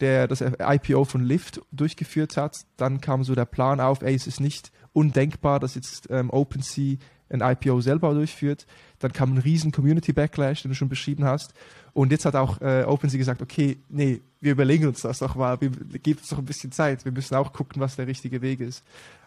der 0.00 0.28
das 0.28 0.40
IPO 0.40 1.04
von 1.04 1.22
Lyft 1.22 1.60
durchgeführt 1.72 2.36
hat. 2.36 2.54
Dann 2.76 3.00
kam 3.00 3.24
so 3.24 3.34
der 3.34 3.44
Plan 3.44 3.80
auf, 3.80 4.02
ey, 4.02 4.14
es 4.14 4.26
ist 4.26 4.40
nicht 4.40 4.70
undenkbar, 4.92 5.60
dass 5.60 5.74
jetzt 5.74 6.08
ähm, 6.10 6.30
OpenSea 6.30 6.96
ein 7.30 7.40
IPO 7.40 7.80
selber 7.80 8.14
durchführt. 8.14 8.66
Dann 8.98 9.12
kam 9.12 9.34
ein 9.34 9.38
riesen 9.38 9.72
Community 9.72 10.12
Backlash, 10.12 10.62
den 10.62 10.70
du 10.70 10.74
schon 10.74 10.88
beschrieben 10.88 11.24
hast. 11.24 11.54
Und 11.92 12.12
jetzt 12.12 12.24
hat 12.24 12.36
auch 12.36 12.60
äh, 12.60 12.84
OpenSea 12.84 13.18
gesagt, 13.18 13.42
okay, 13.42 13.78
nee, 13.88 14.20
wir 14.40 14.52
überlegen 14.52 14.86
uns 14.86 15.02
das 15.02 15.18
doch 15.18 15.34
mal, 15.34 15.60
wir 15.60 15.70
geben 15.70 16.20
uns 16.20 16.28
doch 16.28 16.38
ein 16.38 16.44
bisschen 16.44 16.72
Zeit. 16.72 17.04
Wir 17.04 17.12
müssen 17.12 17.34
auch 17.34 17.52
gucken, 17.52 17.80
was 17.80 17.96
der 17.96 18.06
richtige 18.06 18.40
Weg 18.40 18.60
ist. 18.60 18.84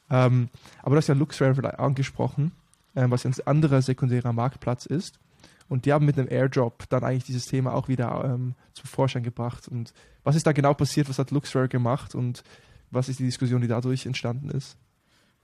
Ähm, 0.09 0.49
aber 0.81 0.95
du 0.95 0.97
hast 0.97 1.07
ja 1.07 1.15
LuxRare 1.15 1.79
angesprochen, 1.79 2.51
äh, 2.95 3.05
was 3.09 3.25
ein 3.25 3.33
anderer 3.45 3.81
sekundärer 3.81 4.33
Marktplatz 4.33 4.85
ist. 4.85 5.19
Und 5.69 5.85
die 5.85 5.93
haben 5.93 6.05
mit 6.05 6.19
einem 6.19 6.27
Airdrop 6.29 6.89
dann 6.89 7.03
eigentlich 7.03 7.23
dieses 7.23 7.45
Thema 7.45 7.73
auch 7.73 7.87
wieder 7.87 8.25
ähm, 8.25 8.55
zum 8.73 8.87
Vorschein 8.87 9.23
gebracht. 9.23 9.69
Und 9.69 9.93
was 10.23 10.35
ist 10.35 10.45
da 10.45 10.51
genau 10.51 10.73
passiert? 10.73 11.07
Was 11.07 11.17
hat 11.17 11.31
LuxRare 11.31 11.69
gemacht? 11.69 12.13
Und 12.13 12.43
was 12.89 13.07
ist 13.07 13.19
die 13.19 13.25
Diskussion, 13.25 13.61
die 13.61 13.69
dadurch 13.69 14.05
entstanden 14.05 14.49
ist? 14.49 14.75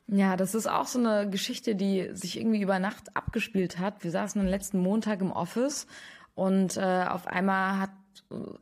Ja, 0.10 0.38
das 0.38 0.56
ist 0.56 0.68
auch 0.68 0.88
so 0.88 1.00
eine 1.00 1.30
Geschichte, 1.30 1.76
die 1.76 2.10
sich 2.14 2.40
irgendwie 2.40 2.62
über 2.62 2.80
Nacht 2.80 3.16
abgespielt 3.16 3.78
hat. 3.78 4.04
Wir 4.04 4.12
saßen 4.12 4.40
am 4.40 4.48
letzten 4.48 4.80
Montag 4.80 5.20
im 5.20 5.32
Office 5.32 5.86
und 6.34 6.78
äh, 6.78 7.06
auf 7.10 7.28
einmal 7.28 7.80
hat 7.80 7.90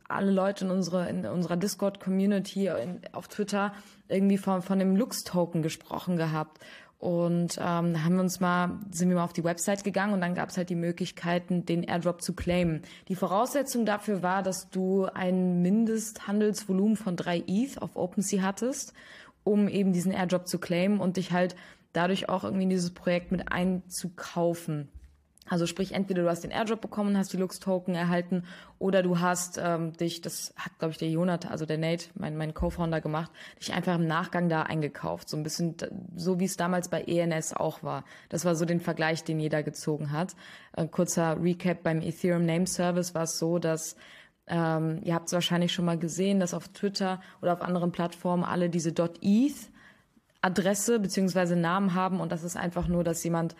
alle 0.08 0.32
Leute 0.32 0.64
in, 0.64 0.70
unsere, 0.70 1.08
in 1.08 1.24
unserer 1.24 1.56
Discord-Community 1.56 2.70
auf 3.12 3.28
Twitter 3.28 3.72
irgendwie 4.08 4.38
von, 4.38 4.62
von 4.62 4.78
dem 4.78 4.96
Lux-Token 4.96 5.62
gesprochen 5.62 6.16
gehabt. 6.16 6.58
Und 6.98 7.58
ähm, 7.58 8.02
haben 8.02 8.14
wir 8.14 8.20
uns 8.20 8.40
mal, 8.40 8.78
sind 8.90 9.10
wir 9.10 9.16
mal 9.16 9.24
auf 9.24 9.34
die 9.34 9.44
Website 9.44 9.84
gegangen 9.84 10.14
und 10.14 10.22
dann 10.22 10.34
gab 10.34 10.48
es 10.48 10.56
halt 10.56 10.70
die 10.70 10.74
Möglichkeiten, 10.74 11.66
den 11.66 11.82
Airdrop 11.82 12.22
zu 12.22 12.32
claimen. 12.32 12.82
Die 13.08 13.14
Voraussetzung 13.14 13.84
dafür 13.84 14.22
war, 14.22 14.42
dass 14.42 14.70
du 14.70 15.04
ein 15.04 15.60
Mindesthandelsvolumen 15.60 16.96
von 16.96 17.16
drei 17.16 17.44
ETH 17.46 17.82
auf 17.82 17.96
OpenSea 17.96 18.42
hattest, 18.42 18.94
um 19.46 19.68
eben 19.68 19.92
diesen 19.92 20.12
Airdrop 20.12 20.48
zu 20.48 20.58
claimen 20.58 20.98
und 20.98 21.16
dich 21.16 21.30
halt 21.30 21.54
dadurch 21.92 22.28
auch 22.28 22.44
irgendwie 22.44 22.64
in 22.64 22.70
dieses 22.70 22.92
Projekt 22.92 23.30
mit 23.30 23.52
einzukaufen. 23.52 24.88
Also 25.48 25.66
sprich, 25.66 25.92
entweder 25.92 26.22
du 26.22 26.28
hast 26.28 26.42
den 26.42 26.50
Airdrop 26.50 26.80
bekommen, 26.80 27.16
hast 27.16 27.32
die 27.32 27.36
Lux-Token 27.36 27.94
erhalten, 27.94 28.42
oder 28.80 29.04
du 29.04 29.20
hast 29.20 29.60
ähm, 29.62 29.92
dich, 29.92 30.20
das 30.20 30.52
hat, 30.56 30.76
glaube 30.80 30.90
ich, 30.90 30.98
der 30.98 31.08
Jonathan, 31.08 31.52
also 31.52 31.64
der 31.64 31.78
Nate, 31.78 32.06
mein, 32.14 32.36
mein 32.36 32.52
Co-Founder 32.52 33.00
gemacht, 33.00 33.30
dich 33.60 33.72
einfach 33.72 33.94
im 33.94 34.08
Nachgang 34.08 34.48
da 34.48 34.62
eingekauft. 34.64 35.28
So 35.28 35.36
ein 35.36 35.44
bisschen 35.44 35.76
so, 36.16 36.40
wie 36.40 36.46
es 36.46 36.56
damals 36.56 36.88
bei 36.88 37.02
ENS 37.02 37.52
auch 37.52 37.84
war. 37.84 38.04
Das 38.28 38.44
war 38.44 38.56
so 38.56 38.64
den 38.64 38.80
Vergleich, 38.80 39.22
den 39.22 39.38
jeder 39.38 39.62
gezogen 39.62 40.10
hat. 40.10 40.34
Äh, 40.76 40.88
kurzer 40.88 41.40
Recap, 41.40 41.84
beim 41.84 42.02
Ethereum 42.02 42.44
Name 42.44 42.66
Service 42.66 43.14
war 43.14 43.22
es 43.22 43.38
so, 43.38 43.60
dass 43.60 43.94
ähm, 44.48 45.00
ihr 45.02 45.14
habt 45.14 45.26
es 45.26 45.32
wahrscheinlich 45.32 45.72
schon 45.72 45.84
mal 45.84 45.98
gesehen, 45.98 46.40
dass 46.40 46.54
auf 46.54 46.68
Twitter 46.68 47.20
oder 47.42 47.52
auf 47.52 47.62
anderen 47.62 47.92
Plattformen 47.92 48.44
alle 48.44 48.70
diese 48.70 48.90
.eth 48.90 49.70
Adresse 50.42 51.00
beziehungsweise 51.00 51.56
Namen 51.56 51.94
haben 51.94 52.20
und 52.20 52.30
das 52.30 52.44
ist 52.44 52.56
einfach 52.56 52.86
nur, 52.86 53.02
dass 53.02 53.24
jemand 53.24 53.56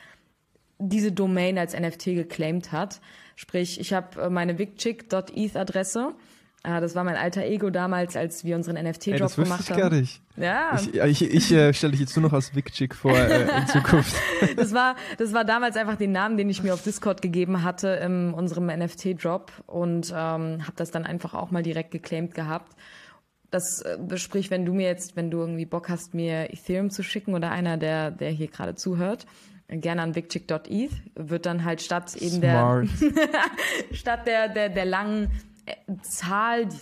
diese 0.78 1.10
Domain 1.10 1.58
als 1.58 1.78
NFT 1.78 2.04
geclaimed 2.04 2.70
hat. 2.70 3.00
Sprich, 3.34 3.80
ich 3.80 3.92
habe 3.92 4.22
äh, 4.22 4.30
meine 4.30 4.58
wigchick.eth-Adresse. 4.58 6.14
Äh, 6.62 6.80
das 6.80 6.94
war 6.94 7.04
mein 7.04 7.16
alter 7.16 7.44
Ego 7.44 7.70
damals, 7.70 8.16
als 8.16 8.44
wir 8.44 8.56
unseren 8.56 8.76
NFT-Job 8.76 9.34
gemacht 9.34 9.60
ich 9.60 9.70
haben. 9.70 9.80
Gar 9.80 9.90
nicht. 9.90 10.20
Ja. 10.36 10.76
Ich, 10.76 11.22
ich, 11.22 11.34
ich 11.34 11.52
äh, 11.52 11.72
stelle 11.72 11.92
dich 11.92 12.00
jetzt 12.00 12.16
nur 12.16 12.24
noch 12.24 12.32
als 12.32 12.54
Wigchick 12.54 12.94
vor 12.94 13.16
äh, 13.16 13.42
in 13.42 13.66
Zukunft. 13.68 14.16
das 14.56 14.74
war, 14.74 14.96
das 15.18 15.32
war 15.32 15.44
damals 15.44 15.76
einfach 15.76 15.96
den 15.96 16.12
Namen, 16.12 16.36
den 16.36 16.50
ich 16.50 16.62
mir 16.62 16.74
auf 16.74 16.82
Discord 16.82 17.22
gegeben 17.22 17.62
hatte 17.62 17.88
in 17.88 18.34
unserem 18.34 18.66
NFT-Drop 18.66 19.52
und 19.66 20.10
ähm, 20.10 20.62
habe 20.62 20.76
das 20.76 20.90
dann 20.90 21.04
einfach 21.04 21.34
auch 21.34 21.50
mal 21.50 21.62
direkt 21.62 21.92
geclaimed 21.92 22.34
gehabt. 22.34 22.76
Das 23.50 23.82
äh, 23.82 24.18
sprich, 24.18 24.50
wenn 24.50 24.66
du 24.66 24.74
mir 24.74 24.88
jetzt, 24.88 25.16
wenn 25.16 25.30
du 25.30 25.38
irgendwie 25.38 25.66
Bock 25.66 25.88
hast, 25.88 26.14
mir 26.14 26.52
Ethereum 26.52 26.90
zu 26.90 27.02
schicken 27.02 27.34
oder 27.34 27.50
einer, 27.50 27.76
der, 27.76 28.10
der 28.10 28.30
hier 28.30 28.48
gerade 28.48 28.74
zuhört, 28.74 29.26
gerne 29.68 30.02
an 30.02 30.12
bigchick.eth, 30.12 30.92
wird 31.14 31.46
dann 31.46 31.64
halt 31.64 31.80
statt 31.82 32.14
eben 32.16 32.36
Smart. 32.36 32.88
der 33.00 33.10
statt 33.92 34.26
der, 34.26 34.48
der, 34.48 34.68
der 34.68 34.84
langen 34.84 35.24
äh, 35.24 35.55
Zahl, 36.02 36.66
die, 36.66 36.76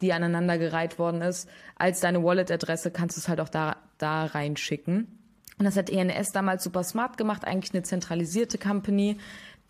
die 0.00 0.12
aneinandergereiht 0.12 0.98
worden 0.98 1.22
ist, 1.22 1.48
als 1.76 2.00
deine 2.00 2.22
Wallet-Adresse 2.22 2.90
kannst 2.90 3.16
du 3.16 3.20
es 3.20 3.28
halt 3.28 3.40
auch 3.40 3.48
da, 3.48 3.76
da 3.98 4.26
reinschicken. 4.26 5.08
Und 5.58 5.64
das 5.64 5.76
hat 5.76 5.88
ENS 5.88 6.32
damals 6.32 6.64
super 6.64 6.84
smart 6.84 7.16
gemacht, 7.16 7.44
eigentlich 7.44 7.72
eine 7.72 7.82
zentralisierte 7.82 8.58
Company, 8.58 9.16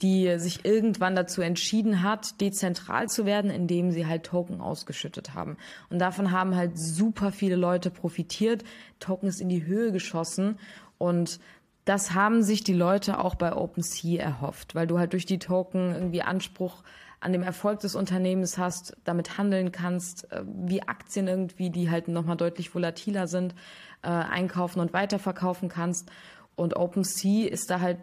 die 0.03 0.39
sich 0.39 0.65
irgendwann 0.65 1.17
dazu 1.17 1.41
entschieden 1.41 2.03
hat, 2.03 2.41
dezentral 2.41 3.09
zu 3.09 3.25
werden, 3.25 3.51
indem 3.51 3.93
sie 3.93 4.07
halt 4.07 4.25
Token 4.25 4.61
ausgeschüttet 4.61 5.35
haben. 5.35 5.57
Und 5.89 6.01
davon 6.01 6.33
haben 6.33 6.55
halt 6.55 6.79
super 6.79 7.33
viele 7.33 7.57
Leute 7.57 7.91
profitiert. 7.91 8.65
Token 9.01 9.29
ist 9.29 9.41
in 9.41 9.49
die 9.49 9.65
Höhe 9.65 9.93
geschossen 9.93 10.59
und 10.99 11.41
das 11.87 12.15
haben 12.15 12.43
sich 12.43 12.65
die 12.65 12.75
Leute 12.75 13.21
auch 13.21 13.37
bei 13.37 13.55
OpenSea 13.55 14.21
erhofft, 14.21 14.75
weil 14.75 14.89
du 14.89 14.99
halt 14.99 15.13
durch 15.13 15.25
die 15.25 15.39
Token 15.39 15.95
irgendwie 15.95 16.21
Anspruch 16.21 16.83
an 17.21 17.33
dem 17.33 17.43
Erfolg 17.43 17.81
des 17.81 17.95
Unternehmens 17.95 18.59
hast, 18.59 18.97
damit 19.05 19.39
handeln 19.39 19.73
kannst, 19.73 20.31
äh, 20.33 20.43
wie 20.47 20.83
Aktien 20.83 21.29
irgendwie, 21.29 21.71
die 21.71 21.91
halt 21.91 22.09
nochmal 22.09 22.37
deutlich 22.37 22.75
volatiler 22.75 23.27
sind, 23.27 23.55
äh, 24.03 24.09
einkaufen 24.09 24.81
und 24.81 24.93
weiterverkaufen 24.93 25.69
kannst. 25.69 26.11
Und 26.55 26.77
OpenSea 26.77 27.49
ist 27.49 27.71
da 27.71 27.81
halt 27.81 27.99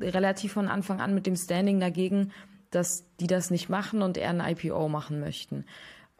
relativ 0.00 0.52
von 0.52 0.68
Anfang 0.68 1.00
an 1.00 1.14
mit 1.14 1.26
dem 1.26 1.36
Standing 1.36 1.80
dagegen, 1.80 2.32
dass 2.70 3.04
die 3.20 3.26
das 3.26 3.50
nicht 3.50 3.68
machen 3.68 4.02
und 4.02 4.18
eher 4.18 4.30
ein 4.30 4.40
IPO 4.40 4.88
machen 4.88 5.20
möchten. 5.20 5.64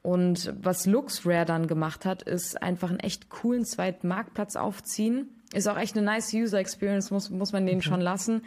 Und 0.03 0.55
was 0.61 0.87
LuxRare 0.87 1.45
dann 1.45 1.67
gemacht 1.67 2.05
hat, 2.05 2.23
ist 2.23 2.63
einfach 2.63 2.89
einen 2.89 3.01
echt 3.01 3.29
coolen 3.29 3.65
zweiten 3.65 4.09
Marktplatz 4.09 4.57
aufziehen, 4.57 5.29
ist 5.53 5.69
auch 5.69 5.79
echt 5.79 5.97
eine 5.97 6.05
nice 6.05 6.33
User 6.33 6.59
Experience, 6.59 7.11
muss, 7.11 7.31
muss 7.31 7.53
man 7.53 7.67
denen 7.67 7.81
okay. 7.81 7.89
schon 7.89 8.01
lassen. 8.01 8.43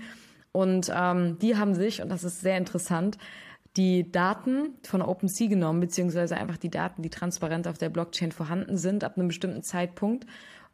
Und 0.51 0.91
ähm, 0.93 1.37
die 1.39 1.57
haben 1.57 1.73
sich, 1.75 2.01
und 2.01 2.09
das 2.09 2.23
ist 2.23 2.41
sehr 2.41 2.57
interessant, 2.57 3.17
die 3.77 4.12
Daten 4.12 4.75
von 4.84 5.01
OpenSea 5.01 5.47
genommen, 5.47 5.79
beziehungsweise 5.79 6.36
einfach 6.36 6.57
die 6.57 6.69
Daten, 6.69 7.01
die 7.01 7.10
transparent 7.10 7.67
auf 7.67 7.77
der 7.77 7.89
Blockchain 7.89 8.31
vorhanden 8.31 8.77
sind, 8.77 9.03
ab 9.03 9.17
einem 9.17 9.29
bestimmten 9.29 9.63
Zeitpunkt. 9.63 10.25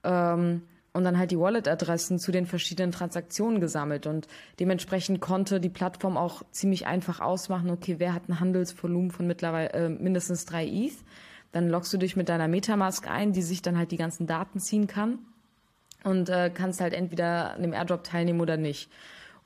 Ähm, 0.04 0.64
und 0.94 1.04
dann 1.04 1.20
halt 1.20 1.30
die 1.30 1.40
Wallet-Adressen 1.40 2.18
zu 2.18 2.32
den 2.32 2.48
verschiedenen 2.48 2.92
Transaktionen 2.92 3.62
gesammelt. 3.62 4.08
Und 4.08 4.28
dementsprechend 4.60 5.22
konnte 5.22 5.60
die 5.60 5.70
Plattform 5.70 6.18
auch 6.18 6.42
ziemlich 6.50 6.88
einfach 6.88 7.20
ausmachen, 7.20 7.70
okay, 7.70 7.96
wer 8.00 8.16
hat 8.16 8.28
ein 8.28 8.40
Handelsvolumen 8.40 9.12
von 9.12 9.28
mittlerweile 9.28 9.74
äh, 9.74 9.90
mindestens 9.90 10.46
drei 10.46 10.66
ETH. 10.66 10.96
Dann 11.52 11.70
loggst 11.70 11.94
du 11.94 11.98
dich 11.98 12.16
mit 12.16 12.30
deiner 12.30 12.48
Metamask 12.48 13.08
ein, 13.08 13.32
die 13.32 13.44
sich 13.44 13.62
dann 13.62 13.78
halt 13.78 13.92
die 13.92 13.98
ganzen 13.98 14.26
Daten 14.26 14.60
ziehen 14.60 14.88
kann 14.88 15.20
und 16.04 16.30
äh, 16.30 16.50
kannst 16.54 16.82
halt 16.82 16.94
entweder 16.94 17.54
an 17.54 17.62
dem 17.62 17.74
Airdrop 17.74 18.04
teilnehmen 18.04 18.42
oder 18.42 18.58
nicht. 18.58 18.90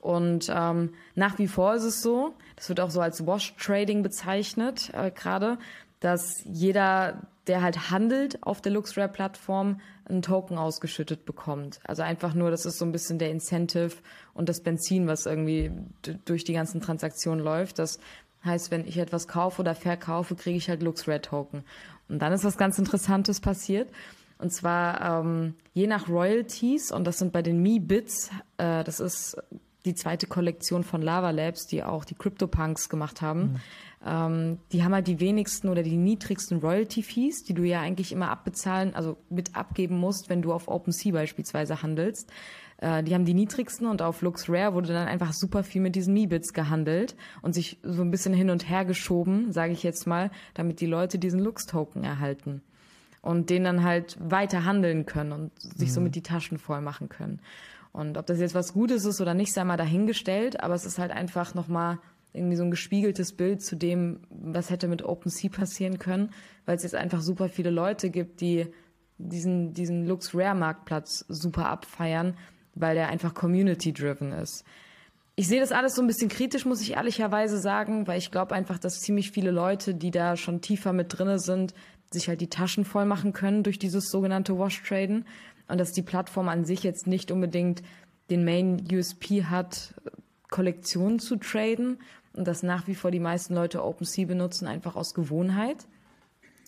Und 0.02 0.50
ähm, 0.52 0.94
nach 1.14 1.38
wie 1.38 1.46
vor 1.46 1.74
ist 1.74 1.84
es 1.84 2.02
so, 2.02 2.34
das 2.56 2.68
wird 2.68 2.80
auch 2.80 2.90
so 2.90 3.00
als 3.00 3.24
Wash 3.24 3.54
Trading 3.56 4.02
bezeichnet 4.02 4.90
äh, 4.94 5.12
gerade, 5.12 5.58
dass 6.00 6.42
jeder, 6.44 7.22
der 7.46 7.62
halt 7.62 7.92
handelt 7.92 8.42
auf 8.42 8.60
der 8.60 8.72
LuxRare-Plattform, 8.72 9.80
einen 10.04 10.22
Token 10.22 10.58
ausgeschüttet 10.58 11.24
bekommt. 11.24 11.78
Also 11.84 12.02
einfach 12.02 12.34
nur, 12.34 12.50
das 12.50 12.66
ist 12.66 12.78
so 12.78 12.84
ein 12.84 12.90
bisschen 12.90 13.20
der 13.20 13.30
Incentive 13.30 13.94
und 14.34 14.48
das 14.48 14.60
Benzin, 14.60 15.06
was 15.06 15.24
irgendwie 15.26 15.70
durch 16.24 16.42
die 16.42 16.52
ganzen 16.52 16.80
Transaktionen 16.80 17.42
läuft. 17.42 17.78
Das 17.78 18.00
heißt, 18.44 18.72
wenn 18.72 18.84
ich 18.84 18.98
etwas 18.98 19.28
kaufe 19.28 19.62
oder 19.62 19.76
verkaufe, 19.76 20.34
kriege 20.34 20.58
ich 20.58 20.68
halt 20.68 20.82
LuxRare-Token. 20.82 21.62
Und 22.08 22.18
dann 22.18 22.32
ist 22.32 22.42
was 22.42 22.58
ganz 22.58 22.76
Interessantes 22.76 23.38
passiert. 23.40 23.88
Und 24.38 24.52
zwar 24.52 25.20
ähm, 25.20 25.54
je 25.72 25.86
nach 25.86 26.08
Royalties, 26.08 26.90
und 26.90 27.04
das 27.04 27.20
sind 27.20 27.32
bei 27.32 27.42
den 27.42 27.62
Me-Bits, 27.62 28.30
äh, 28.58 28.82
das 28.82 28.98
ist 28.98 29.36
die 29.84 29.94
zweite 29.94 30.26
Kollektion 30.26 30.84
von 30.84 31.02
Lava 31.02 31.30
Labs, 31.30 31.66
die 31.66 31.82
auch 31.82 32.04
die 32.04 32.14
CryptoPunks 32.14 32.88
gemacht 32.88 33.20
haben. 33.20 33.40
Mhm. 33.40 33.60
Ähm, 34.04 34.58
die 34.72 34.82
haben 34.82 34.94
halt 34.94 35.06
die 35.06 35.20
wenigsten 35.20 35.68
oder 35.68 35.82
die 35.82 35.96
niedrigsten 35.96 36.58
Royalty-Fees, 36.58 37.44
die 37.44 37.54
du 37.54 37.62
ja 37.62 37.80
eigentlich 37.80 38.12
immer 38.12 38.30
abbezahlen, 38.30 38.94
also 38.94 39.16
mit 39.28 39.54
abgeben 39.54 39.98
musst, 39.98 40.28
wenn 40.28 40.42
du 40.42 40.52
auf 40.52 40.68
OpenSea 40.68 41.12
beispielsweise 41.12 41.82
handelst. 41.82 42.30
Äh, 42.78 43.02
die 43.04 43.14
haben 43.14 43.24
die 43.24 43.34
niedrigsten 43.34 43.86
und 43.86 44.02
auf 44.02 44.22
LuxRare 44.22 44.74
wurde 44.74 44.92
dann 44.92 45.08
einfach 45.08 45.32
super 45.32 45.62
viel 45.62 45.80
mit 45.80 45.94
diesen 45.94 46.14
Me-Bits 46.14 46.52
gehandelt 46.52 47.16
und 47.40 47.54
sich 47.54 47.78
so 47.82 48.02
ein 48.02 48.10
bisschen 48.10 48.34
hin 48.34 48.50
und 48.50 48.68
her 48.68 48.84
geschoben, 48.84 49.52
sage 49.52 49.72
ich 49.72 49.82
jetzt 49.82 50.06
mal, 50.06 50.30
damit 50.54 50.80
die 50.80 50.86
Leute 50.86 51.18
diesen 51.18 51.40
Lux-Token 51.40 52.02
erhalten 52.02 52.62
und 53.22 53.50
den 53.50 53.62
dann 53.62 53.84
halt 53.84 54.16
weiter 54.20 54.64
handeln 54.64 55.06
können 55.06 55.32
und 55.32 55.60
sich 55.60 55.90
mhm. 55.90 55.94
somit 55.94 56.14
die 56.16 56.22
Taschen 56.22 56.58
voll 56.58 56.80
machen 56.80 57.08
können. 57.08 57.40
Und 57.92 58.16
ob 58.16 58.26
das 58.26 58.40
jetzt 58.40 58.54
was 58.54 58.72
Gutes 58.72 59.04
ist 59.04 59.20
oder 59.20 59.34
nicht, 59.34 59.52
sei 59.52 59.64
mal 59.64 59.76
dahingestellt, 59.76 60.60
aber 60.60 60.74
es 60.74 60.86
ist 60.86 60.98
halt 60.98 61.10
einfach 61.10 61.54
nochmal 61.54 61.98
irgendwie 62.32 62.56
so 62.56 62.64
ein 62.64 62.70
gespiegeltes 62.70 63.34
Bild 63.34 63.62
zu 63.62 63.76
dem, 63.76 64.20
was 64.30 64.70
hätte 64.70 64.88
mit 64.88 65.04
OpenSea 65.04 65.50
passieren 65.50 65.98
können, 65.98 66.30
weil 66.64 66.76
es 66.76 66.82
jetzt 66.82 66.94
einfach 66.94 67.20
super 67.20 67.48
viele 67.48 67.70
Leute 67.70 68.08
gibt, 68.08 68.40
die 68.40 68.66
diesen, 69.18 69.74
diesen 69.74 70.06
Lux 70.06 70.34
Rare 70.34 70.54
Marktplatz 70.54 71.26
super 71.28 71.68
abfeiern, 71.68 72.34
weil 72.74 72.94
der 72.94 73.08
einfach 73.08 73.34
community-driven 73.34 74.32
ist. 74.32 74.64
Ich 75.34 75.48
sehe 75.48 75.60
das 75.60 75.72
alles 75.72 75.94
so 75.94 76.02
ein 76.02 76.06
bisschen 76.06 76.28
kritisch, 76.28 76.64
muss 76.64 76.82
ich 76.82 76.92
ehrlicherweise 76.92 77.58
sagen, 77.58 78.06
weil 78.06 78.18
ich 78.18 78.30
glaube 78.30 78.54
einfach, 78.54 78.78
dass 78.78 79.00
ziemlich 79.00 79.30
viele 79.30 79.50
Leute, 79.50 79.94
die 79.94 80.10
da 80.10 80.36
schon 80.36 80.60
tiefer 80.60 80.92
mit 80.92 81.18
drinne 81.18 81.38
sind, 81.38 81.74
sich 82.12 82.28
halt 82.28 82.40
die 82.40 82.50
Taschen 82.50 82.84
voll 82.84 83.06
machen 83.06 83.32
können 83.32 83.62
durch 83.62 83.78
dieses 83.78 84.10
sogenannte 84.10 84.58
Wash-Traden 84.58 85.24
und 85.72 85.78
dass 85.78 85.92
die 85.92 86.02
Plattform 86.02 86.50
an 86.50 86.66
sich 86.66 86.82
jetzt 86.82 87.06
nicht 87.06 87.30
unbedingt 87.30 87.82
den 88.28 88.44
Main 88.44 88.86
USP 88.92 89.44
hat, 89.46 89.94
Kollektionen 90.50 91.18
zu 91.18 91.36
traden 91.36 91.96
und 92.34 92.46
dass 92.46 92.62
nach 92.62 92.88
wie 92.88 92.94
vor 92.94 93.10
die 93.10 93.20
meisten 93.20 93.54
Leute 93.54 93.82
OpenSea 93.82 94.26
benutzen, 94.26 94.66
einfach 94.66 94.96
aus 94.96 95.14
Gewohnheit. 95.14 95.86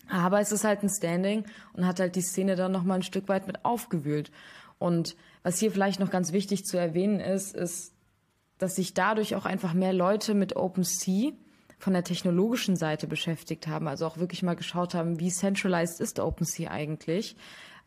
Aber 0.09 0.39
es 0.39 0.51
ist 0.51 0.63
halt 0.63 0.81
ein 0.81 0.89
Standing 0.89 1.45
und 1.73 1.85
hat 1.85 1.99
halt 1.99 2.15
die 2.15 2.23
Szene 2.23 2.55
dann 2.55 2.71
nochmal 2.71 2.97
ein 2.97 3.03
Stück 3.03 3.27
weit 3.29 3.45
mit 3.45 3.63
aufgewühlt. 3.63 4.31
Und 4.79 5.15
was 5.43 5.59
hier 5.59 5.71
vielleicht 5.71 5.99
noch 5.99 6.09
ganz 6.09 6.31
wichtig 6.31 6.65
zu 6.65 6.77
erwähnen 6.77 7.19
ist, 7.19 7.55
ist, 7.55 7.93
dass 8.57 8.75
sich 8.75 8.95
dadurch 8.95 9.35
auch 9.35 9.45
einfach 9.45 9.75
mehr 9.75 9.93
Leute 9.93 10.33
mit 10.33 10.55
OpenSea 10.55 11.33
von 11.77 11.93
der 11.93 12.03
technologischen 12.03 12.75
Seite 12.75 13.05
beschäftigt 13.05 13.67
haben, 13.67 13.87
also 13.87 14.07
auch 14.07 14.17
wirklich 14.17 14.41
mal 14.41 14.55
geschaut 14.55 14.95
haben, 14.95 15.19
wie 15.19 15.29
centralized 15.29 16.01
ist 16.01 16.19
OpenSea 16.19 16.71
eigentlich. 16.71 17.35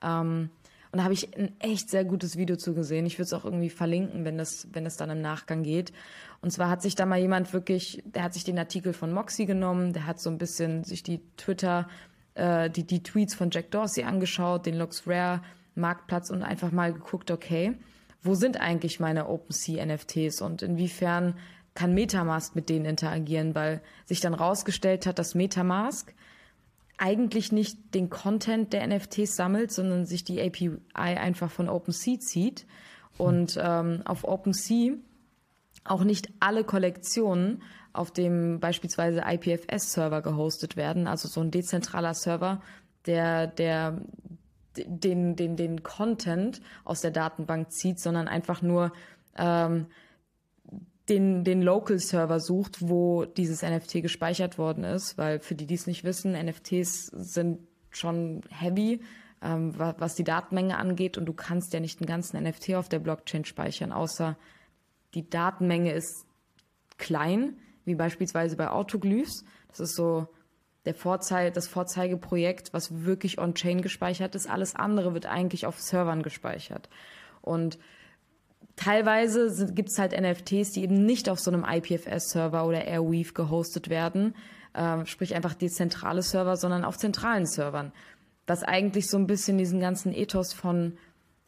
Ähm, 0.00 0.50
und 0.90 0.98
da 0.98 1.04
habe 1.04 1.14
ich 1.14 1.36
ein 1.36 1.58
echt 1.60 1.90
sehr 1.90 2.04
gutes 2.04 2.36
Video 2.36 2.56
zu 2.56 2.74
gesehen. 2.74 3.04
Ich 3.06 3.18
würde 3.18 3.24
es 3.24 3.32
auch 3.32 3.44
irgendwie 3.44 3.70
verlinken, 3.70 4.24
wenn 4.24 4.38
das, 4.38 4.68
wenn 4.72 4.86
es 4.86 4.96
dann 4.96 5.10
im 5.10 5.20
Nachgang 5.20 5.62
geht. 5.62 5.92
Und 6.40 6.50
zwar 6.50 6.70
hat 6.70 6.82
sich 6.82 6.94
da 6.94 7.04
mal 7.04 7.18
jemand 7.18 7.52
wirklich, 7.52 8.02
der 8.06 8.22
hat 8.22 8.34
sich 8.34 8.44
den 8.44 8.58
Artikel 8.58 8.92
von 8.92 9.12
Moxie 9.12 9.46
genommen, 9.46 9.92
der 9.92 10.06
hat 10.06 10.20
so 10.20 10.30
ein 10.30 10.38
bisschen 10.38 10.84
sich 10.84 11.02
die 11.02 11.20
Twitter, 11.36 11.88
äh, 12.34 12.70
die, 12.70 12.84
die 12.84 13.02
Tweets 13.02 13.34
von 13.34 13.50
Jack 13.50 13.70
Dorsey 13.70 14.04
angeschaut, 14.04 14.66
den 14.66 14.78
Lux 14.78 15.06
Rare 15.06 15.42
Marktplatz 15.74 16.30
und 16.30 16.42
einfach 16.42 16.72
mal 16.72 16.92
geguckt, 16.92 17.30
okay, 17.30 17.74
wo 18.22 18.34
sind 18.34 18.60
eigentlich 18.60 18.98
meine 18.98 19.28
OpenSea 19.28 19.84
NFTs 19.84 20.40
und 20.40 20.62
inwiefern 20.62 21.34
kann 21.74 21.94
Metamask 21.94 22.56
mit 22.56 22.68
denen 22.68 22.84
interagieren, 22.84 23.54
weil 23.54 23.80
sich 24.04 24.20
dann 24.20 24.34
rausgestellt 24.34 25.06
hat, 25.06 25.18
dass 25.18 25.36
Metamask 25.36 26.12
eigentlich 26.98 27.52
nicht 27.52 27.94
den 27.94 28.10
Content 28.10 28.72
der 28.72 28.86
NFTs 28.86 29.36
sammelt, 29.36 29.72
sondern 29.72 30.04
sich 30.04 30.24
die 30.24 30.40
API 30.40 30.78
einfach 30.94 31.50
von 31.50 31.68
OpenSea 31.68 32.18
zieht 32.18 32.66
und 33.16 33.58
ähm, 33.60 34.02
auf 34.04 34.24
OpenSea 34.24 34.94
auch 35.84 36.04
nicht 36.04 36.28
alle 36.40 36.64
Kollektionen 36.64 37.62
auf 37.92 38.10
dem 38.10 38.60
beispielsweise 38.60 39.22
IPFS-Server 39.26 40.22
gehostet 40.22 40.76
werden, 40.76 41.06
also 41.06 41.28
so 41.28 41.40
ein 41.40 41.50
dezentraler 41.50 42.14
Server, 42.14 42.60
der, 43.06 43.46
der 43.46 44.00
den, 44.76 45.34
den, 45.34 45.56
den 45.56 45.82
Content 45.82 46.60
aus 46.84 47.00
der 47.00 47.10
Datenbank 47.10 47.72
zieht, 47.72 47.98
sondern 47.98 48.28
einfach 48.28 48.62
nur 48.62 48.92
ähm, 49.36 49.86
den, 51.08 51.44
den 51.44 51.62
Local-Server 51.62 52.40
sucht, 52.40 52.88
wo 52.88 53.24
dieses 53.24 53.62
NFT 53.62 54.02
gespeichert 54.02 54.58
worden 54.58 54.84
ist, 54.84 55.18
weil 55.18 55.40
für 55.40 55.54
die, 55.54 55.66
die 55.66 55.74
es 55.74 55.86
nicht 55.86 56.04
wissen, 56.04 56.32
NFTs 56.32 57.06
sind 57.06 57.60
schon 57.90 58.42
heavy, 58.50 59.00
ähm, 59.42 59.72
was 59.76 60.14
die 60.14 60.24
Datenmenge 60.24 60.76
angeht 60.76 61.16
und 61.16 61.26
du 61.26 61.32
kannst 61.32 61.72
ja 61.72 61.80
nicht 61.80 62.00
einen 62.00 62.06
ganzen 62.06 62.42
NFT 62.42 62.74
auf 62.74 62.88
der 62.88 62.98
Blockchain 62.98 63.44
speichern, 63.44 63.92
außer 63.92 64.36
die 65.14 65.28
Datenmenge 65.28 65.92
ist 65.92 66.26
klein, 66.98 67.56
wie 67.84 67.94
beispielsweise 67.94 68.56
bei 68.56 68.68
Autoglyphs. 68.68 69.44
Das 69.68 69.80
ist 69.80 69.94
so 69.94 70.28
der 70.84 70.94
Vorzeig 70.94 71.54
das 71.54 71.68
Vorzeigeprojekt, 71.68 72.72
was 72.72 73.04
wirklich 73.04 73.38
on-chain 73.38 73.80
gespeichert 73.80 74.34
ist. 74.34 74.48
Alles 74.48 74.74
andere 74.74 75.14
wird 75.14 75.26
eigentlich 75.26 75.66
auf 75.66 75.80
Servern 75.80 76.22
gespeichert. 76.22 76.88
Und 77.40 77.78
teilweise 78.78 79.72
gibt 79.74 79.90
es 79.90 79.98
halt 79.98 80.18
NFTs, 80.18 80.72
die 80.72 80.82
eben 80.82 81.04
nicht 81.04 81.28
auf 81.28 81.40
so 81.40 81.50
einem 81.50 81.64
IPFS-Server 81.68 82.66
oder 82.66 82.84
Airweave 82.86 83.32
gehostet 83.32 83.90
werden, 83.90 84.34
äh, 84.74 85.04
sprich 85.04 85.34
einfach 85.34 85.54
dezentrale 85.54 86.22
Server, 86.22 86.56
sondern 86.56 86.84
auf 86.84 86.96
zentralen 86.96 87.46
Servern. 87.46 87.92
Was 88.46 88.62
eigentlich 88.62 89.10
so 89.10 89.18
ein 89.18 89.26
bisschen 89.26 89.58
diesen 89.58 89.80
ganzen 89.80 90.14
Ethos 90.14 90.52
von 90.52 90.96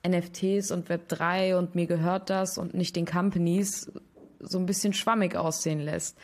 NFTs 0.07 0.71
und 0.71 0.89
Web3 0.89 1.57
und 1.57 1.75
mir 1.75 1.87
gehört 1.87 2.31
das 2.31 2.59
und 2.59 2.75
nicht 2.75 2.97
den 2.97 3.07
Companies 3.07 3.93
so 4.41 4.59
ein 4.59 4.67
bisschen 4.67 4.93
schwammig 4.93 5.37
aussehen 5.37 5.81
lässt. 5.81 6.19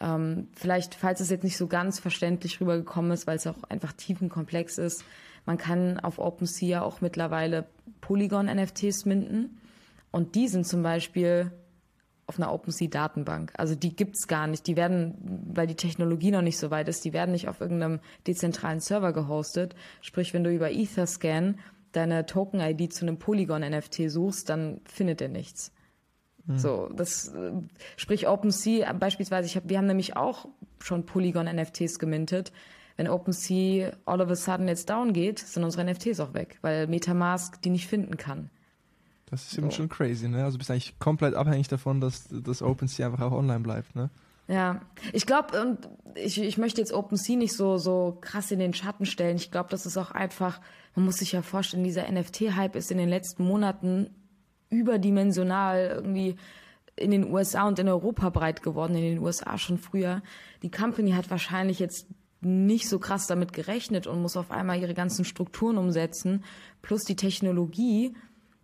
Ähm, 0.00 0.48
vielleicht, 0.54 0.94
falls 0.94 1.20
es 1.20 1.30
jetzt 1.30 1.44
nicht 1.44 1.58
so 1.58 1.66
ganz 1.66 2.00
verständlich 2.00 2.60
rübergekommen 2.60 3.12
ist, 3.12 3.26
weil 3.26 3.36
es 3.36 3.46
auch 3.46 3.62
einfach 3.68 3.92
tiefenkomplex 3.92 4.78
ist, 4.78 5.04
man 5.46 5.58
kann 5.58 6.00
auf 6.00 6.18
OpenSea 6.18 6.82
auch 6.82 7.00
mittlerweile 7.00 7.66
Polygon-NFTs 8.00 9.04
minden. 9.04 9.59
Und 10.10 10.34
die 10.34 10.48
sind 10.48 10.66
zum 10.66 10.82
Beispiel 10.82 11.52
auf 12.26 12.38
einer 12.38 12.52
OpenSea-Datenbank. 12.52 13.52
Also 13.56 13.74
die 13.74 13.94
gibt's 13.94 14.28
gar 14.28 14.46
nicht. 14.46 14.66
Die 14.68 14.76
werden, 14.76 15.16
weil 15.52 15.66
die 15.66 15.74
Technologie 15.74 16.30
noch 16.30 16.42
nicht 16.42 16.58
so 16.58 16.70
weit 16.70 16.88
ist, 16.88 17.04
die 17.04 17.12
werden 17.12 17.32
nicht 17.32 17.48
auf 17.48 17.60
irgendeinem 17.60 17.98
dezentralen 18.26 18.80
Server 18.80 19.12
gehostet. 19.12 19.74
Sprich, 20.00 20.32
wenn 20.32 20.44
du 20.44 20.54
über 20.54 20.70
Etherscan 20.70 21.58
deine 21.90 22.26
Token-ID 22.26 22.92
zu 22.92 23.04
einem 23.04 23.18
Polygon-NFT 23.18 24.08
suchst, 24.08 24.48
dann 24.48 24.80
findet 24.84 25.20
er 25.20 25.28
nichts. 25.28 25.72
Mhm. 26.46 26.58
So, 26.58 26.88
das 26.94 27.28
äh, 27.28 27.52
sprich 27.96 28.28
OpenSea 28.28 28.92
beispielsweise, 28.92 29.46
ich 29.46 29.56
hab, 29.56 29.68
wir 29.68 29.78
haben 29.78 29.86
nämlich 29.86 30.16
auch 30.16 30.46
schon 30.80 31.06
Polygon-NFTs 31.06 31.98
gemintet. 31.98 32.52
Wenn 32.96 33.08
OpenSea 33.08 33.92
all 34.04 34.20
of 34.20 34.30
a 34.30 34.36
sudden 34.36 34.68
jetzt 34.68 34.88
down 34.88 35.12
geht, 35.12 35.40
sind 35.40 35.64
unsere 35.64 35.84
NFTs 35.84 36.20
auch 36.20 36.34
weg, 36.34 36.58
weil 36.60 36.86
Metamask 36.86 37.60
die 37.62 37.70
nicht 37.70 37.88
finden 37.88 38.16
kann. 38.16 38.50
Das 39.30 39.46
ist 39.46 39.56
eben 39.58 39.70
so. 39.70 39.76
schon 39.76 39.88
crazy, 39.88 40.28
ne? 40.28 40.44
Also 40.44 40.58
bist 40.58 40.70
eigentlich 40.70 40.98
komplett 40.98 41.34
abhängig 41.34 41.68
davon, 41.68 42.00
dass 42.00 42.28
das 42.30 42.62
OpenSea 42.62 43.06
einfach 43.06 43.20
auch 43.20 43.32
online 43.32 43.60
bleibt, 43.60 43.94
ne? 43.94 44.10
Ja, 44.48 44.80
ich 45.12 45.26
glaube, 45.26 45.60
und 45.62 45.88
ich, 46.16 46.42
ich 46.42 46.58
möchte 46.58 46.80
jetzt 46.80 46.92
OpenSea 46.92 47.36
nicht 47.36 47.54
so, 47.54 47.78
so 47.78 48.18
krass 48.20 48.50
in 48.50 48.58
den 48.58 48.74
Schatten 48.74 49.06
stellen. 49.06 49.36
Ich 49.36 49.52
glaube, 49.52 49.70
das 49.70 49.86
ist 49.86 49.96
auch 49.96 50.10
einfach, 50.10 50.60
man 50.96 51.04
muss 51.04 51.18
sich 51.18 51.30
ja 51.30 51.42
vorstellen, 51.42 51.84
dieser 51.84 52.10
NFT-Hype 52.10 52.74
ist 52.74 52.90
in 52.90 52.98
den 52.98 53.08
letzten 53.08 53.44
Monaten 53.44 54.10
überdimensional 54.68 55.92
irgendwie 55.94 56.34
in 56.96 57.12
den 57.12 57.32
USA 57.32 57.68
und 57.68 57.78
in 57.78 57.88
Europa 57.88 58.28
breit 58.30 58.62
geworden, 58.62 58.96
in 58.96 59.02
den 59.02 59.18
USA 59.20 59.56
schon 59.56 59.78
früher. 59.78 60.20
Die 60.62 60.70
Company 60.70 61.12
hat 61.12 61.30
wahrscheinlich 61.30 61.78
jetzt 61.78 62.08
nicht 62.40 62.88
so 62.88 62.98
krass 62.98 63.28
damit 63.28 63.52
gerechnet 63.52 64.06
und 64.06 64.20
muss 64.20 64.36
auf 64.36 64.50
einmal 64.50 64.80
ihre 64.80 64.94
ganzen 64.94 65.24
Strukturen 65.24 65.78
umsetzen, 65.78 66.44
plus 66.82 67.04
die 67.04 67.16
Technologie 67.16 68.14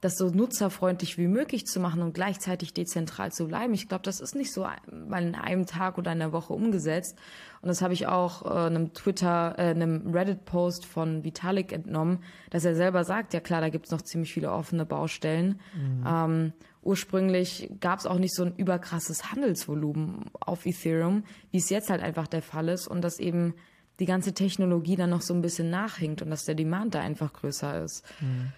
das 0.07 0.17
so 0.17 0.31
nutzerfreundlich 0.31 1.19
wie 1.19 1.27
möglich 1.27 1.67
zu 1.67 1.81
machen 1.81 2.01
und 2.01 2.15
gleichzeitig 2.15 2.73
dezentral 2.73 3.33
zu 3.33 3.49
bleiben. 3.49 3.75
Ich 3.75 3.89
glaube, 3.89 4.05
das 4.05 4.21
ist 4.21 4.37
nicht 4.37 4.53
so 4.53 4.65
mal 5.09 5.23
in 5.23 5.35
einem 5.35 5.67
Tag 5.67 5.99
oder 5.99 6.13
einer 6.13 6.33
Woche 6.33 6.53
umgesetzt. 6.53 7.19
Und 7.61 7.69
das 7.69 7.83
habe 7.83 7.93
ich 7.93 8.07
auch 8.07 8.47
äh, 8.47 8.67
einem 8.67 8.93
Twitter, 8.93 9.57
äh, 9.59 9.71
einem 9.71 10.15
Reddit-Post 10.15 10.87
von 10.87 11.25
Vitalik 11.25 11.73
entnommen, 11.73 12.21
dass 12.51 12.65
er 12.65 12.77
selber 12.77 13.03
sagt, 13.03 13.35
ja 13.35 13.41
klar, 13.41 13.61
da 13.61 13.69
gibt 13.69 13.87
es 13.87 13.91
noch 13.91 14.03
ziemlich 14.03 14.33
viele 14.33 14.53
offene 14.53 14.87
Baustellen. 14.87 15.61
Mhm. 15.75 16.05
Ähm, 16.07 16.53
ursprünglich 16.83 17.69
gab 17.81 17.99
es 17.99 18.07
auch 18.07 18.19
nicht 18.19 18.35
so 18.37 18.45
ein 18.45 18.55
überkrasses 18.55 19.33
Handelsvolumen 19.33 20.27
auf 20.39 20.67
Ethereum, 20.67 21.25
wie 21.51 21.59
es 21.59 21.69
jetzt 21.69 21.91
halt 21.91 22.01
einfach 22.01 22.29
der 22.29 22.43
Fall 22.43 22.69
ist 22.69 22.87
und 22.87 23.03
dass 23.03 23.19
eben 23.19 23.55
die 23.99 24.07
ganze 24.07 24.35
Technologie 24.35 24.95
dann 24.95 25.11
noch 25.11 25.23
so 25.23 25.35
ein 25.35 25.43
bisschen 25.43 25.69
nachhinkt 25.69 26.23
und 26.23 26.31
dass 26.31 26.45
der 26.45 26.55
Demand 26.55 26.95
da 26.95 27.01
einfach 27.01 27.33
größer 27.33 27.83
ist. 27.83 28.05
Mhm. 28.21 28.53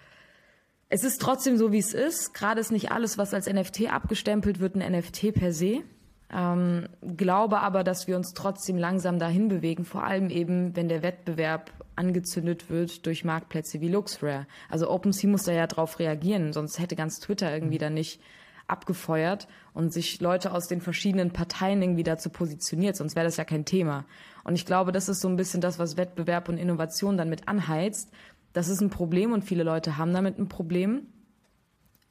Es 0.89 1.03
ist 1.03 1.21
trotzdem 1.21 1.57
so, 1.57 1.71
wie 1.71 1.77
es 1.77 1.93
ist. 1.93 2.33
Gerade 2.33 2.59
ist 2.59 2.71
nicht 2.71 2.91
alles, 2.91 3.17
was 3.19 3.33
als 3.33 3.47
NFT 3.47 3.91
abgestempelt 3.91 4.59
wird, 4.59 4.75
ein 4.75 4.91
NFT 4.91 5.33
per 5.33 5.53
se. 5.53 5.83
Ähm, 6.31 6.87
glaube 7.15 7.59
aber, 7.59 7.83
dass 7.83 8.07
wir 8.07 8.15
uns 8.15 8.33
trotzdem 8.33 8.77
langsam 8.77 9.19
dahin 9.19 9.47
bewegen, 9.47 9.85
vor 9.85 10.03
allem 10.03 10.29
eben, 10.29 10.75
wenn 10.75 10.89
der 10.89 11.01
Wettbewerb 11.01 11.71
angezündet 11.95 12.69
wird 12.69 13.05
durch 13.05 13.23
Marktplätze 13.23 13.81
wie 13.81 13.89
LuxRare. 13.89 14.47
Also 14.69 14.89
OpenSea 14.89 15.29
muss 15.29 15.43
da 15.43 15.51
ja 15.51 15.67
drauf 15.67 15.99
reagieren, 15.99 16.53
sonst 16.53 16.79
hätte 16.79 16.95
ganz 16.95 17.19
Twitter 17.19 17.51
irgendwie 17.51 17.77
da 17.77 17.89
nicht 17.89 18.21
abgefeuert 18.67 19.47
und 19.73 19.91
sich 19.91 20.21
Leute 20.21 20.51
aus 20.51 20.67
den 20.67 20.81
verschiedenen 20.81 21.31
Parteien 21.31 21.81
irgendwie 21.81 22.03
dazu 22.03 22.29
positioniert, 22.29 22.95
sonst 22.95 23.15
wäre 23.15 23.25
das 23.25 23.37
ja 23.37 23.43
kein 23.43 23.65
Thema. 23.65 24.05
Und 24.43 24.55
ich 24.55 24.65
glaube, 24.65 24.91
das 24.91 25.09
ist 25.09 25.21
so 25.21 25.27
ein 25.27 25.35
bisschen 25.35 25.61
das, 25.61 25.79
was 25.79 25.97
Wettbewerb 25.97 26.49
und 26.49 26.57
Innovation 26.57 27.17
dann 27.17 27.29
mit 27.29 27.47
anheizt, 27.47 28.11
das 28.59 28.67
ist 28.67 28.81
ein 28.81 28.89
Problem 28.89 29.31
und 29.31 29.45
viele 29.45 29.63
Leute 29.63 29.97
haben 29.97 30.13
damit 30.13 30.37
ein 30.37 30.49
Problem. 30.49 31.07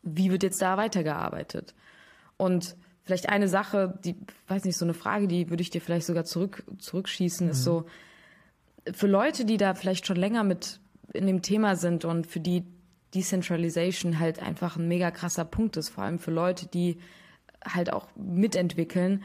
Wie 0.02 0.30
wird 0.30 0.42
jetzt 0.42 0.62
da 0.62 0.78
weitergearbeitet? 0.78 1.74
Und 2.38 2.74
vielleicht 3.04 3.28
eine 3.28 3.48
Sache, 3.48 3.98
die, 4.02 4.16
weiß 4.46 4.64
nicht, 4.64 4.78
so 4.78 4.86
eine 4.86 4.94
Frage, 4.94 5.28
die 5.28 5.50
würde 5.50 5.60
ich 5.60 5.68
dir 5.68 5.82
vielleicht 5.82 6.06
sogar 6.06 6.24
zurück, 6.24 6.64
zurückschießen, 6.78 7.48
mhm. 7.48 7.52
ist 7.52 7.64
so, 7.64 7.84
für 8.92 9.08
Leute, 9.08 9.44
die 9.44 9.58
da 9.58 9.74
vielleicht 9.74 10.06
schon 10.06 10.16
länger 10.16 10.42
mit 10.42 10.80
in 11.12 11.26
dem 11.26 11.42
Thema 11.42 11.76
sind 11.76 12.06
und 12.06 12.26
für 12.26 12.40
die 12.40 12.64
Decentralization 13.14 14.18
halt 14.18 14.40
einfach 14.40 14.76
ein 14.76 14.88
mega 14.88 15.10
krasser 15.10 15.44
Punkt 15.44 15.76
ist, 15.76 15.90
vor 15.90 16.04
allem 16.04 16.18
für 16.18 16.30
Leute, 16.30 16.66
die 16.66 16.96
halt 17.62 17.92
auch 17.92 18.08
mitentwickeln. 18.16 19.22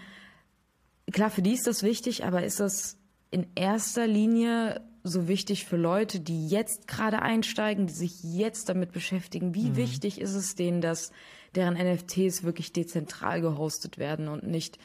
Klar, 1.14 1.30
für 1.30 1.42
die 1.42 1.54
ist 1.54 1.68
das 1.68 1.84
wichtig, 1.84 2.26
aber 2.26 2.44
ist 2.44 2.60
das 2.60 2.98
in 3.32 3.48
erster 3.56 4.08
Linie 4.08 4.82
so 5.04 5.28
wichtig 5.28 5.66
für 5.66 5.76
Leute, 5.76 6.22
die 6.22 6.48
jetzt 6.48 6.88
gerade 6.88 7.22
einsteigen, 7.22 7.88
die 7.88 7.94
sich 7.94 8.24
jetzt 8.24 8.70
damit 8.70 8.94
beschäftigen. 8.94 9.54
Wie 9.54 9.70
mhm. 9.70 9.76
wichtig 9.76 10.22
ist 10.22 10.34
es 10.34 10.56
denen, 10.56 10.80
dass 10.82 11.12
deren 11.56 11.74
NFTs 11.76 12.44
wirklich 12.44 12.72
dezentral 12.72 13.42
gehostet 13.42 13.98
werden 13.98 14.28
und 14.30 14.48
nicht 14.48 14.80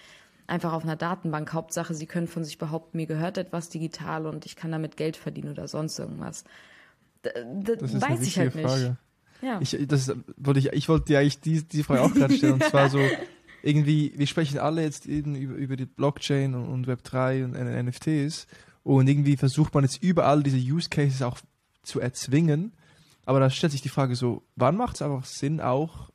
einfach 0.49 0.73
auf 0.73 0.83
einer 0.83 0.97
Datenbank. 0.97 1.53
Hauptsache, 1.53 1.95
sie 1.95 2.07
können 2.07 2.27
von 2.27 2.45
sich 2.45 2.59
behaupten, 2.59 2.97
mir 2.97 3.07
gehört 3.07 3.39
etwas 3.39 3.69
digital 3.69 4.27
und 4.27 4.45
ich 4.45 4.57
kann 4.57 4.73
damit 4.73 4.97
Geld 4.97 5.17
verdienen 5.17 5.53
oder 5.53 5.69
sonst 5.69 5.99
irgendwas. 5.99 6.45
D 7.25 7.77
das 7.77 8.01
weiß 8.01 8.23
ich 8.23 8.39
halt 8.39 8.55
nicht. 8.55 8.67
Frage. 8.67 8.97
Ja. 9.41 9.61
Ich, 9.61 9.77
das 9.87 10.13
wollte 10.37 10.59
ich, 10.59 10.73
ich 10.73 10.89
wollte 10.89 11.07
dir 11.07 11.21
eigentlich 11.21 11.41
die, 11.41 11.63
die 11.63 11.85
Frage 11.85 12.03
auch 12.03 12.13
gerade 12.13 12.35
stellen. 12.35 12.55
und 12.55 12.65
zwar 12.71 12.91
so, 12.91 12.99
irgendwie, 13.63 14.13
wir 14.17 14.27
sprechen 14.27 14.59
alle 14.59 14.83
jetzt 14.83 15.07
eben 15.07 15.37
über, 15.37 15.55
über 15.55 15.77
die 15.77 15.87
Blockchain 15.87 16.55
und, 16.55 16.67
und 16.67 16.89
Web3 16.89 17.45
und 17.45 17.53
NFTs 17.53 18.47
und 18.97 19.07
irgendwie 19.07 19.37
versucht 19.37 19.75
man 19.75 19.85
jetzt 19.85 20.03
überall 20.03 20.43
diese 20.43 20.57
Use 20.57 20.89
Cases 20.89 21.21
auch 21.21 21.39
zu 21.83 22.01
erzwingen. 22.01 22.73
Aber 23.27 23.39
da 23.39 23.51
stellt 23.51 23.73
sich 23.73 23.83
die 23.83 23.91
Frage 23.91 24.17
so, 24.17 24.43
wann 24.57 24.79
macht 24.79 24.97
es 24.97 25.03
einfach 25.03 25.27
Sinn, 25.27 25.61
auch 25.61 26.09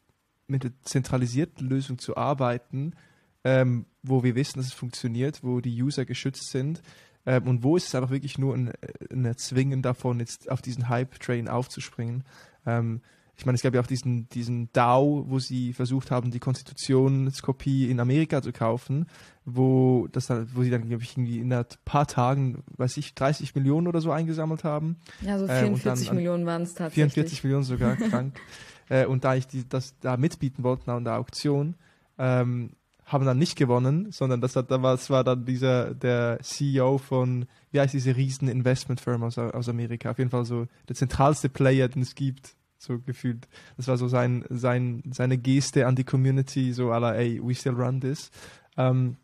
mit 0.47 0.63
der 0.63 0.71
zentralisierten 0.82 1.69
Lösung 1.69 1.99
zu 1.99 2.17
arbeiten, 2.17 2.95
ähm, 3.43 3.86
wo 4.01 4.24
wir 4.24 4.34
wissen, 4.34 4.57
dass 4.57 4.65
es 4.65 4.74
funktioniert, 4.74 5.43
wo 5.43 5.61
die 5.61 5.84
User 5.84 6.03
geschützt 6.05 6.49
sind 6.49 6.82
ähm, 7.28 7.47
und 7.47 7.61
wo 7.61 7.78
ist 7.78 7.89
es 7.89 7.95
einfach 7.95 8.09
wirklich 8.09 8.39
nur 8.39 8.55
ein, 8.55 8.71
ein 9.11 9.26
Erzwingen 9.26 9.84
davon, 9.84 10.19
jetzt 10.19 10.49
auf 10.49 10.63
diesen 10.63 10.89
Hype-Train 10.89 11.49
aufzuspringen. 11.49 12.24
Ähm, 12.65 13.01
ich 13.36 13.45
meine, 13.45 13.55
es 13.55 13.63
gab 13.63 13.73
ja 13.73 13.81
auch 13.81 13.88
diesen, 13.88 14.29
diesen 14.29 14.71
DAO, 14.73 15.25
wo 15.27 15.39
sie 15.39 15.73
versucht 15.73 16.11
haben, 16.11 16.29
die 16.29 16.39
Konstitutionskopie 16.39 17.89
in 17.89 17.99
Amerika 17.99 18.41
zu 18.41 18.51
kaufen, 18.51 19.07
wo, 19.43 20.07
das 20.11 20.27
dann, 20.27 20.47
wo 20.53 20.61
sie 20.61 20.69
dann, 20.69 20.88
glaube 20.88 21.03
ich, 21.03 21.17
irgendwie 21.17 21.39
in 21.39 21.51
ein 21.51 21.65
paar 21.84 22.05
Tagen, 22.05 22.63
weiß 22.77 22.97
ich, 22.97 23.15
30 23.15 23.55
Millionen 23.55 23.88
oder 23.88 24.01
so 24.01 24.11
eingesammelt 24.11 24.63
haben. 24.63 24.97
Ja, 25.21 25.39
so 25.39 25.47
44 25.47 26.09
ähm, 26.09 26.15
Millionen 26.15 26.45
waren 26.45 26.61
es 26.61 26.75
tatsächlich. 26.75 27.13
44 27.13 27.43
Millionen 27.43 27.63
sogar, 27.63 27.95
krank. 28.09 28.39
Äh, 28.88 29.05
und 29.05 29.23
da 29.23 29.36
ich 29.36 29.47
die, 29.47 29.67
das 29.67 29.97
da 29.99 30.15
mitbieten 30.15 30.63
wollte 30.63 30.91
an 30.91 31.03
der 31.03 31.17
Auktion, 31.17 31.75
ähm, 32.19 32.73
haben 33.05 33.25
dann 33.25 33.39
nicht 33.39 33.57
gewonnen, 33.57 34.11
sondern 34.11 34.41
das, 34.41 34.55
hat, 34.55 34.71
das 34.71 35.09
war 35.09 35.23
dann 35.23 35.45
dieser, 35.45 35.93
der 35.93 36.39
CEO 36.41 36.99
von, 36.99 37.45
wie 37.71 37.79
heißt 37.79 37.93
diese 37.93 38.15
riesen 38.15 38.47
Investmentfirma 38.47 39.27
aus, 39.27 39.38
aus 39.38 39.67
Amerika, 39.67 40.11
auf 40.11 40.19
jeden 40.19 40.29
Fall 40.29 40.45
so 40.45 40.67
der 40.88 40.95
zentralste 40.95 41.49
Player, 41.49 41.89
den 41.89 42.03
es 42.03 42.15
gibt 42.15 42.55
so 42.84 42.99
gefühlt. 42.99 43.47
Das 43.77 43.88
war 43.88 43.97
so 43.97 44.07
sein, 44.07 44.45
sein, 44.49 45.03
seine 45.11 45.38
Geste 45.38 45.88
an 45.88 45.95
die 45.95 46.03
Community, 46.03 46.73
so 46.73 46.91
à 46.91 46.99
la, 46.99 47.13
ey, 47.15 47.39
we 47.43 47.55
still 47.55 47.73
run 47.73 48.01
this. 48.01 48.29
Ähm, 48.77 49.17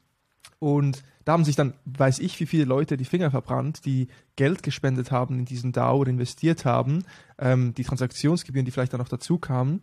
und 0.60 1.04
da 1.26 1.34
haben 1.34 1.46
sich 1.46 1.56
dann, 1.56 1.74
weiß 1.86 2.20
ich, 2.20 2.40
wie 2.40 2.46
viele 2.46 2.66
Leute 2.66 2.98
die 2.98 3.06
Finger 3.06 3.32
verbrannt, 3.32 3.86
die 3.86 4.08
Geld 4.36 4.64
gespendet 4.64 5.12
haben 5.12 5.40
in 5.40 5.46
diesen 5.46 5.72
DAO 5.72 6.00
oder 6.00 6.10
investiert 6.10 6.66
haben, 6.66 7.04
ähm, 7.38 7.74
die 7.76 7.84
Transaktionsgebühren, 7.84 8.66
die 8.66 8.72
vielleicht 8.72 8.94
dann 8.94 9.00
noch 9.00 9.10
dazu 9.10 9.38
kamen 9.38 9.82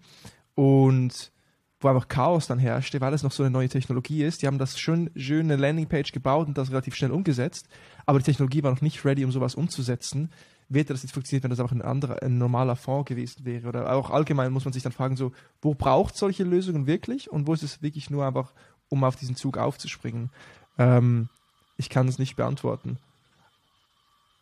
und 0.54 1.32
wo 1.80 1.88
einfach 1.88 2.08
Chaos 2.08 2.46
dann 2.46 2.58
herrschte, 2.58 3.00
weil 3.00 3.12
es 3.12 3.22
noch 3.22 3.32
so 3.32 3.42
eine 3.42 3.50
neue 3.50 3.68
Technologie 3.68 4.24
ist. 4.24 4.42
Die 4.42 4.46
haben 4.46 4.58
das 4.58 4.78
schön, 4.78 5.10
schön 5.14 5.50
eine 5.50 5.56
Landingpage 5.56 6.12
gebaut 6.12 6.48
und 6.48 6.56
das 6.58 6.70
relativ 6.70 6.94
schnell 6.94 7.10
umgesetzt, 7.10 7.68
aber 8.06 8.18
die 8.18 8.24
Technologie 8.24 8.62
war 8.62 8.70
noch 8.70 8.80
nicht 8.80 9.04
ready, 9.04 9.24
um 9.24 9.30
sowas 9.30 9.54
umzusetzen 9.54 10.30
wird 10.68 10.90
das 10.90 11.02
jetzt 11.02 11.12
funktioniert, 11.12 11.44
wenn 11.44 11.50
das 11.50 11.60
auch 11.60 11.72
ein 11.72 11.82
anderer, 11.82 12.22
ein 12.22 12.38
normaler 12.38 12.76
Fonds 12.76 13.08
gewesen 13.08 13.44
wäre? 13.44 13.68
Oder 13.68 13.92
auch 13.92 14.10
allgemein 14.10 14.52
muss 14.52 14.64
man 14.64 14.72
sich 14.72 14.82
dann 14.82 14.92
fragen, 14.92 15.16
so, 15.16 15.32
wo 15.62 15.74
braucht 15.74 16.16
solche 16.16 16.44
Lösungen 16.44 16.86
wirklich 16.86 17.30
und 17.30 17.46
wo 17.46 17.54
ist 17.54 17.62
es 17.62 17.82
wirklich 17.82 18.10
nur 18.10 18.26
einfach, 18.26 18.52
um 18.88 19.04
auf 19.04 19.16
diesen 19.16 19.36
Zug 19.36 19.58
aufzuspringen? 19.58 20.30
Ähm, 20.78 21.28
ich 21.76 21.88
kann 21.88 22.08
es 22.08 22.18
nicht 22.18 22.36
beantworten. 22.36 22.98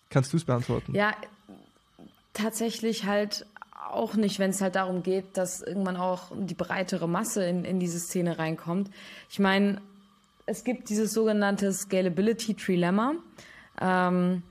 Kannst 0.09 0.33
du 0.33 0.37
es 0.37 0.45
beantworten? 0.45 0.95
Ja, 0.95 1.13
tatsächlich 2.33 3.05
halt 3.05 3.47
auch 3.91 4.15
nicht, 4.15 4.39
wenn 4.39 4.51
es 4.51 4.61
halt 4.61 4.77
darum 4.77 5.03
geht, 5.03 5.37
dass 5.37 5.61
irgendwann 5.61 5.97
auch 5.97 6.33
die 6.35 6.55
breitere 6.55 7.07
Masse 7.07 7.45
in, 7.45 7.65
in 7.65 7.81
diese 7.81 7.99
Szene 7.99 8.39
reinkommt. 8.39 8.91
Ich 9.29 9.39
meine, 9.39 9.81
es 10.47 10.65
gibt 10.65 10.89
dieses 10.89 11.13
sogenannte 11.13 11.73
Scalability 11.73 12.55
Trilemma. 12.55 13.15
Ähm, 13.81 14.43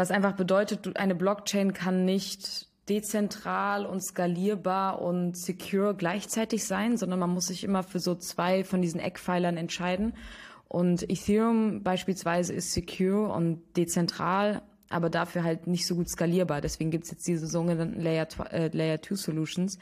was 0.00 0.10
einfach 0.10 0.32
bedeutet, 0.32 0.96
eine 0.96 1.14
Blockchain 1.14 1.74
kann 1.74 2.06
nicht 2.06 2.68
dezentral 2.88 3.84
und 3.84 4.02
skalierbar 4.02 5.02
und 5.02 5.36
secure 5.36 5.94
gleichzeitig 5.94 6.64
sein, 6.64 6.96
sondern 6.96 7.18
man 7.18 7.28
muss 7.28 7.48
sich 7.48 7.64
immer 7.64 7.82
für 7.82 8.00
so 8.00 8.14
zwei 8.14 8.64
von 8.64 8.80
diesen 8.80 8.98
Eckpfeilern 8.98 9.58
entscheiden. 9.58 10.14
Und 10.68 11.02
Ethereum 11.02 11.82
beispielsweise 11.82 12.54
ist 12.54 12.72
secure 12.72 13.28
und 13.28 13.60
dezentral, 13.76 14.62
aber 14.88 15.10
dafür 15.10 15.44
halt 15.44 15.66
nicht 15.66 15.86
so 15.86 15.96
gut 15.96 16.08
skalierbar. 16.08 16.62
Deswegen 16.62 16.90
gibt's 16.90 17.10
jetzt 17.10 17.28
diese 17.28 17.46
sogenannten 17.46 18.00
Layer, 18.00 18.26
äh, 18.50 18.70
Layer 18.72 19.02
2 19.02 19.16
Solutions, 19.16 19.78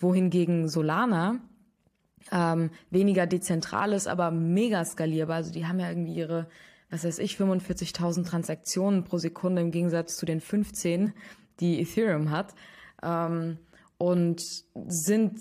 wohingegen 0.00 0.68
Solana 0.68 1.38
ähm, 2.32 2.70
weniger 2.90 3.28
dezentral 3.28 3.92
ist, 3.92 4.08
aber 4.08 4.32
mega 4.32 4.84
skalierbar. 4.84 5.36
Also 5.36 5.52
die 5.52 5.66
haben 5.66 5.78
ja 5.78 5.88
irgendwie 5.88 6.14
ihre 6.14 6.48
was 6.90 7.04
weiß 7.04 7.18
ich, 7.20 7.36
45.000 7.36 8.26
Transaktionen 8.26 9.04
pro 9.04 9.18
Sekunde 9.18 9.62
im 9.62 9.70
Gegensatz 9.70 10.16
zu 10.16 10.26
den 10.26 10.40
15, 10.40 11.12
die 11.60 11.80
Ethereum 11.80 12.30
hat. 12.30 12.54
Ähm, 13.02 13.58
und 13.98 14.42
sind 14.88 15.38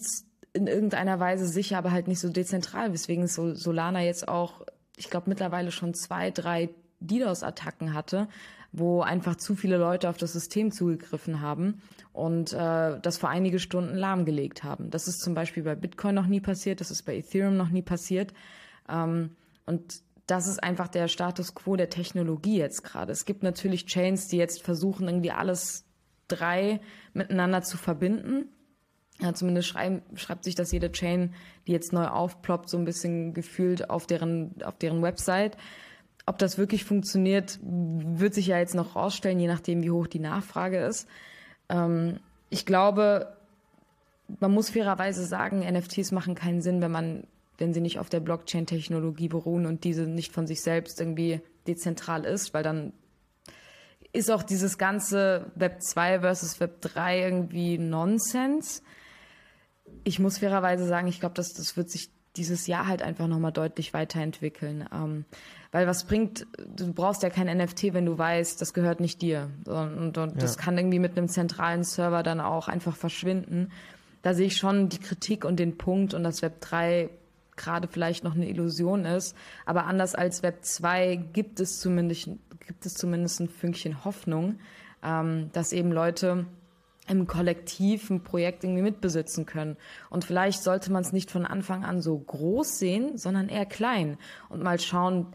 in 0.53 0.67
irgendeiner 0.67 1.19
Weise 1.19 1.47
sicher, 1.47 1.77
aber 1.77 1.91
halt 1.91 2.07
nicht 2.07 2.19
so 2.19 2.29
dezentral, 2.29 2.91
weswegen 2.93 3.27
Solana 3.27 4.03
jetzt 4.03 4.27
auch, 4.27 4.61
ich 4.97 5.09
glaube, 5.09 5.29
mittlerweile 5.29 5.71
schon 5.71 5.93
zwei, 5.93 6.31
drei 6.31 6.69
DDoS-Attacken 6.99 7.93
hatte, 7.93 8.27
wo 8.71 9.01
einfach 9.01 9.35
zu 9.35 9.55
viele 9.55 9.77
Leute 9.77 10.09
auf 10.09 10.17
das 10.17 10.33
System 10.33 10.71
zugegriffen 10.71 11.41
haben 11.41 11.81
und 12.13 12.53
äh, 12.53 12.99
das 12.99 13.17
vor 13.17 13.29
einige 13.29 13.59
Stunden 13.59 13.95
lahmgelegt 13.95 14.63
haben. 14.63 14.89
Das 14.89 15.07
ist 15.07 15.21
zum 15.21 15.33
Beispiel 15.33 15.63
bei 15.63 15.75
Bitcoin 15.75 16.15
noch 16.15 16.27
nie 16.27 16.41
passiert, 16.41 16.81
das 16.81 16.91
ist 16.91 17.03
bei 17.03 17.15
Ethereum 17.15 17.57
noch 17.57 17.69
nie 17.69 17.81
passiert. 17.81 18.33
Ähm, 18.89 19.31
und 19.65 20.01
das 20.29 20.47
ist 20.47 20.61
einfach 20.63 20.87
der 20.87 21.07
Status 21.07 21.55
quo 21.55 21.75
der 21.75 21.89
Technologie 21.89 22.57
jetzt 22.57 22.83
gerade. 22.83 23.11
Es 23.11 23.25
gibt 23.25 23.43
natürlich 23.43 23.85
Chains, 23.85 24.27
die 24.27 24.37
jetzt 24.37 24.61
versuchen, 24.61 25.07
irgendwie 25.07 25.31
alles 25.31 25.85
drei 26.27 26.79
miteinander 27.13 27.63
zu 27.63 27.77
verbinden. 27.77 28.49
Ja, 29.19 29.33
zumindest 29.33 29.67
schreiben, 29.67 30.01
schreibt 30.15 30.45
sich 30.45 30.55
das 30.55 30.71
jede 30.71 30.91
Chain, 30.91 31.33
die 31.67 31.71
jetzt 31.71 31.91
neu 31.91 32.07
aufploppt, 32.07 32.69
so 32.69 32.77
ein 32.77 32.85
bisschen 32.85 33.33
gefühlt 33.33 33.89
auf 33.89 34.07
deren, 34.07 34.55
auf 34.63 34.77
deren 34.77 35.01
Website. 35.01 35.57
Ob 36.25 36.37
das 36.37 36.57
wirklich 36.57 36.85
funktioniert, 36.85 37.59
wird 37.61 38.33
sich 38.33 38.47
ja 38.47 38.59
jetzt 38.59 38.75
noch 38.75 38.95
rausstellen, 38.95 39.39
je 39.39 39.47
nachdem, 39.47 39.83
wie 39.83 39.91
hoch 39.91 40.07
die 40.07 40.19
Nachfrage 40.19 40.77
ist. 40.77 41.07
Ähm, 41.67 42.19
ich 42.49 42.65
glaube, 42.65 43.35
man 44.39 44.53
muss 44.53 44.69
fairerweise 44.69 45.25
sagen, 45.25 45.59
NFTs 45.59 46.11
machen 46.11 46.35
keinen 46.35 46.61
Sinn, 46.61 46.81
wenn 46.81 46.91
man 46.91 47.23
wenn 47.59 47.73
sie 47.73 47.81
nicht 47.81 47.99
auf 47.99 48.09
der 48.09 48.19
Blockchain-Technologie 48.19 49.27
beruhen 49.27 49.65
und 49.65 49.83
diese 49.83 50.03
nicht 50.03 50.33
von 50.33 50.47
sich 50.47 50.61
selbst 50.61 50.99
irgendwie 50.99 51.41
dezentral 51.67 52.25
ist, 52.25 52.53
weil 52.53 52.63
dann 52.63 52.93
ist 54.11 54.31
auch 54.31 54.43
dieses 54.43 54.77
ganze 54.77 55.51
Web 55.55 55.81
2 55.81 56.21
versus 56.21 56.59
Web 56.59 56.81
3 56.81 57.21
irgendwie 57.21 57.77
Nonsens. 57.77 58.81
Ich 60.03 60.19
muss 60.19 60.39
fairerweise 60.39 60.87
sagen, 60.87 61.07
ich 61.07 61.19
glaube, 61.19 61.35
dass 61.35 61.53
das 61.53 61.77
wird 61.77 61.89
sich 61.89 62.09
dieses 62.35 62.67
Jahr 62.67 62.87
halt 62.87 63.01
einfach 63.01 63.27
nochmal 63.27 63.51
deutlich 63.51 63.93
weiterentwickeln. 63.93 64.87
Ähm, 64.93 65.25
weil 65.71 65.87
was 65.87 66.05
bringt, 66.05 66.47
du 66.75 66.93
brauchst 66.93 67.21
ja 67.21 67.29
kein 67.29 67.55
NFT, 67.55 67.93
wenn 67.93 68.05
du 68.05 68.17
weißt, 68.17 68.59
das 68.61 68.73
gehört 68.73 68.99
nicht 68.99 69.21
dir. 69.21 69.49
Und, 69.65 70.17
und 70.17 70.31
ja. 70.35 70.39
das 70.39 70.57
kann 70.57 70.77
irgendwie 70.77 70.99
mit 70.99 71.17
einem 71.17 71.27
zentralen 71.27 71.83
Server 71.83 72.23
dann 72.23 72.39
auch 72.39 72.67
einfach 72.67 72.95
verschwinden. 72.95 73.71
Da 74.21 74.33
sehe 74.33 74.47
ich 74.47 74.57
schon 74.57 74.89
die 74.89 74.99
Kritik 74.99 75.45
und 75.45 75.59
den 75.59 75.77
Punkt 75.77 76.13
und 76.13 76.23
das 76.23 76.41
Web 76.41 76.61
3 76.61 77.09
gerade 77.59 77.87
vielleicht 77.87 78.23
noch 78.23 78.35
eine 78.35 78.49
Illusion 78.49 79.05
ist. 79.05 79.35
Aber 79.65 79.85
anders 79.85 80.15
als 80.15 80.41
Web 80.41 80.65
2 80.65 81.17
gibt 81.33 81.59
es 81.59 81.79
zumindest, 81.79 82.29
gibt 82.65 82.85
es 82.85 82.95
zumindest 82.95 83.41
ein 83.41 83.49
Fünkchen 83.49 84.03
Hoffnung, 84.03 84.59
ähm, 85.03 85.51
dass 85.53 85.73
eben 85.73 85.91
Leute 85.91 86.47
im 87.07 87.27
Kollektiv 87.27 88.09
ein 88.09 88.23
Projekt 88.23 88.63
irgendwie 88.63 88.83
mitbesitzen 88.83 89.45
können. 89.45 89.77
Und 90.09 90.25
vielleicht 90.25 90.63
sollte 90.63 90.91
man 90.91 91.01
es 91.01 91.11
nicht 91.11 91.31
von 91.31 91.45
Anfang 91.45 91.83
an 91.83 92.01
so 92.01 92.17
groß 92.17 92.79
sehen, 92.79 93.17
sondern 93.17 93.49
eher 93.49 93.65
klein 93.65 94.17
und 94.49 94.63
mal 94.63 94.79
schauen, 94.79 95.27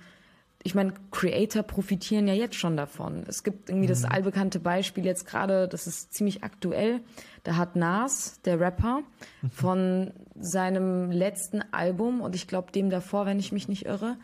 ich 0.66 0.74
meine, 0.74 0.94
Creator 1.10 1.62
profitieren 1.62 2.26
ja 2.26 2.32
jetzt 2.32 2.56
schon 2.56 2.76
davon. 2.76 3.24
Es 3.28 3.44
gibt 3.44 3.68
irgendwie 3.68 3.86
mhm. 3.86 3.90
das 3.90 4.04
allbekannte 4.04 4.58
Beispiel 4.58 5.04
jetzt 5.04 5.26
gerade, 5.26 5.68
das 5.68 5.86
ist 5.86 6.14
ziemlich 6.14 6.42
aktuell. 6.42 7.02
Da 7.42 7.56
hat 7.56 7.76
Nas, 7.76 8.40
der 8.46 8.58
Rapper, 8.58 9.02
mhm. 9.42 9.50
von 9.50 10.12
seinem 10.34 11.10
letzten 11.10 11.62
Album 11.72 12.22
und 12.22 12.34
ich 12.34 12.48
glaube 12.48 12.72
dem 12.72 12.88
davor, 12.88 13.26
wenn 13.26 13.38
ich 13.38 13.52
mich 13.52 13.68
nicht 13.68 13.84
irre, 13.84 14.16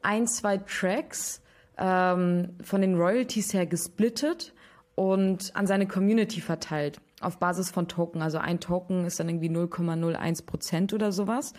ein, 0.00 0.26
zwei 0.26 0.56
Tracks 0.56 1.42
ähm, 1.76 2.56
von 2.62 2.80
den 2.80 2.96
Royalties 2.96 3.52
her 3.52 3.66
gesplittet 3.66 4.54
und 4.94 5.54
an 5.54 5.66
seine 5.66 5.86
Community 5.86 6.40
verteilt 6.40 6.98
auf 7.20 7.38
Basis 7.38 7.70
von 7.70 7.88
Token. 7.88 8.22
Also 8.22 8.38
ein 8.38 8.58
Token 8.58 9.04
ist 9.04 9.20
dann 9.20 9.28
irgendwie 9.28 9.50
0,01 9.50 10.46
Prozent 10.46 10.94
oder 10.94 11.12
sowas 11.12 11.52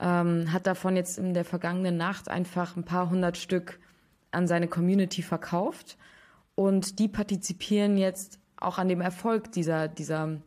ähm, 0.00 0.52
hat 0.52 0.66
davon 0.66 0.96
jetzt 0.96 1.18
in 1.18 1.34
der 1.34 1.44
vergangenen 1.44 1.96
Nacht 1.96 2.28
einfach 2.28 2.76
ein 2.76 2.84
paar 2.84 3.10
hundert 3.10 3.36
Stück 3.36 3.78
an 4.30 4.46
seine 4.46 4.68
Community 4.68 5.22
verkauft 5.22 5.96
und 6.54 6.98
die 6.98 7.08
partizipieren 7.08 7.96
jetzt 7.96 8.38
auch 8.56 8.78
an 8.78 8.88
dem 8.88 9.00
Erfolg 9.00 9.52
dieser, 9.52 9.88
dieser, 9.88 10.40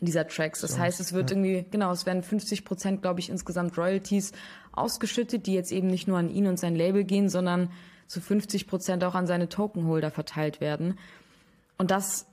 dieser 0.00 0.26
Tracks. 0.26 0.60
Das 0.60 0.72
so, 0.72 0.78
heißt, 0.78 1.00
es 1.00 1.12
wird 1.12 1.30
ja. 1.30 1.36
irgendwie, 1.36 1.66
genau, 1.70 1.92
es 1.92 2.06
werden 2.06 2.22
50 2.22 2.64
Prozent, 2.64 3.02
glaube 3.02 3.20
ich, 3.20 3.28
insgesamt 3.28 3.76
Royalties 3.76 4.32
ausgeschüttet, 4.72 5.46
die 5.46 5.54
jetzt 5.54 5.72
eben 5.72 5.86
nicht 5.86 6.08
nur 6.08 6.18
an 6.18 6.30
ihn 6.30 6.46
und 6.46 6.58
sein 6.58 6.74
Label 6.74 7.04
gehen, 7.04 7.28
sondern 7.28 7.70
zu 8.06 8.20
50 8.20 8.66
Prozent 8.66 9.04
auch 9.04 9.14
an 9.14 9.26
seine 9.26 9.48
Tokenholder 9.48 10.10
verteilt 10.10 10.60
werden. 10.60 10.98
Und 11.78 11.90
das 11.90 12.26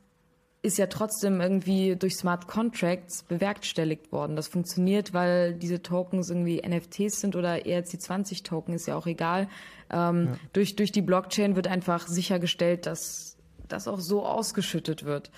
ist 0.63 0.77
ja 0.77 0.87
trotzdem 0.87 1.41
irgendwie 1.41 1.97
durch 1.97 2.15
Smart 2.15 2.47
Contracts 2.47 3.23
bewerkstelligt 3.23 4.13
worden. 4.13 4.37
Das 4.37 4.47
funktioniert, 4.47 5.13
weil 5.13 5.53
diese 5.53 5.83
Tokens 5.83 6.29
irgendwie 6.29 6.61
NFTs 6.65 7.19
sind 7.19 7.35
oder 7.35 7.55
ERC20 7.55 8.43
Token, 8.43 8.73
ist 8.73 8.87
ja 8.87 8.95
auch 8.95 9.05
egal. 9.05 9.49
Ähm, 9.89 10.27
ja. 10.27 10.35
durch, 10.53 10.77
durch 10.77 10.93
die 10.93 11.01
Blockchain 11.01 11.57
wird 11.57 11.67
einfach 11.67 12.07
sichergestellt, 12.07 12.85
dass 12.85 13.35
das 13.67 13.89
auch 13.89 13.99
so 13.99 14.25
ausgeschüttet 14.25 15.03
wird. 15.03 15.31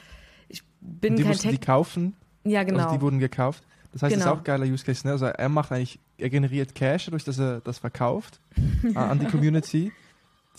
Ich 0.48 0.62
bin 0.80 1.16
die 1.16 1.24
kein 1.24 1.34
Tech. 1.34 1.52
Die 1.52 1.58
kaufen? 1.58 2.16
Ja, 2.44 2.64
genau. 2.64 2.84
Also 2.84 2.96
die 2.96 3.02
wurden 3.02 3.18
gekauft. 3.18 3.64
Das 3.94 4.04
heißt, 4.04 4.14
genau. 4.14 4.26
das 4.26 4.32
ist 4.32 4.36
auch 4.36 4.42
ein 4.42 4.44
geiler 4.44 4.66
Use 4.72 4.86
Case. 4.86 5.08
Ne? 5.08 5.14
Also 5.14 5.26
er 5.26 5.50
macht 5.50 5.72
eigentlich, 5.72 6.00
er 6.20 6.30
generiert 6.30 6.76
Cash 6.76 7.06
dadurch, 7.06 7.24
dass 7.24 7.40
er 7.40 7.62
das 7.62 7.80
verkauft 7.80 8.40
äh, 8.84 8.96
an 8.96 9.18
die 9.18 9.26
Community. 9.26 9.92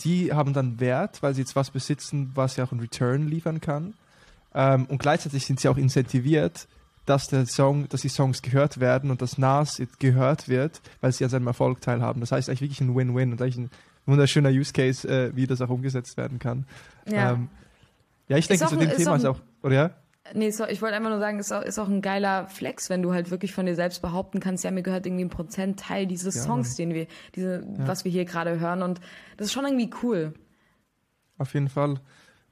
Die 0.03 0.33
haben 0.33 0.51
dann 0.51 0.81
Wert, 0.81 1.23
weil 1.23 1.33
sie 1.33 1.41
jetzt 1.41 1.55
was 1.55 1.71
besitzen, 1.71 2.31
was 2.35 2.57
ja 2.57 2.65
auch 2.65 2.73
einen 2.73 2.81
Return 2.81 3.27
liefern 3.29 3.61
kann. 3.61 3.93
Ähm, 4.57 4.87
und 4.87 4.97
gleichzeitig 4.97 5.45
sind 5.45 5.59
sie 5.59 5.69
auch 5.69 5.77
incentiviert, 5.77 6.67
dass 7.05 7.27
der 7.27 7.45
Song, 7.45 7.87
dass 7.89 8.01
die 8.01 8.09
Songs 8.09 8.41
gehört 8.41 8.79
werden 8.79 9.11
und 9.11 9.21
dass 9.21 9.37
Nas 9.37 9.79
gehört 9.99 10.49
wird, 10.49 10.81
weil 10.99 11.11
sie 11.11 11.23
an 11.23 11.29
seinem 11.29 11.45
Erfolg 11.45 11.79
teilhaben. 11.79 12.19
Das 12.21 12.31
heißt 12.31 12.49
eigentlich 12.49 12.61
wirklich 12.61 12.81
ein 12.81 12.95
Win-Win 12.95 13.31
und 13.31 13.41
eigentlich 13.41 13.57
ein 13.57 13.69
wunderschöner 14.07 14.49
Use 14.49 14.73
Case, 14.73 15.07
äh, 15.07 15.35
wie 15.35 15.45
das 15.45 15.61
auch 15.61 15.69
umgesetzt 15.69 16.17
werden 16.17 16.39
kann. 16.39 16.65
Ja, 17.07 17.33
ähm, 17.33 17.49
ja 18.29 18.37
ich 18.37 18.47
denke, 18.47 18.65
zu 18.65 18.77
dem 18.77 18.89
Thema 18.89 19.15
ist 19.15 19.25
auch, 19.25 19.39
oder 19.61 19.75
ja? 19.75 19.91
Nee, 20.33 20.49
so, 20.49 20.65
ich 20.65 20.81
wollte 20.81 20.95
einfach 20.95 21.11
nur 21.11 21.19
sagen, 21.19 21.37
es 21.37 21.45
ist 21.45 21.51
auch, 21.51 21.61
ist 21.61 21.77
auch 21.77 21.87
ein 21.87 22.01
geiler 22.01 22.47
Flex, 22.47 22.89
wenn 22.89 23.03
du 23.03 23.13
halt 23.13 23.29
wirklich 23.29 23.53
von 23.53 23.67
dir 23.67 23.75
selbst 23.75 24.01
behaupten 24.01 24.39
kannst, 24.39 24.63
ja, 24.63 24.71
mir 24.71 24.81
gehört 24.81 25.05
irgendwie 25.05 25.23
ein 25.23 25.29
Prozentteil 25.29 26.07
dieses 26.07 26.35
ja, 26.35 26.41
Songs, 26.41 26.75
den 26.75 26.95
wir, 26.95 27.05
diese, 27.35 27.61
ja. 27.61 27.87
was 27.87 28.05
wir 28.05 28.11
hier 28.11 28.25
gerade 28.25 28.59
hören. 28.59 28.81
Und 28.81 28.99
das 29.37 29.47
ist 29.47 29.53
schon 29.53 29.65
irgendwie 29.65 29.91
cool. 30.01 30.33
Auf 31.37 31.53
jeden 31.53 31.69
Fall. 31.69 32.01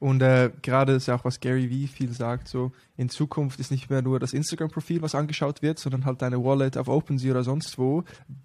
Und 0.05 0.21
äh, 0.21 0.51
gerade 0.61 0.93
ist 0.93 1.07
ja 1.07 1.15
auch, 1.15 1.25
was 1.25 1.39
Gary 1.39 1.71
Vee 1.71 1.87
viel 1.87 2.13
sagt, 2.13 2.47
so 2.47 2.71
in 2.95 3.09
Zukunft 3.09 3.59
ist 3.59 3.71
nicht 3.71 3.89
mehr 3.89 4.03
nur 4.03 4.19
das 4.19 4.33
Instagram-Profil, 4.33 5.01
was 5.01 5.15
angeschaut 5.15 5.63
wird, 5.63 5.79
sondern 5.79 6.05
halt 6.05 6.21
deine 6.21 6.43
Wallet 6.43 6.77
auf 6.77 6.87
OpenSea 6.87 7.31
oder 7.31 7.43
sonst 7.43 7.79
wo. 7.79 8.03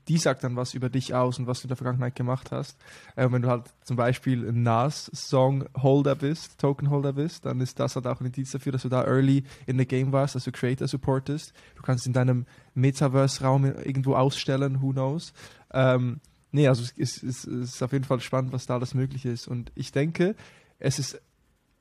Die 0.09 0.17
sagt 0.17 0.43
dann 0.43 0.57
was 0.57 0.73
über 0.73 0.89
dich 0.89 1.13
aus 1.13 1.39
und 1.39 1.47
was 1.47 1.61
du 1.61 1.65
in 1.65 1.69
der 1.69 1.77
Vergangenheit 1.77 2.15
gemacht 2.15 2.51
hast. 2.51 2.79
Äh, 3.15 3.31
wenn 3.31 3.43
du 3.43 3.49
halt 3.49 3.65
zum 3.85 3.97
Beispiel 3.97 4.49
ein 4.49 4.63
NAS-Song-Holder 4.63 6.15
bist, 6.15 6.59
Token-Holder 6.59 7.13
bist, 7.13 7.45
dann 7.45 7.61
ist 7.61 7.79
das 7.79 7.95
halt 7.95 8.07
auch 8.07 8.21
ein 8.21 8.27
Indiz 8.29 8.53
dafür, 8.53 8.73
dass 8.73 8.81
du 8.81 8.89
da 8.89 9.05
early 9.05 9.45
in 9.67 9.77
the 9.77 9.85
game 9.85 10.13
warst, 10.13 10.37
dass 10.37 10.45
du 10.45 10.53
Creator 10.53 10.89
supportest. 10.89 11.53
Du 11.77 11.83
kannst 11.83 12.07
in 12.07 12.15
deinem 12.15 12.47
Metaverse-Raum 12.73 13.67
irgendwo 13.67 14.15
ausstellen, 14.15 14.81
who 14.81 14.93
knows. 14.93 15.35
Ähm, 15.75 16.21
nee, 16.53 16.67
also 16.69 16.85
es 16.85 16.93
ist, 16.93 17.23
es 17.23 17.45
ist 17.45 17.83
auf 17.83 17.93
jeden 17.93 18.07
Fall 18.07 18.21
spannend, 18.21 18.55
was 18.55 18.65
da 18.65 18.77
alles 18.77 18.95
möglich 18.95 19.27
ist. 19.27 19.47
Und 19.47 19.73
ich 19.75 19.93
denke, 19.93 20.37
es 20.79 20.99
ist 20.99 21.21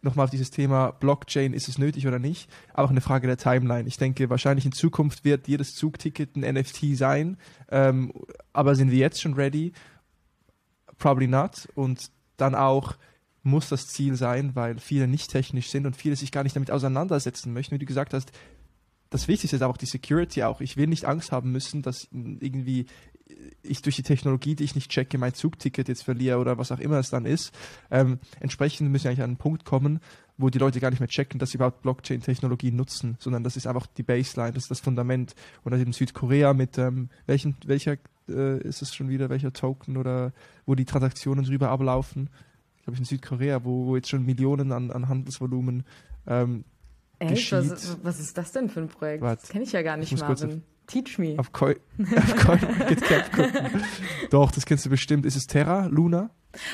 nochmal 0.02 0.26
auf 0.26 0.30
dieses 0.30 0.52
Thema 0.52 0.91
Blockchain, 0.91 1.54
ist 1.54 1.68
es 1.68 1.78
nötig 1.78 2.08
oder 2.08 2.20
nicht, 2.20 2.50
auch 2.74 2.89
eine 2.89 3.02
Frage 3.02 3.28
der 3.28 3.38
Timeline. 3.38 3.88
Ich 3.88 3.97
denke, 3.97 4.30
wahrscheinlich 4.30 4.66
in 4.66 4.72
Zukunft 4.72 5.26
wird 5.26 5.47
jedes 5.47 5.76
Zugticket 5.76 6.36
ein 6.36 6.54
NFT 6.54 6.95
sein, 6.97 7.38
ähm, 7.70 8.14
aber 8.54 8.76
sind 8.76 8.91
wir 8.91 9.00
jetzt 9.00 9.22
schon 9.22 9.34
ready? 9.34 9.74
Probably 10.97 11.28
not. 11.28 11.68
Und 11.76 12.12
dann 12.38 12.56
auch 12.56 12.95
muss 13.43 13.70
das 13.70 13.88
Ziel 13.88 14.16
sein, 14.16 14.56
weil 14.56 14.80
viele 14.80 15.08
nicht 15.08 15.32
technisch 15.32 15.70
sind 15.70 15.86
und 15.86 15.95
viele 15.95 16.16
sich 16.16 16.32
gar 16.32 16.43
nicht 16.43 16.56
damit 16.56 16.72
auseinandersetzen 16.72 17.54
möchten. 17.54 17.76
Wie 17.76 17.80
du 17.80 17.86
gesagt 17.86 18.14
hast, 18.14 18.32
das 19.10 19.28
Wichtigste 19.28 19.56
ist 19.56 19.62
auch 19.64 19.78
die 19.78 19.86
Security 19.86 20.43
auch. 20.43 20.62
Ich 20.62 20.78
will 20.78 20.88
nicht 20.88 21.06
Angst 21.06 21.32
haben 21.32 21.52
müssen, 21.52 21.82
dass 21.82 22.08
irgendwie 22.12 22.86
ich 23.62 23.82
durch 23.82 23.96
die 23.96 24.04
Technologie, 24.04 24.56
die 24.56 24.64
ich 24.64 24.76
nicht 24.76 24.90
checke, 24.90 25.18
mein 25.18 25.34
Zugticket 25.34 25.88
jetzt 25.88 26.04
verliere 26.04 26.40
oder 26.40 26.58
was 26.58 26.72
auch 26.72 26.80
immer 26.80 26.98
es 26.98 27.10
dann 27.10 27.26
ist. 27.26 27.54
Ähm, 27.92 28.20
entsprechend 28.40 28.90
müssen 28.90 29.06
wir 29.06 29.12
eigentlich 29.12 29.24
an 29.24 29.32
einen 29.32 29.38
Punkt 29.38 29.66
kommen, 29.66 30.00
wo 30.38 30.50
die 30.50 30.60
Leute 30.60 30.80
gar 30.80 30.90
nicht 30.90 31.00
mehr 31.00 31.10
checken, 31.10 31.40
dass 31.40 31.52
sie 31.52 31.58
überhaupt 31.58 31.82
Blockchain-Technologie 31.82 32.72
nutzen, 32.72 33.18
sondern 33.20 33.44
das 33.44 33.58
ist 33.58 33.68
einfach 33.68 33.88
die 33.88 34.04
Baseline, 34.04 34.54
das 34.54 34.64
ist 34.64 34.72
das 34.72 34.80
Fundament. 34.80 35.36
Und 35.64 35.72
dann 35.72 35.82
eben 35.82 35.94
Südkorea 35.94 36.54
mit 36.54 36.78
ähm, 36.78 37.10
welchen, 37.26 37.56
welcher 37.66 37.98
äh, 38.30 38.60
ist 38.62 38.82
es 38.82 38.96
schon 38.96 39.10
wieder, 39.10 39.30
welcher 39.30 39.54
Token 39.54 39.98
oder 39.98 40.34
wo 40.66 40.76
die 40.76 40.86
Transaktionen 40.86 41.46
drüber 41.46 41.70
ablaufen. 41.70 42.30
Ich 42.78 42.84
glaube, 42.84 42.98
in 42.98 43.06
Südkorea, 43.06 43.64
wo, 43.64 43.88
wo 43.88 43.96
jetzt 43.96 44.10
schon 44.10 44.26
Millionen 44.26 44.72
an, 44.72 44.92
an 44.92 45.10
Handelsvolumen 45.10 45.84
ähm, 46.28 46.64
Echt? 47.20 47.52
Was, 47.52 47.98
was, 48.02 48.20
ist 48.22 48.38
das 48.38 48.54
denn 48.54 48.70
für 48.70 48.80
ein 48.80 48.88
Projekt? 48.88 49.22
Wart, 49.22 49.42
das 49.42 49.50
kenne 49.50 49.66
ich 49.66 49.74
ja 49.74 49.82
gar 49.82 49.98
nicht, 49.98 50.18
Marvin. 50.18 50.64
Teach 50.90 51.20
me. 51.20 51.36
Auf, 51.38 51.52
Coin, 51.52 51.76
auf 52.18 52.36
gucken. 53.32 53.84
Doch, 54.32 54.52
das 54.52 54.66
kennst 54.66 54.88
du 54.88 54.90
bestimmt. 54.90 55.24
Ist 55.24 55.36
es 55.36 55.46
Terra, 55.46 55.86
Luna? 55.86 56.32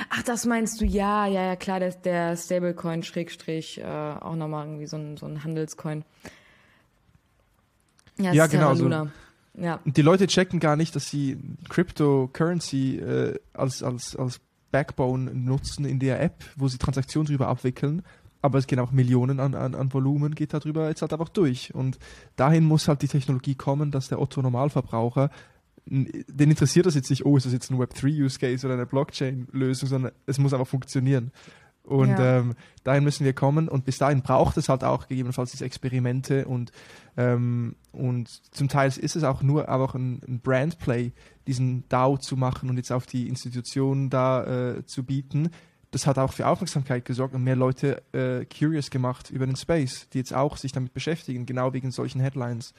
Ach, 0.09 0.24
das 0.24 0.45
meinst 0.45 0.80
du? 0.80 0.86
Ja, 0.86 1.28
ja, 1.28 1.43
ja, 1.43 1.55
klar. 1.57 1.82
Der, 1.82 1.91
der 1.91 2.38
Stablecoin, 2.38 3.03
Schrägstrich, 3.03 3.82
äh, 3.82 3.84
auch 3.84 4.36
nochmal 4.36 4.68
irgendwie 4.68 4.86
so 4.86 4.95
ein, 4.95 5.18
so 5.18 5.26
ein 5.26 5.43
Handelscoin. 5.43 6.05
Ja, 8.18 8.32
ja 8.32 8.47
genau. 8.47 8.74
Terra, 8.74 8.84
Luna. 8.84 9.11
So. 9.53 9.61
Ja. 9.61 9.80
Und 9.84 9.97
die 9.97 10.01
Leute 10.01 10.28
checken 10.28 10.61
gar 10.61 10.78
nicht, 10.78 10.95
dass 10.95 11.09
sie 11.09 11.38
Cryptocurrency 11.68 12.97
äh, 12.99 13.39
als, 13.51 13.84
als, 13.84 14.16
als 14.16 14.39
Backbone 14.72 15.34
nutzen 15.34 15.84
in 15.84 15.99
der 15.99 16.22
App, 16.22 16.45
wo 16.55 16.70
sie 16.70 16.78
Transaktionen 16.78 17.28
drüber 17.28 17.49
abwickeln 17.49 18.01
aber 18.45 18.59
es 18.59 18.67
gehen 18.67 18.79
auch 18.79 18.91
Millionen 18.91 19.39
an, 19.39 19.55
an, 19.55 19.73
an 19.73 19.91
Volumen, 19.91 20.35
geht 20.35 20.53
darüber 20.53 20.87
jetzt 20.87 21.01
halt 21.01 21.11
einfach 21.13 21.29
durch. 21.29 21.73
Und 21.73 21.97
dahin 22.35 22.63
muss 22.63 22.87
halt 22.87 23.01
die 23.01 23.07
Technologie 23.07 23.55
kommen, 23.55 23.89
dass 23.89 24.07
der 24.07 24.21
Otto-Normalverbraucher, 24.21 25.31
den 25.87 26.49
interessiert 26.51 26.85
das 26.85 26.93
jetzt 26.93 27.09
nicht, 27.09 27.25
oh, 27.25 27.37
ist 27.37 27.47
das 27.47 27.53
jetzt 27.53 27.71
ein 27.71 27.79
Web3-Use-Case 27.79 28.67
oder 28.67 28.75
eine 28.75 28.85
Blockchain-Lösung, 28.85 29.89
sondern 29.89 30.11
es 30.27 30.37
muss 30.37 30.53
einfach 30.53 30.67
funktionieren. 30.67 31.31
Und 31.83 32.09
ja. 32.09 32.37
ähm, 32.37 32.53
dahin 32.83 33.03
müssen 33.03 33.25
wir 33.25 33.33
kommen 33.33 33.67
und 33.67 33.85
bis 33.85 33.97
dahin 33.97 34.21
braucht 34.21 34.57
es 34.57 34.69
halt 34.69 34.83
auch 34.83 35.07
gegebenenfalls 35.07 35.51
diese 35.51 35.65
Experimente 35.65 36.45
und, 36.45 36.71
ähm, 37.15 37.75
und 37.91 38.27
zum 38.53 38.69
Teil 38.69 38.87
ist 38.87 39.15
es 39.15 39.23
auch 39.23 39.43
nur 39.43 39.69
einfach 39.69 39.93
ein, 39.93 40.21
ein 40.27 40.39
Brandplay, 40.39 41.13
diesen 41.45 41.87
DAO 41.89 42.17
zu 42.17 42.37
machen 42.37 42.69
und 42.69 42.77
jetzt 42.77 42.91
auf 42.91 43.05
die 43.05 43.27
Institutionen 43.27 44.09
da 44.09 44.77
äh, 44.77 44.85
zu 44.87 45.03
bieten 45.03 45.51
das 45.95 46.07
hat 46.07 46.17
auch 46.17 46.33
für 46.33 46.45
Aufmerksamkeit 46.45 47.05
gesorgt 47.05 47.35
und 47.35 47.45
mehr 47.45 47.55
Leute 47.55 48.03
äh, 48.11 48.43
curious 48.43 48.89
gemacht 48.89 49.29
über 49.29 49.45
den 49.45 49.55
Space, 49.55 50.09
die 50.09 50.17
jetzt 50.17 50.33
auch 50.33 50.57
sich 50.57 50.73
damit 50.73 50.93
beschäftigen, 50.93 51.45
genau 51.45 51.71
wegen 51.71 51.89
solchen 51.91 52.19
Headlines. 52.19 52.73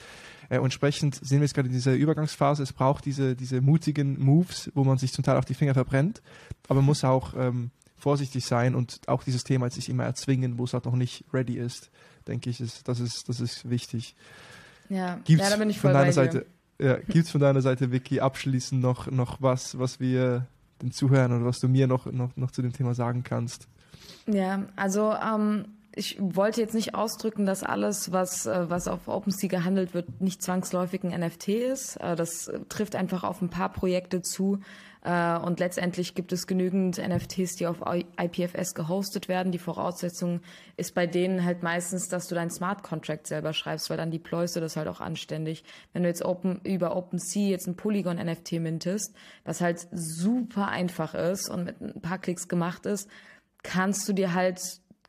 Äh, 0.50 0.58
entsprechend 0.58 1.14
sind 1.14 1.38
wir 1.38 1.46
jetzt 1.46 1.54
gerade 1.54 1.68
in 1.68 1.72
dieser 1.72 1.94
Übergangsphase. 1.94 2.62
Es 2.62 2.74
braucht 2.74 3.06
diese, 3.06 3.34
diese 3.34 3.62
mutigen 3.62 4.22
Moves, 4.22 4.70
wo 4.74 4.84
man 4.84 4.98
sich 4.98 5.14
zum 5.14 5.24
Teil 5.24 5.38
auch 5.38 5.46
die 5.46 5.54
Finger 5.54 5.72
verbrennt, 5.72 6.20
aber 6.68 6.80
man 6.80 6.84
muss 6.84 7.04
auch 7.04 7.32
ähm, 7.38 7.70
vorsichtig 7.96 8.44
sein 8.44 8.74
und 8.74 9.00
auch 9.06 9.24
dieses 9.24 9.44
Thema 9.44 9.64
jetzt 9.64 9.76
nicht 9.76 9.88
immer 9.88 10.04
erzwingen, 10.04 10.58
wo 10.58 10.64
es 10.64 10.74
halt 10.74 10.84
noch 10.84 10.94
nicht 10.94 11.24
ready 11.32 11.56
ist, 11.56 11.90
denke 12.28 12.50
ich, 12.50 12.60
ist, 12.60 12.86
das 12.86 13.00
ist, 13.00 13.30
das 13.30 13.40
ist 13.40 13.70
wichtig. 13.70 14.14
Ja, 14.90 15.18
gibt's 15.24 15.42
ja 15.42 15.50
da 15.52 15.56
bin 15.56 15.70
ich 15.70 15.80
voll 15.80 15.92
von 15.92 16.00
deiner 16.00 16.12
Seite, 16.12 16.44
ja, 16.78 16.96
Gibt 16.96 17.24
es 17.24 17.30
von 17.30 17.40
deiner 17.40 17.62
Seite, 17.62 17.92
Vicky, 17.92 18.20
abschließend 18.20 18.82
noch, 18.82 19.10
noch 19.10 19.40
was, 19.40 19.78
was 19.78 20.00
wir 20.00 20.46
den 20.82 20.92
Zuhörern 20.92 21.32
oder 21.32 21.44
was 21.44 21.60
du 21.60 21.68
mir 21.68 21.86
noch, 21.86 22.06
noch, 22.06 22.36
noch 22.36 22.50
zu 22.50 22.62
dem 22.62 22.72
Thema 22.72 22.94
sagen 22.94 23.22
kannst. 23.22 23.68
Ja, 24.26 24.64
also 24.76 25.14
ähm, 25.14 25.66
ich 25.96 26.18
wollte 26.20 26.60
jetzt 26.60 26.74
nicht 26.74 26.94
ausdrücken, 26.94 27.46
dass 27.46 27.62
alles, 27.62 28.12
was, 28.12 28.46
äh, 28.46 28.70
was 28.70 28.86
auf 28.86 29.08
OpenSea 29.08 29.48
gehandelt 29.48 29.94
wird, 29.94 30.20
nicht 30.20 30.42
zwangsläufig 30.42 31.02
ein 31.02 31.18
NFT 31.18 31.48
ist. 31.48 31.96
Äh, 31.96 32.14
das 32.14 32.50
trifft 32.68 32.94
einfach 32.94 33.24
auf 33.24 33.42
ein 33.42 33.50
paar 33.50 33.72
Projekte 33.72 34.22
zu, 34.22 34.60
äh, 35.06 35.38
und 35.38 35.60
letztendlich 35.60 36.16
gibt 36.16 36.32
es 36.32 36.48
genügend 36.48 36.98
NFTs, 36.98 37.54
die 37.54 37.68
auf 37.68 37.76
IPFS 38.20 38.74
gehostet 38.74 39.28
werden. 39.28 39.52
Die 39.52 39.58
Voraussetzung 39.58 40.40
ist 40.76 40.94
bei 40.94 41.06
denen 41.06 41.44
halt 41.44 41.62
meistens, 41.62 42.08
dass 42.08 42.26
du 42.26 42.34
deinen 42.34 42.50
Smart 42.50 42.82
Contract 42.82 43.28
selber 43.28 43.52
schreibst, 43.52 43.88
weil 43.88 43.96
dann 43.96 44.10
deployst 44.10 44.56
du 44.56 44.60
das 44.60 44.76
halt 44.76 44.88
auch 44.88 45.00
anständig. 45.00 45.62
Wenn 45.92 46.02
du 46.02 46.08
jetzt 46.08 46.24
open, 46.24 46.60
über 46.64 46.96
OpenSea 46.96 47.50
jetzt 47.50 47.68
ein 47.68 47.76
Polygon 47.76 48.16
NFT 48.16 48.54
mintest, 48.54 49.14
was 49.44 49.60
halt 49.60 49.86
super 49.92 50.68
einfach 50.68 51.14
ist 51.14 51.48
und 51.48 51.64
mit 51.64 51.80
ein 51.80 52.00
paar 52.00 52.18
Klicks 52.18 52.48
gemacht 52.48 52.84
ist, 52.84 53.08
kannst 53.62 54.08
du 54.08 54.12
dir 54.12 54.34
halt 54.34 54.60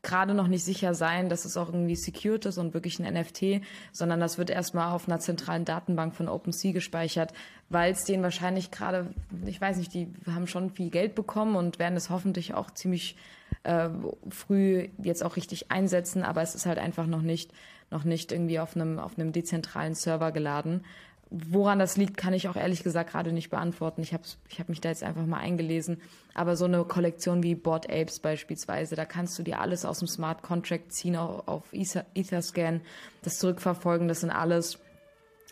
gerade 0.08 0.32
noch 0.32 0.48
nicht 0.48 0.64
sicher 0.64 0.94
sein, 0.94 1.28
dass 1.28 1.44
es 1.44 1.56
auch 1.56 1.68
irgendwie 1.68 1.94
secured 1.94 2.46
ist 2.46 2.58
und 2.58 2.72
wirklich 2.74 2.98
ein 2.98 3.12
NFT, 3.12 3.62
sondern 3.92 4.20
das 4.20 4.38
wird 4.38 4.48
erstmal 4.48 4.92
auf 4.92 5.06
einer 5.06 5.20
zentralen 5.20 5.64
Datenbank 5.64 6.14
von 6.14 6.28
OpenSea 6.28 6.72
gespeichert, 6.72 7.34
weil 7.68 7.92
es 7.92 8.04
denen 8.04 8.22
wahrscheinlich 8.22 8.70
gerade, 8.70 9.14
ich 9.44 9.60
weiß 9.60 9.76
nicht, 9.76 9.92
die 9.92 10.08
haben 10.26 10.46
schon 10.46 10.70
viel 10.70 10.88
Geld 10.88 11.14
bekommen 11.14 11.56
und 11.56 11.78
werden 11.78 11.96
es 11.96 12.08
hoffentlich 12.08 12.54
auch 12.54 12.70
ziemlich 12.70 13.16
äh, 13.64 13.90
früh 14.30 14.88
jetzt 15.02 15.22
auch 15.22 15.36
richtig 15.36 15.70
einsetzen, 15.70 16.22
aber 16.22 16.40
es 16.40 16.54
ist 16.54 16.64
halt 16.64 16.78
einfach 16.78 17.06
noch 17.06 17.22
nicht, 17.22 17.52
noch 17.90 18.04
nicht 18.04 18.32
irgendwie 18.32 18.60
auf 18.60 18.74
einem, 18.76 18.98
auf 18.98 19.18
einem 19.18 19.32
dezentralen 19.32 19.94
Server 19.94 20.32
geladen. 20.32 20.84
Woran 21.30 21.78
das 21.78 21.96
liegt, 21.96 22.16
kann 22.16 22.32
ich 22.32 22.48
auch 22.48 22.56
ehrlich 22.56 22.82
gesagt 22.82 23.10
gerade 23.10 23.32
nicht 23.32 23.50
beantworten. 23.50 24.02
Ich 24.02 24.12
habe 24.12 24.22
ich 24.48 24.60
hab 24.60 24.68
mich 24.68 24.80
da 24.80 24.88
jetzt 24.88 25.02
einfach 25.02 25.26
mal 25.26 25.38
eingelesen. 25.38 26.00
Aber 26.34 26.56
so 26.56 26.64
eine 26.64 26.84
Kollektion 26.84 27.42
wie 27.42 27.54
Board 27.54 27.90
Apes 27.90 28.20
beispielsweise, 28.20 28.96
da 28.96 29.04
kannst 29.04 29.38
du 29.38 29.42
dir 29.42 29.60
alles 29.60 29.84
aus 29.84 29.98
dem 29.98 30.08
Smart 30.08 30.42
Contract 30.42 30.92
ziehen, 30.92 31.16
auch 31.16 31.46
auf 31.46 31.64
Etherscan, 31.72 32.80
das 33.22 33.38
zurückverfolgen. 33.38 34.08
Das 34.08 34.20
sind 34.20 34.30
alles 34.30 34.78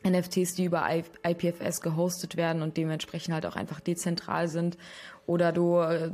NFTs, 0.06 0.54
die 0.54 0.64
über 0.64 0.88
IPFS 1.24 1.80
gehostet 1.80 2.36
werden 2.36 2.62
und 2.62 2.76
dementsprechend 2.76 3.34
halt 3.34 3.46
auch 3.46 3.56
einfach 3.56 3.80
dezentral 3.80 4.48
sind. 4.48 4.78
Oder 5.26 5.52
du 5.52 5.80
äh, 5.80 6.10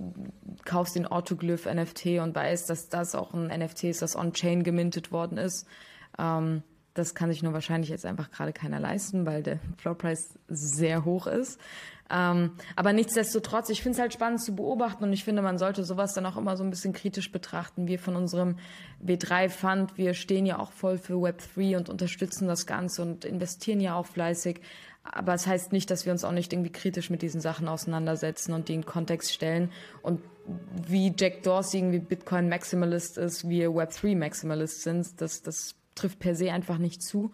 kaufst 0.64 0.96
den 0.96 1.06
Autoglyph 1.06 1.66
NFT 1.66 2.18
und 2.20 2.34
weißt, 2.34 2.70
dass 2.70 2.88
das 2.88 3.14
auch 3.14 3.34
ein 3.34 3.46
NFT 3.46 3.84
ist, 3.84 4.02
das 4.02 4.16
on-chain 4.16 4.62
gemintet 4.62 5.12
worden 5.12 5.36
ist. 5.36 5.66
Ähm, 6.18 6.62
das 6.94 7.14
kann 7.14 7.30
sich 7.30 7.42
nur 7.42 7.52
wahrscheinlich 7.52 7.90
jetzt 7.90 8.04
einfach 8.04 8.30
gerade 8.30 8.52
keiner 8.52 8.80
leisten, 8.80 9.26
weil 9.26 9.42
der 9.42 9.58
Floorpreis 9.78 10.38
sehr 10.48 11.04
hoch 11.04 11.26
ist. 11.26 11.58
Ähm, 12.10 12.52
aber 12.76 12.92
nichtsdestotrotz, 12.92 13.70
ich 13.70 13.82
finde 13.82 13.96
es 13.96 14.00
halt 14.00 14.12
spannend 14.12 14.42
zu 14.42 14.54
beobachten 14.54 15.04
und 15.04 15.12
ich 15.14 15.24
finde, 15.24 15.40
man 15.40 15.56
sollte 15.56 15.82
sowas 15.82 16.12
dann 16.12 16.26
auch 16.26 16.36
immer 16.36 16.58
so 16.58 16.64
ein 16.64 16.68
bisschen 16.68 16.92
kritisch 16.92 17.32
betrachten. 17.32 17.86
Wir 17.86 17.98
von 17.98 18.16
unserem 18.16 18.56
W3-Fund, 19.02 19.96
wir 19.96 20.12
stehen 20.12 20.44
ja 20.44 20.58
auch 20.58 20.72
voll 20.72 20.98
für 20.98 21.14
Web3 21.14 21.78
und 21.78 21.88
unterstützen 21.88 22.48
das 22.48 22.66
Ganze 22.66 23.00
und 23.00 23.24
investieren 23.24 23.80
ja 23.80 23.94
auch 23.94 24.06
fleißig. 24.06 24.60
Aber 25.04 25.34
es 25.34 25.42
das 25.44 25.50
heißt 25.50 25.72
nicht, 25.72 25.90
dass 25.90 26.04
wir 26.04 26.12
uns 26.12 26.22
auch 26.22 26.32
nicht 26.32 26.52
irgendwie 26.52 26.70
kritisch 26.70 27.08
mit 27.08 27.22
diesen 27.22 27.40
Sachen 27.40 27.66
auseinandersetzen 27.66 28.52
und 28.52 28.68
die 28.68 28.74
in 28.74 28.84
Kontext 28.84 29.32
stellen. 29.32 29.72
Und 30.02 30.20
wie 30.86 31.12
Jack 31.18 31.42
Dorsey 31.42 31.80
irgendwie 31.80 31.98
Bitcoin 31.98 32.48
Maximalist 32.48 33.16
ist, 33.16 33.48
wir 33.48 33.70
Web3 33.70 34.16
Maximalist 34.16 34.82
sind, 34.82 35.20
das, 35.20 35.42
das 35.42 35.76
trifft 35.94 36.18
per 36.18 36.34
se 36.34 36.52
einfach 36.52 36.78
nicht 36.78 37.02
zu. 37.02 37.32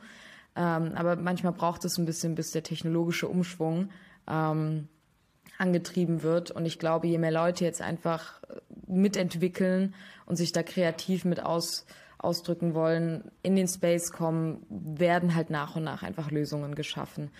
Ähm, 0.57 0.93
aber 0.95 1.17
manchmal 1.17 1.53
braucht 1.53 1.85
es 1.85 1.99
ein 1.99 2.07
bisschen, 2.07 2.35
bis 2.35 2.51
der 2.51 2.63
technologische 2.63 3.29
Umschwung 3.29 3.91
ähm, 4.27 4.89
angetrieben 5.59 6.23
wird. 6.23 6.51
Und 6.51 6.67
ich 6.67 6.79
glaube, 6.79 7.07
je 7.07 7.19
mehr 7.19 7.31
Leute 7.31 7.65
jetzt 7.65 7.83
einfach 7.83 8.41
mitentwickeln 8.87 9.95
und 10.27 10.37
sich 10.37 10.53
da 10.53 10.63
kreativ 10.63 11.25
mit 11.25 11.41
aus, 11.41 11.87
ausdrücken 12.19 12.75
wollen, 12.75 13.31
in 13.43 13.57
den 13.57 13.69
Space 13.69 14.11
kommen, 14.11 14.65
werden 14.69 15.35
halt 15.35 15.51
nach 15.51 15.77
und 15.77 15.85
nach 15.85 16.03
einfach 16.03 16.31
Lösungen 16.31 16.75
geschaffen. 16.75 17.31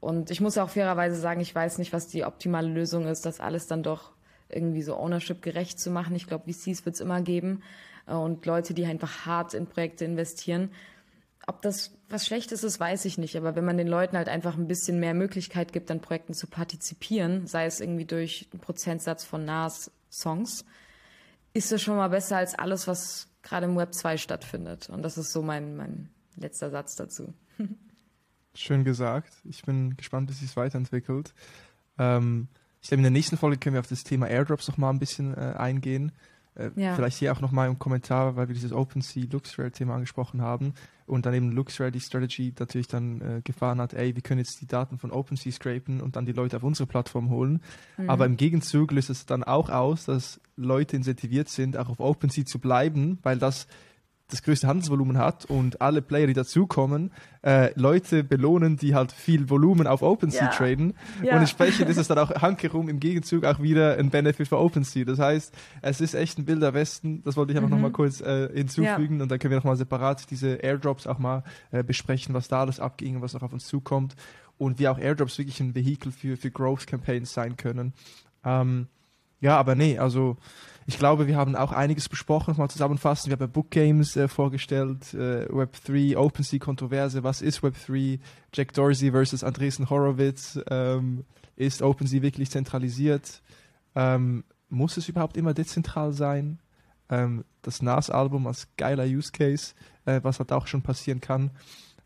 Und 0.00 0.30
ich 0.30 0.40
muss 0.40 0.58
auch 0.58 0.70
fairerweise 0.70 1.16
sagen, 1.16 1.40
ich 1.40 1.54
weiß 1.54 1.78
nicht, 1.78 1.92
was 1.92 2.08
die 2.08 2.24
optimale 2.24 2.68
Lösung 2.68 3.06
ist, 3.06 3.24
das 3.24 3.40
alles 3.40 3.66
dann 3.66 3.82
doch 3.82 4.12
irgendwie 4.48 4.82
so 4.82 4.96
Ownership 4.96 5.42
gerecht 5.42 5.78
zu 5.78 5.90
machen. 5.90 6.14
Ich 6.14 6.26
glaube, 6.26 6.52
VCs 6.52 6.84
wird 6.84 6.94
es 6.94 7.00
immer 7.00 7.20
geben 7.20 7.62
äh, 8.06 8.14
und 8.14 8.44
Leute, 8.46 8.74
die 8.74 8.86
einfach 8.86 9.26
hart 9.26 9.54
in 9.54 9.66
Projekte 9.66 10.04
investieren. 10.04 10.70
Ob 11.46 11.62
das 11.62 11.96
was 12.08 12.26
Schlechtes 12.26 12.64
ist, 12.64 12.78
weiß 12.78 13.04
ich 13.04 13.18
nicht. 13.18 13.36
Aber 13.36 13.56
wenn 13.56 13.64
man 13.64 13.76
den 13.76 13.88
Leuten 13.88 14.16
halt 14.16 14.28
einfach 14.28 14.56
ein 14.56 14.68
bisschen 14.68 15.00
mehr 15.00 15.14
Möglichkeit 15.14 15.72
gibt, 15.72 15.90
an 15.90 16.00
Projekten 16.00 16.34
zu 16.34 16.46
partizipieren, 16.46 17.46
sei 17.46 17.66
es 17.66 17.80
irgendwie 17.80 18.04
durch 18.04 18.48
einen 18.52 18.60
Prozentsatz 18.60 19.24
von 19.24 19.44
NAS-Songs, 19.44 20.64
ist 21.52 21.72
das 21.72 21.82
schon 21.82 21.96
mal 21.96 22.08
besser 22.08 22.36
als 22.36 22.54
alles, 22.56 22.86
was 22.86 23.28
gerade 23.42 23.66
im 23.66 23.76
Web 23.76 23.94
2 23.94 24.18
stattfindet. 24.18 24.88
Und 24.88 25.02
das 25.02 25.18
ist 25.18 25.32
so 25.32 25.42
mein, 25.42 25.76
mein 25.76 26.10
letzter 26.36 26.70
Satz 26.70 26.96
dazu. 26.96 27.32
Schön 28.54 28.84
gesagt. 28.84 29.32
Ich 29.44 29.62
bin 29.62 29.96
gespannt, 29.96 30.30
wie 30.30 30.34
sich 30.34 30.50
es 30.50 30.56
weiterentwickelt. 30.56 31.34
Ähm, 31.98 32.48
ich 32.86 32.88
glaube, 32.88 33.00
in 33.00 33.02
der 33.02 33.10
nächsten 33.10 33.36
Folge 33.36 33.56
können 33.56 33.74
wir 33.74 33.80
auf 33.80 33.88
das 33.88 34.04
Thema 34.04 34.28
Airdrops 34.28 34.68
noch 34.68 34.76
mal 34.76 34.90
ein 34.90 35.00
bisschen 35.00 35.34
äh, 35.34 35.54
eingehen. 35.58 36.12
Äh, 36.54 36.70
ja. 36.76 36.94
Vielleicht 36.94 37.18
hier 37.18 37.32
auch 37.32 37.40
nochmal 37.40 37.66
im 37.66 37.80
Kommentar, 37.80 38.36
weil 38.36 38.46
wir 38.46 38.54
dieses 38.54 38.72
OpenSea 38.72 39.24
LuxRare-Thema 39.28 39.92
angesprochen 39.92 40.40
haben 40.40 40.72
und 41.04 41.26
dann 41.26 41.34
eben 41.34 41.50
LuxRare 41.50 41.90
die 41.90 41.98
Strategy 41.98 42.54
natürlich 42.56 42.86
dann 42.86 43.20
äh, 43.20 43.40
gefahren 43.42 43.80
hat, 43.80 43.92
ey, 43.92 44.14
wir 44.14 44.22
können 44.22 44.38
jetzt 44.38 44.60
die 44.60 44.68
Daten 44.68 44.98
von 44.98 45.10
OpenSea 45.10 45.50
scrapen 45.50 46.00
und 46.00 46.14
dann 46.14 46.26
die 46.26 46.32
Leute 46.32 46.58
auf 46.58 46.62
unsere 46.62 46.86
Plattform 46.86 47.28
holen. 47.28 47.60
Mhm. 47.96 48.08
Aber 48.08 48.24
im 48.24 48.36
Gegenzug 48.36 48.92
löst 48.92 49.10
es 49.10 49.26
dann 49.26 49.42
auch 49.42 49.68
aus, 49.68 50.04
dass 50.04 50.40
Leute 50.54 50.94
incentiviert 50.94 51.48
sind, 51.48 51.76
auch 51.76 51.88
auf 51.88 51.98
OpenSea 51.98 52.44
zu 52.44 52.60
bleiben, 52.60 53.18
weil 53.24 53.40
das 53.40 53.66
das 54.28 54.42
größte 54.42 54.66
Handelsvolumen 54.66 55.18
hat 55.18 55.44
und 55.44 55.80
alle 55.80 56.02
Player, 56.02 56.26
die 56.26 56.32
dazukommen, 56.32 57.12
äh, 57.42 57.70
Leute 57.78 58.24
belohnen, 58.24 58.76
die 58.76 58.94
halt 58.94 59.12
viel 59.12 59.48
Volumen 59.48 59.86
auf 59.86 60.02
OpenSea 60.02 60.46
ja. 60.46 60.50
traden. 60.50 60.94
Ja. 61.22 61.34
Und 61.34 61.40
entsprechend 61.40 61.88
ist 61.88 61.96
es 61.96 62.08
dann 62.08 62.18
auch 62.18 62.30
hankerum 62.42 62.88
im 62.88 62.98
Gegenzug 62.98 63.44
auch 63.44 63.62
wieder 63.62 63.96
ein 63.98 64.10
Benefit 64.10 64.48
für 64.48 64.58
OpenSea. 64.58 65.04
Das 65.04 65.20
heißt, 65.20 65.54
es 65.82 66.00
ist 66.00 66.14
echt 66.14 66.38
ein 66.38 66.48
wilder 66.48 66.74
Westen. 66.74 67.22
Das 67.22 67.36
wollte 67.36 67.52
ich 67.52 67.58
einfach 67.58 67.68
mhm. 67.68 67.76
nochmal 67.76 67.92
kurz 67.92 68.20
äh, 68.20 68.48
hinzufügen 68.52 69.18
ja. 69.18 69.22
und 69.22 69.28
dann 69.30 69.38
können 69.38 69.52
wir 69.52 69.58
nochmal 69.58 69.76
separat 69.76 70.28
diese 70.30 70.54
Airdrops 70.54 71.06
auch 71.06 71.18
mal 71.18 71.44
äh, 71.70 71.84
besprechen, 71.84 72.34
was 72.34 72.48
da 72.48 72.60
alles 72.60 72.80
abging 72.80 73.16
und 73.16 73.22
was 73.22 73.34
noch 73.34 73.42
auf 73.42 73.52
uns 73.52 73.66
zukommt 73.66 74.16
und 74.58 74.80
wie 74.80 74.88
auch 74.88 74.98
Airdrops 74.98 75.38
wirklich 75.38 75.60
ein 75.60 75.74
Vehikel 75.74 76.10
für, 76.10 76.36
für 76.36 76.50
Growth 76.50 76.88
Campaigns 76.88 77.32
sein 77.32 77.56
können. 77.56 77.92
Ähm, 78.44 78.88
ja, 79.40 79.56
aber 79.56 79.74
nee, 79.74 79.98
also 79.98 80.36
ich 80.86 80.98
glaube, 80.98 81.26
wir 81.26 81.36
haben 81.36 81.56
auch 81.56 81.72
einiges 81.72 82.08
besprochen, 82.08 82.54
mal 82.56 82.68
zusammenfassen. 82.68 83.30
Wir 83.30 83.38
haben 83.38 83.50
Book 83.50 83.70
Games 83.70 84.16
äh, 84.16 84.28
vorgestellt, 84.28 85.12
äh, 85.14 85.46
Web3, 85.46 86.16
OpenSea-Kontroverse, 86.16 87.24
was 87.24 87.42
ist 87.42 87.60
Web3, 87.60 88.20
Jack 88.54 88.72
Dorsey 88.72 89.10
versus 89.10 89.42
Andresen 89.42 89.90
Horowitz, 89.90 90.60
ähm, 90.70 91.24
ist 91.56 91.82
OpenSea 91.82 92.22
wirklich 92.22 92.50
zentralisiert? 92.50 93.42
Ähm, 93.96 94.44
muss 94.68 94.96
es 94.96 95.08
überhaupt 95.08 95.36
immer 95.36 95.54
dezentral 95.54 96.12
sein? 96.12 96.60
Ähm, 97.08 97.44
das 97.62 97.82
NAS-Album 97.82 98.46
als 98.46 98.68
geiler 98.76 99.04
Use 99.04 99.32
Case, 99.32 99.74
äh, 100.04 100.20
was 100.22 100.38
halt 100.38 100.52
auch 100.52 100.68
schon 100.68 100.82
passieren 100.82 101.20
kann. 101.20 101.50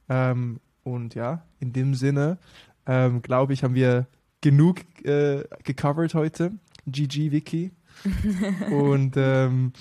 Ähm, 0.09 0.59
und 0.85 1.15
ja, 1.15 1.45
in 1.59 1.75
dem 1.75 1.95
Sinne, 1.95 2.39
ähm, 2.87 3.21
glaube 3.21 3.53
ich, 3.53 3.63
haben 3.63 3.75
wir 3.75 4.07
genug 4.41 4.79
äh, 5.05 5.45
gecovert 5.65 6.15
heute. 6.15 6.53
GG, 6.87 7.31
Vicky. 7.31 7.73
und 8.71 9.15
ähm, 9.17 9.73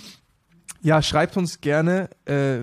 ja, 0.82 1.02
schreibt 1.02 1.38
uns 1.38 1.62
gerne 1.62 2.10
äh, 2.26 2.60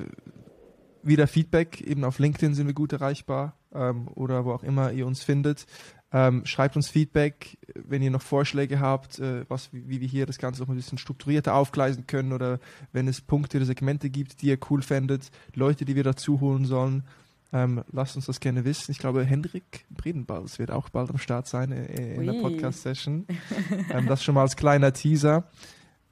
wieder 1.03 1.27
Feedback. 1.27 1.81
Eben 1.81 2.05
auf 2.05 2.19
LinkedIn 2.19 2.55
sind 2.55 2.67
wir 2.67 2.75
gut 2.75 2.93
erreichbar 2.93 3.57
ähm, 3.75 4.09
oder 4.15 4.45
wo 4.45 4.53
auch 4.53 4.63
immer 4.63 4.93
ihr 4.93 5.07
uns 5.07 5.23
findet. 5.23 5.67
Ähm, 6.13 6.47
schreibt 6.47 6.77
uns 6.77 6.89
Feedback, 6.89 7.59
wenn 7.75 8.01
ihr 8.01 8.11
noch 8.11 8.23
Vorschläge 8.23 8.81
habt, 8.81 9.19
äh, 9.19 9.45
was, 9.49 9.73
wie, 9.73 9.89
wie, 9.89 10.01
wir 10.01 10.09
hier 10.09 10.25
das 10.25 10.39
Ganze 10.39 10.63
noch 10.63 10.69
ein 10.69 10.77
bisschen 10.77 10.99
strukturierter 10.99 11.55
aufgleisen 11.55 12.07
können 12.07 12.33
oder 12.33 12.61
wenn 12.93 13.09
es 13.09 13.21
Punkte 13.21 13.59
oder 13.59 13.67
Segmente 13.67 14.09
gibt, 14.09 14.41
die 14.41 14.47
ihr 14.47 14.59
cool 14.71 14.83
fändet, 14.83 15.31
Leute, 15.55 15.85
die 15.85 15.97
wir 15.97 16.05
dazu 16.05 16.41
holen 16.41 16.65
sollen. 16.65 17.05
Ähm, 17.53 17.85
lasst 17.93 18.17
uns 18.17 18.27
das 18.27 18.41
gerne 18.41 18.65
wissen. 18.65 18.91
Ich 18.91 18.99
glaube, 18.99 19.25
Hendrik 19.25 19.87
Bredenbalz 19.91 20.59
wird 20.59 20.71
auch 20.71 20.89
bald 20.89 21.11
am 21.11 21.19
Start 21.19 21.47
sein 21.47 21.71
in 21.73 22.19
Ui. 22.19 22.27
der 22.27 22.33
Podcast-Session. 22.41 23.27
ähm, 23.91 24.07
das 24.07 24.25
schon 24.25 24.35
mal 24.35 24.43
als 24.43 24.57
kleiner 24.57 24.93
Teaser. 24.93 25.45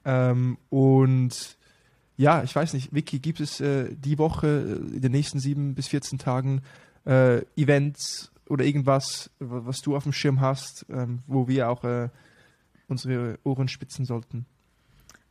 Ähm, 0.05 0.59
und 0.70 1.57
ja, 2.16 2.43
ich 2.45 2.55
weiß 2.55 2.74
nicht, 2.74 2.95
Vicky, 2.95 3.18
gibt 3.18 3.41
es 3.41 3.61
äh, 3.61 3.95
die 3.95 4.18
Woche, 4.18 4.47
äh, 4.47 4.95
in 4.95 5.01
den 5.01 5.12
nächsten 5.12 5.41
sieben 5.41 5.74
bis 5.74 5.89
14 5.89 6.18
Tagen, 6.18 6.62
äh, 7.05 7.43
Events 7.57 8.30
oder 8.49 8.64
irgendwas, 8.64 9.30
was 9.41 9.80
du 9.80 9.97
auf 9.97 10.05
dem 10.05 10.12
Schirm 10.12 10.41
hast, 10.41 10.87
ähm, 10.91 11.20
wo 11.26 11.49
wir 11.49 11.68
auch 11.68 11.82
äh, 11.85 12.09
unsere 12.87 13.39
Ohren 13.43 13.68
spitzen 13.68 14.05
sollten? 14.05 14.47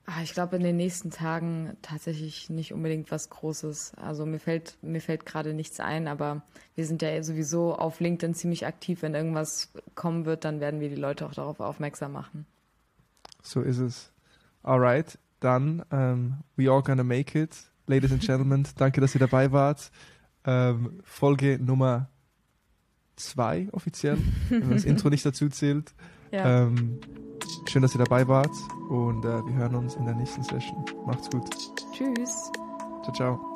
Ah, 0.05 0.21
ich 0.21 0.33
glaube 0.33 0.57
in 0.57 0.63
den 0.63 0.75
nächsten 0.75 1.11
Tagen 1.11 1.77
tatsächlich 1.81 2.49
nicht 2.49 2.73
unbedingt 2.73 3.09
was 3.09 3.29
Großes. 3.29 3.93
Also 3.95 4.25
mir 4.25 4.39
fällt 4.39 4.77
mir 4.81 4.99
fällt 4.99 5.25
gerade 5.25 5.53
nichts 5.53 5.79
ein, 5.79 6.09
aber 6.09 6.41
wir 6.75 6.85
sind 6.85 7.01
ja 7.01 7.23
sowieso 7.23 7.75
auf 7.75 8.01
LinkedIn 8.01 8.35
ziemlich 8.35 8.67
aktiv. 8.67 9.01
Wenn 9.01 9.15
irgendwas 9.15 9.71
kommen 9.95 10.25
wird, 10.25 10.43
dann 10.43 10.59
werden 10.59 10.81
wir 10.81 10.89
die 10.89 10.95
Leute 10.95 11.25
auch 11.25 11.33
darauf 11.33 11.61
aufmerksam 11.61 12.11
machen. 12.11 12.45
So 13.41 13.61
ist 13.61 13.77
es. 13.77 14.11
Alright, 14.61 15.17
dann 15.39 15.81
um, 15.81 15.85
ähm, 15.91 16.33
we 16.57 16.69
are 16.69 16.83
gonna 16.83 17.03
make 17.03 17.39
it, 17.39 17.55
ladies 17.87 18.11
and 18.11 18.21
gentlemen. 18.21 18.67
danke, 18.77 18.99
dass 18.99 19.15
ihr 19.15 19.19
dabei 19.19 19.51
wart. 19.53 19.89
Um, 20.45 20.51
ähm, 20.51 20.99
Folge 21.03 21.59
Nummer 21.59 22.09
zwei 23.15 23.69
offiziell, 23.71 24.17
wenn 24.49 24.59
man 24.59 24.71
das 24.71 24.83
Intro 24.85 25.09
nicht 25.09 25.25
dazu 25.25 25.47
zählt. 25.47 25.93
Ja. 26.31 26.63
Um, 26.63 26.77
ähm, 26.77 26.99
Schön, 27.65 27.81
dass 27.81 27.95
ihr 27.95 28.03
dabei 28.03 28.27
wart 28.27 28.51
und 28.89 29.25
äh, 29.25 29.45
wir 29.45 29.53
hören 29.55 29.75
uns 29.75 29.95
in 29.95 30.05
der 30.05 30.15
nächsten 30.15 30.43
Session. 30.43 30.83
Macht's 31.05 31.29
gut. 31.29 31.49
Tschüss. 31.91 32.51
Ciao, 33.03 33.13
ciao. 33.13 33.53